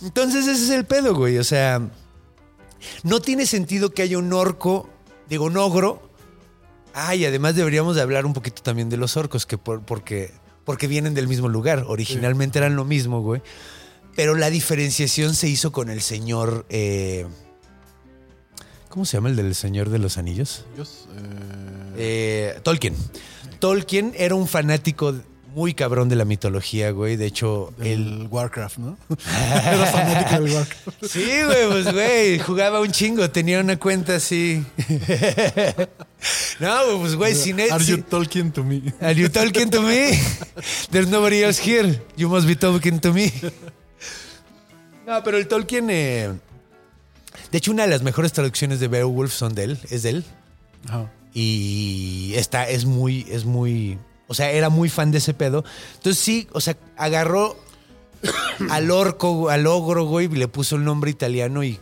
[0.00, 1.38] Entonces, ese es el pedo, güey.
[1.38, 1.82] O sea,
[3.02, 4.88] no tiene sentido que haya un orco,
[5.28, 6.10] digo, un ogro.
[6.94, 10.32] Ay, además deberíamos de hablar un poquito también de los orcos, que por- porque,
[10.64, 11.84] porque vienen del mismo lugar.
[11.88, 13.42] Originalmente eran lo mismo, güey.
[14.14, 16.64] Pero la diferenciación se hizo con el señor.
[16.70, 17.26] eh,
[18.88, 20.64] ¿Cómo se llama el del señor de los anillos?
[20.78, 22.94] Eh, Eh, Tolkien.
[23.58, 25.14] Tolkien era un fanático
[25.56, 27.16] muy cabrón de la mitología, güey.
[27.16, 27.72] De hecho.
[27.80, 28.98] El Warcraft, ¿no?
[29.08, 31.06] Era fanático del Warcraft.
[31.06, 33.30] Sí, güey, pues, güey, jugaba un chingo.
[33.30, 34.62] Tenía una cuenta así.
[36.60, 37.58] no, güey, pues, güey, sin.
[37.58, 38.82] Are you Tolkien to me?
[39.00, 40.20] Are you talking to me?
[40.90, 42.02] There's nobody else here.
[42.18, 43.32] You must be talking to me.
[45.06, 45.88] No, pero el Tolkien.
[45.88, 46.34] eh,
[47.50, 50.24] de hecho, una de las mejores traducciones de Beowulf son de él, es de él.
[51.32, 53.98] Y está, es muy, es muy.
[54.28, 55.64] O sea, era muy fan de ese pedo.
[55.94, 57.56] Entonces sí, o sea, agarró
[58.70, 61.78] al orco, al ogro, güey, y le puso el nombre italiano y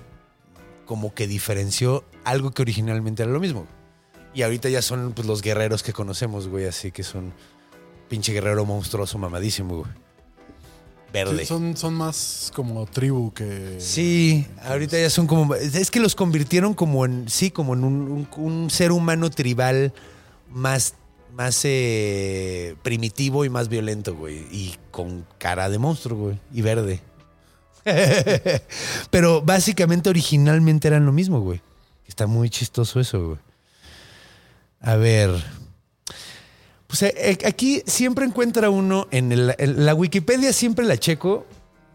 [0.86, 3.66] como que diferenció algo que originalmente era lo mismo.
[4.34, 7.32] Y ahorita ya son pues, los guerreros que conocemos, güey, así que son
[8.08, 9.90] pinche guerrero monstruoso mamadísimo, güey.
[11.12, 11.38] Verde.
[11.42, 13.76] Sí, son, son más como tribu que.
[13.78, 15.54] Sí, ahorita ya son como.
[15.54, 17.28] Es que los convirtieron como en.
[17.28, 19.92] Sí, como en un, un- un ser humano tribal
[20.50, 20.94] más.
[21.34, 24.46] Más eh, primitivo y más violento, güey.
[24.52, 26.38] Y con cara de monstruo, güey.
[26.52, 27.00] Y verde.
[29.10, 31.60] Pero básicamente, originalmente eran lo mismo, güey.
[32.06, 33.38] Está muy chistoso eso, güey.
[34.80, 35.30] A ver.
[36.86, 41.46] Pues eh, eh, aquí siempre encuentra uno en, el- la Wikipedia siempre la checo,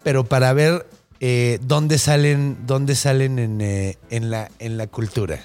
[0.03, 0.85] pero para ver
[1.21, 5.41] eh, dónde salen, dónde salen en, eh, la, en la cultura.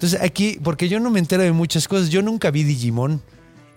[0.00, 3.20] Entonces aquí, porque yo no me entero de muchas cosas, yo nunca vi Digimon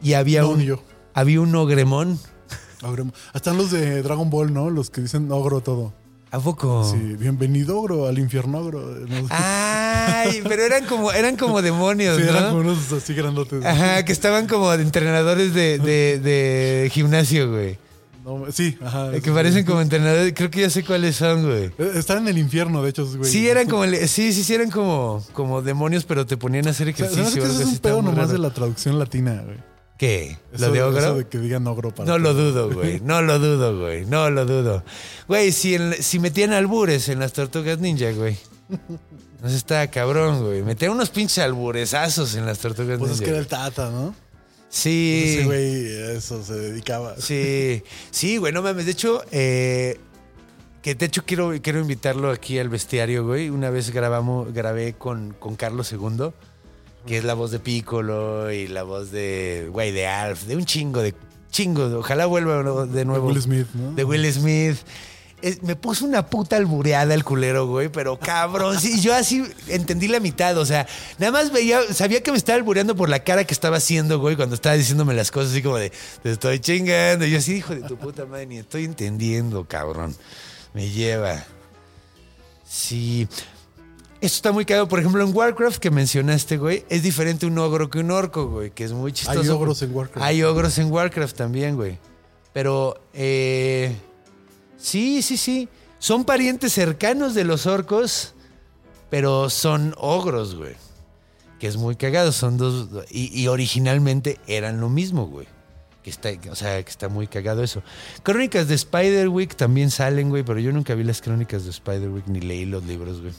[0.02, 0.82] y había No, un yo.
[1.14, 2.18] había un Ogremon.
[2.82, 3.08] Ogro.
[3.34, 4.70] Están los de Dragon Ball, ¿no?
[4.70, 5.94] Los que dicen ogro todo.
[6.32, 6.90] ¿A poco?
[6.90, 8.95] Sí, bienvenido ogro al infierno ogro.
[9.30, 12.30] Ay, pero eran como, eran como demonios, sí, ¿no?
[12.30, 13.66] eran como unos así grandotes.
[13.66, 17.78] Ajá, que estaban como entrenadores de, de- de gimnasio, güey.
[18.24, 19.12] No, sí, ajá.
[19.22, 21.66] Que parecen como entrenadores, creo que ya sé cuáles son, güey.
[21.78, 23.30] Eh, Están en el infierno, de hecho, güey.
[23.30, 26.72] Sí, eran como, el- sí, sí, sí, eran como, como demonios, pero te ponían a
[26.72, 27.24] hacer O sea, ejercicio.
[27.26, 29.58] ¿Sabes que algo eso es un pedo nomás de la traducción latina, güey?
[29.98, 30.38] ¿Qué?
[30.54, 33.00] Eso- ¿Lo Eso de que digan ogro para No lo dudo, güey.
[33.04, 34.06] No lo dudo, güey.
[34.06, 34.84] No lo dudo.
[35.28, 38.38] Güey, si, en- si metían albures en las tortugas ninja, güey.
[39.41, 40.62] No se estaba cabrón, güey.
[40.64, 43.26] Metían unos pinches alburesazos en las tortugas Pues es ninja.
[43.26, 44.16] que era el Tata, ¿no?
[44.76, 45.36] Sí.
[45.38, 47.16] Ese güey, a eso se dedicaba.
[47.20, 48.86] Sí, sí, güey, no mames.
[48.88, 50.00] De hecho, eh,
[50.82, 53.52] que de hecho quiero, quiero invitarlo aquí al bestiario, güey.
[53.52, 56.32] Una vez grabamos, grabé con, con Carlos II,
[57.06, 60.66] que es la voz de Piccolo y la voz de, güey, de Alf, de un
[60.66, 61.14] chingo, de
[61.52, 61.90] chingo.
[61.90, 63.28] de- Ojalá vuelva de nuevo.
[63.28, 63.94] Will Smith, ¿no?
[63.94, 64.78] De Will Smith.
[65.44, 70.07] Es- me puso una puta albureada el culero, güey, pero cabrón, sí, yo así entendí
[70.07, 70.88] la mitad, o sea,
[71.20, 74.36] nada más veía, sabía que me estaba albureando por la cara que estaba haciendo, güey,
[74.38, 75.91] cuando estaba diciéndome las cosas así como de,
[76.24, 80.15] te estoy chingando, y yo así, hijo de tu puta madre, ni estoy entendiendo, cabrón,
[80.74, 81.44] me lleva.
[82.65, 83.28] Sí.
[84.22, 84.88] Esto está muy cagado.
[84.88, 88.72] Por ejemplo, en Warcraft que mencionaste, güey, es diferente un ogro que un orco, güey,
[88.72, 89.40] que es muy chistoso.
[89.41, 90.26] Hay ogros en Warcraft.
[90.26, 91.98] Hay ogros en Warcraft también, güey.
[92.53, 93.94] Pero, eh,
[94.84, 95.69] sí, sí, sí.
[95.97, 98.34] Son parientes cercanos de los orcos,
[99.10, 100.76] pero son ogros, güey.
[101.60, 102.31] Que es muy cagado.
[102.34, 102.89] Son dos.
[103.10, 105.47] Y, originalmente eran lo mismo, güey.
[106.03, 107.81] Que está, o sea, que está muy cagado eso.
[108.22, 112.41] Crónicas de Spiderwick también salen, güey, pero yo nunca vi las crónicas de Spiderwick ni
[112.41, 113.34] leí los libros, güey.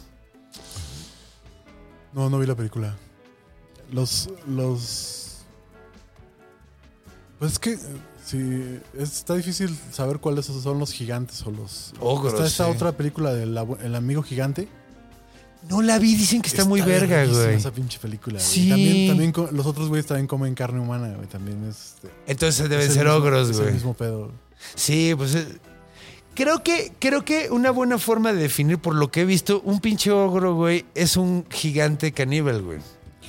[2.15, 2.97] No, no vi la película.
[3.93, 4.31] Los.
[4.47, 5.45] los
[7.39, 7.79] pues es que.
[8.25, 11.93] Sí, es- está difícil saber cuáles son los gigantes o los.
[12.01, 12.71] Ogros, Está esta sí.
[12.71, 14.69] otra película del El amigo gigante.
[15.69, 17.55] No la vi, dicen que está, muy verga, güey.
[17.55, 18.37] Esa pinche película.
[18.39, 18.47] güey.
[18.47, 18.69] Sí.
[18.69, 21.27] También, también los otros güeyes también comen carne humana, güey.
[21.27, 21.95] También es.
[21.95, 23.69] este, Entonces deben ser mismo- ogros, es güey.
[23.69, 24.31] el mismo pedo.
[24.75, 25.47] Sí, pues eh,
[26.35, 29.81] creo que creo que una buena forma de definir por lo que he visto un
[29.81, 32.79] pinche ogro, güey, es un gigante caníbal, güey.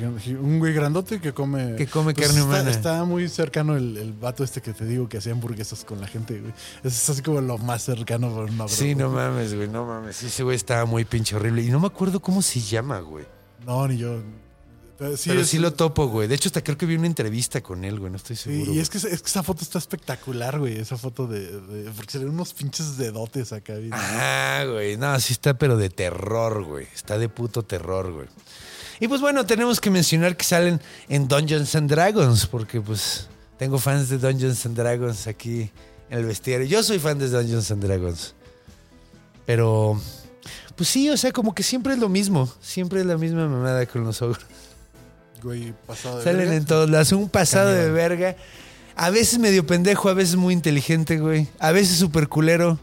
[0.04, 1.64] Un güey grandote que come.
[1.68, 2.70] pues Que come carne está, humana.
[2.72, 6.08] Está muy cercano el, el vato este que te digo que hacía hamburguesas con la
[6.08, 6.54] gente, güey.
[6.84, 8.96] Es así como lo más cercano por Sí, güey.
[8.96, 10.18] no mames, güey, no mames.
[10.18, 13.26] Sí, ese güey estaba muy pinche horrible y no me acuerdo cómo se llama, güey.
[13.66, 14.22] No, ni yo.
[14.98, 16.28] Pero sí, Pero es- sí lo topo, güey.
[16.30, 18.74] De hecho, hasta creo que vi una entrevista con él, güey, no estoy sí, seguro.
[18.74, 20.78] y es que, es que esa foto está espectacular, güey.
[20.80, 21.60] Esa foto de.
[21.62, 23.74] de- porque se ven unos pinches dedotes acá.
[23.76, 24.96] bien- Ah, güey.
[24.96, 26.88] No, sí está, pero de terror, güey.
[26.96, 28.28] Está de puto terror, güey.
[29.00, 33.28] Y pues bueno, tenemos que mencionar que salen en Dungeons and Dragons, porque pues
[33.58, 35.70] tengo fans de Dungeons and Dragons aquí
[36.10, 36.66] en el bestiario.
[36.66, 38.36] Yo soy fan de Dungeons and Dragons.
[39.46, 40.00] Pero,
[40.76, 42.52] pues sí, o sea, como que siempre es lo mismo.
[42.62, 44.46] Siempre es la misma mamada con los ogros.
[45.44, 46.56] Güey, pasado de Salen verga.
[46.56, 47.12] en todos lados.
[47.12, 48.36] Un pasado de verga.
[48.96, 51.48] A veces medio pendejo, a veces muy inteligente, güey.
[51.60, 52.80] A veces súper culero.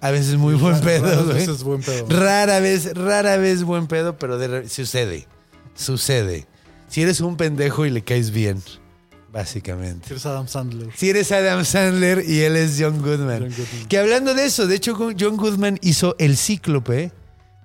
[0.00, 1.38] A veces muy buen pedo, raras güey.
[1.38, 2.06] veces buen pedo.
[2.08, 5.26] Rara vez, rara vez buen pedo, pero de sucede.
[5.76, 6.46] Sucede.
[6.88, 8.62] Si eres un pendejo y le caes bien,
[9.32, 10.06] básicamente.
[10.08, 10.88] Si eres Adam Sandler.
[10.96, 13.40] Si eres Adam Sandler y él es John Goodman.
[13.42, 13.88] John Goodman.
[13.88, 17.12] Que hablando de eso, de hecho John Goodman hizo El Cíclope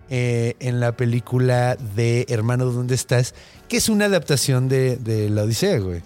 [0.10, 3.34] eh, en la película de Hermano, ¿dónde estás?
[3.70, 6.02] Que es una adaptación de, de La Odisea, güey.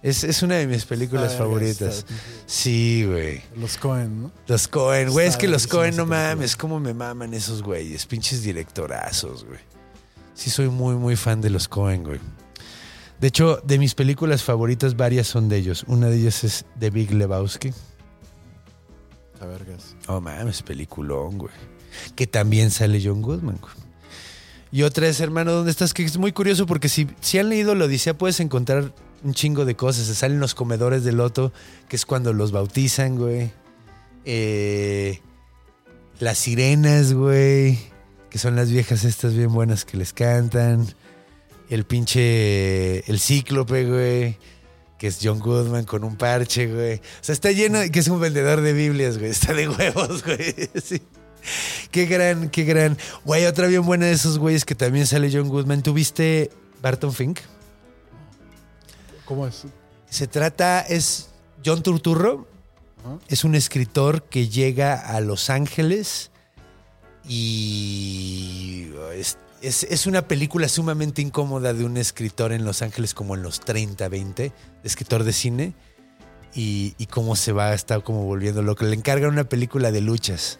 [0.00, 1.98] Es, es una de mis películas favoritas.
[1.98, 2.14] está-
[2.46, 3.42] Sí, güey.
[3.56, 4.32] Los Cohen, ¿no?
[4.46, 8.42] Los Cohen, güey, es que los Cohen, no mames, cómo me maman esos güeyes, pinches
[8.44, 9.58] directorazos, güey.
[10.38, 12.20] Sí, soy muy, muy fan de los Cohen, güey.
[13.18, 15.84] De hecho, de mis películas favoritas, varias son de ellos.
[15.88, 17.72] Una de ellas es The Big Lebowski.
[19.40, 19.96] A vergas.
[20.06, 21.52] Oh, mames, peliculón, güey.
[22.14, 23.74] Que también sale John Goodman, güey.
[24.70, 25.92] Y otra es, hermano, ¿dónde estás?
[25.92, 28.94] Que es muy curioso porque si, si han leído La Odisea puedes encontrar
[29.24, 30.06] un chingo de cosas.
[30.06, 31.52] Se salen los comedores de loto,
[31.88, 33.50] que es cuando los bautizan, güey.
[34.24, 35.20] Eh,
[36.20, 37.97] las sirenas, güey.
[38.30, 40.86] Que son las viejas estas bien buenas que les cantan.
[41.70, 43.08] El pinche...
[43.10, 44.38] El cíclope, güey.
[44.98, 46.96] Que es John Goodman con un parche, güey.
[46.96, 47.80] O sea, está lleno...
[47.90, 49.30] Que es un vendedor de Biblias, güey.
[49.30, 50.54] Está de huevos, güey.
[50.82, 51.00] Sí.
[51.90, 52.98] Qué gran, qué gran.
[53.24, 55.82] Güey, otra bien buena de esos güeyes que también sale John Goodman.
[55.82, 56.50] ¿Tuviste
[56.82, 57.40] Barton Fink?
[59.24, 59.64] ¿Cómo es?
[60.10, 61.28] Se trata, es
[61.64, 62.46] John Turturro.
[63.28, 66.30] Es un escritor que llega a Los Ángeles
[67.28, 73.34] y es, es- es una película sumamente incómoda de un escritor en Los Ángeles como
[73.34, 74.52] en los 30, 20,
[74.84, 75.74] escritor de cine.
[76.54, 78.84] Y, y cómo se va, está como volviendo loco.
[78.84, 80.58] Le encargan una película de luchas.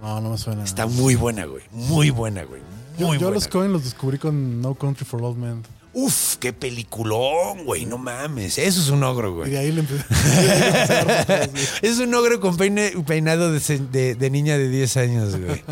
[0.00, 0.62] No, no me suena.
[0.64, 1.64] Está muy buena, güey.
[1.72, 2.62] Muy buena, güey.
[2.98, 3.34] Yo, Muy yo a buena.
[3.34, 5.62] los Cohen los descubrí con No Country for Old Men.
[5.94, 7.86] Uf, qué peliculón, güey.
[7.86, 8.58] No mames.
[8.58, 9.50] Eso es un ogro, Y güey.
[9.52, 10.04] de ahí le empecé.
[11.82, 15.62] Es un ogro con peine- peinado de, se- de- de niña de 10 años, güey.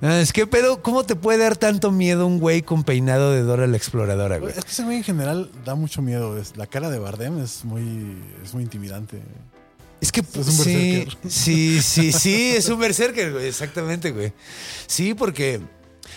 [0.00, 3.42] No, es que pedo, ¿cómo te puede dar tanto miedo un güey con peinado de
[3.42, 4.54] Dora la Exploradora, güey?
[4.56, 6.38] es que ese güey en general da mucho miedo.
[6.38, 9.20] Es, la cara de Bardem es muy, es muy intimidante.
[10.00, 11.30] Es que un sí, berserker.
[11.30, 14.32] sí, sí, sí, es un berserker, güey, exactamente, güey.
[14.86, 15.60] Sí, porque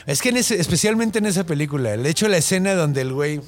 [0.05, 3.41] es que en ese- especialmente en esa película, de hecho la escena donde el güey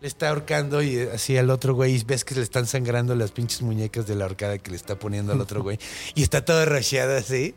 [0.00, 3.32] le está ahorcando y así al otro güey y ves que le están sangrando las
[3.32, 5.78] pinches muñecas de la horcada que le está poniendo al otro güey
[6.14, 7.54] y está todo rasheado así.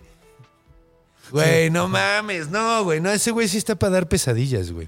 [1.31, 4.87] Güey, no mames, no, güey, no, ese güey sí está para dar pesadillas, güey.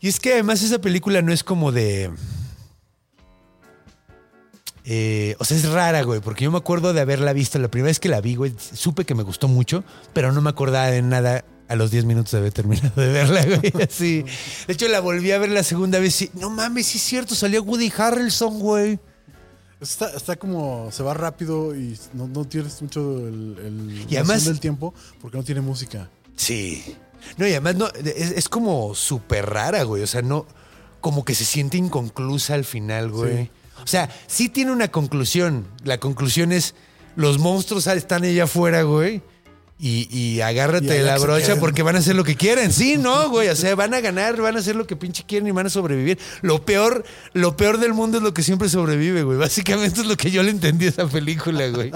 [0.00, 2.10] Y es que además esa película no es como de...
[4.84, 7.88] Eh, o sea, es rara, güey, porque yo me acuerdo de haberla visto la primera
[7.90, 8.54] vez que la vi, güey.
[8.58, 12.32] Supe que me gustó mucho, pero no me acordaba de nada a los 10 minutos
[12.32, 13.72] de haber terminado de verla, güey.
[13.88, 14.24] Así.
[14.66, 17.36] De hecho, la volví a ver la segunda vez y, no mames, sí es cierto,
[17.36, 18.98] salió Woody Harrelson, güey.
[19.80, 24.44] Está, está como, se va rápido y no, no tienes mucho el, el Y además-
[24.46, 24.92] del tiempo
[25.22, 26.10] porque no tiene música.
[26.34, 26.96] Sí.
[27.36, 30.02] No, y además no, es, es como súper rara, güey.
[30.02, 30.46] O sea, no,
[31.00, 33.44] como que se siente inconclusa al final, güey.
[33.44, 33.50] Sí.
[33.84, 35.68] O sea, sí tiene una conclusión.
[35.84, 36.74] La conclusión es,
[37.14, 39.22] los monstruos están allá afuera, güey.
[39.82, 42.70] Y, y agárrate de la brocha porque van a hacer lo que quieren.
[42.70, 43.48] Sí, no, güey.
[43.48, 45.70] O sea, van a ganar, van a hacer lo que pinche quieren y van a
[45.70, 46.18] sobrevivir.
[46.42, 47.02] Lo peor,
[47.32, 49.38] lo peor del mundo es lo que siempre sobrevive, güey.
[49.38, 51.90] Básicamente es lo que yo le entendí a esa película, güey.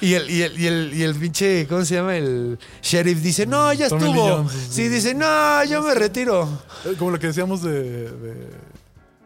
[0.00, 2.16] Y el, y el, y el, y el pinche, ¿cómo se llama?
[2.16, 4.28] El sheriff dice, no, ya Tommy estuvo.
[4.38, 4.88] Jones, Sí, sí.
[4.88, 6.48] dice, no, yo me retiro.
[6.86, 8.46] Eh, Como lo que decíamos de, de-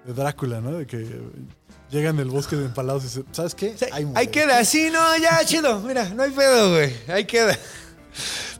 [0.05, 0.73] de Drácula, ¿no?
[0.78, 1.07] De que
[1.93, 3.77] llegan del bosque de empalados y dicen, ¿sabes qué?
[3.78, 4.19] Sí, Ahí muere".
[4.20, 5.78] ahí queda, sí, no, ya, chido.
[5.81, 6.93] Mira, no hay pedo, güey.
[7.07, 7.57] Ahí queda.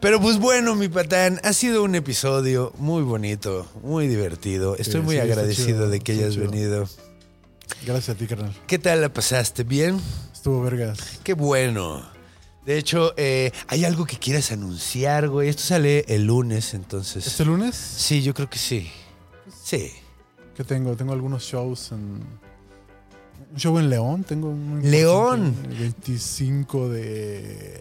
[0.01, 4.77] Pero pues bueno, mi patán, ha sido un episodio muy bonito, muy divertido.
[4.77, 6.51] Estoy Sí, muy sí, agradecido chido, de que hayas chido.
[6.51, 6.89] venido.
[7.87, 8.55] Gracias a ti, carnal.
[8.67, 9.63] ¿Qué tal la pasaste?
[9.65, 10.01] ¿Bien?
[10.33, 10.99] Estuvo vergas.
[11.23, 12.03] Qué bueno.
[12.67, 15.49] De hecho, eh, ¿hay algo que quieras anunciar, güey?
[15.49, 17.27] Esto sale el lunes, entonces.
[17.27, 17.75] ¿Este lunes?
[17.75, 18.91] Sí, yo creo que sí.
[19.63, 19.91] Sí.
[20.57, 20.95] ¿Qué tengo?
[20.97, 22.21] Tengo algunos shows en...
[23.53, 24.81] Un show en León, tengo un...
[24.91, 25.57] León.
[25.71, 27.81] El 25 de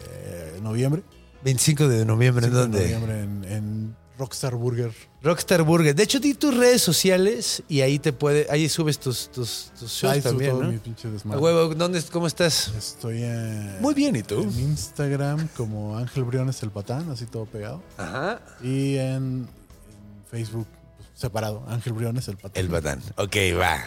[0.63, 1.03] noviembre.
[1.43, 2.99] 25 de noviembre, ¿en 25 de dónde?
[2.99, 4.91] noviembre en, en Rockstar Burger.
[5.23, 5.95] Rockstar Burger.
[5.95, 9.89] De hecho, di tus redes sociales y ahí te puede, ahí subes tus, tus, tus
[9.91, 10.71] shows Ahí también, todo ¿no?
[10.71, 11.41] mi pinche A desmadre.
[11.41, 12.67] huevo, ¿dónde, ¿cómo estás?
[12.77, 13.81] Estoy en...
[13.81, 14.41] Muy bien, ¿y tú?
[14.41, 17.81] En Instagram como Ángel Briones el Patán, así todo pegado.
[17.97, 18.41] Ajá.
[18.61, 19.47] Y en, en
[20.29, 20.67] Facebook
[20.97, 22.61] pues, separado, Ángel Briones el Patán.
[22.61, 23.01] El Batán.
[23.15, 23.79] Ok, va.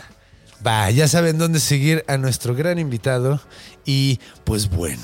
[0.66, 3.38] Va, ya saben dónde seguir a nuestro gran invitado.
[3.84, 5.02] Y pues bueno,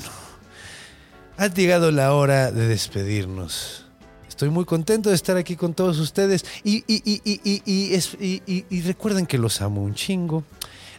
[1.39, 3.85] ha llegado la hora de despedirnos.
[4.27, 6.45] Estoy muy contento de estar aquí con todos ustedes.
[6.63, 7.01] Y, y-
[7.65, 10.43] y- es- y recuerden que los amo un chingo.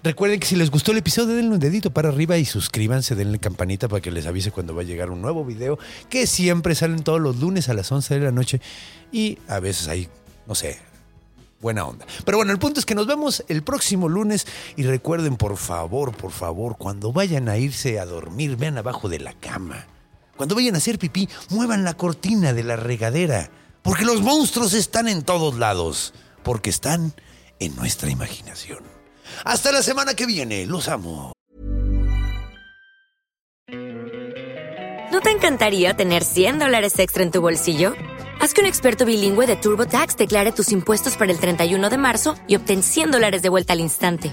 [0.03, 3.39] Recuerden que si les gustó el episodio, denle un dedito para arriba y suscríbanse, denle
[3.39, 7.03] campanita para que les avise cuando va a llegar un nuevo video, que siempre salen
[7.03, 8.62] todos los lunes a las 11 de la noche.
[9.12, 10.09] Y a veces hay,
[10.47, 10.79] no sé,
[11.61, 12.07] buena onda.
[12.25, 14.47] Pero bueno, el punto es que nos vemos el próximo lunes
[14.77, 19.19] y recuerden, por favor, por favor, cuando vayan a irse a dormir, vean abajo de
[19.21, 19.85] la cama.
[20.41, 23.51] Cuando vayan a hacer pipí, muevan la cortina de la regadera,
[23.83, 27.12] porque los monstruos están en todos lados, porque están
[27.59, 28.79] en nuestra imaginación.
[29.45, 31.35] Hasta la semana que viene, los amo.
[35.12, 37.93] ¿No te encantaría tener 100 dólares extra en tu bolsillo?
[38.41, 42.35] Haz que un experto bilingüe de TurboTax declare tus impuestos para el 31 de marzo
[42.49, 44.33] y obtén 100 dólares de vuelta al instante.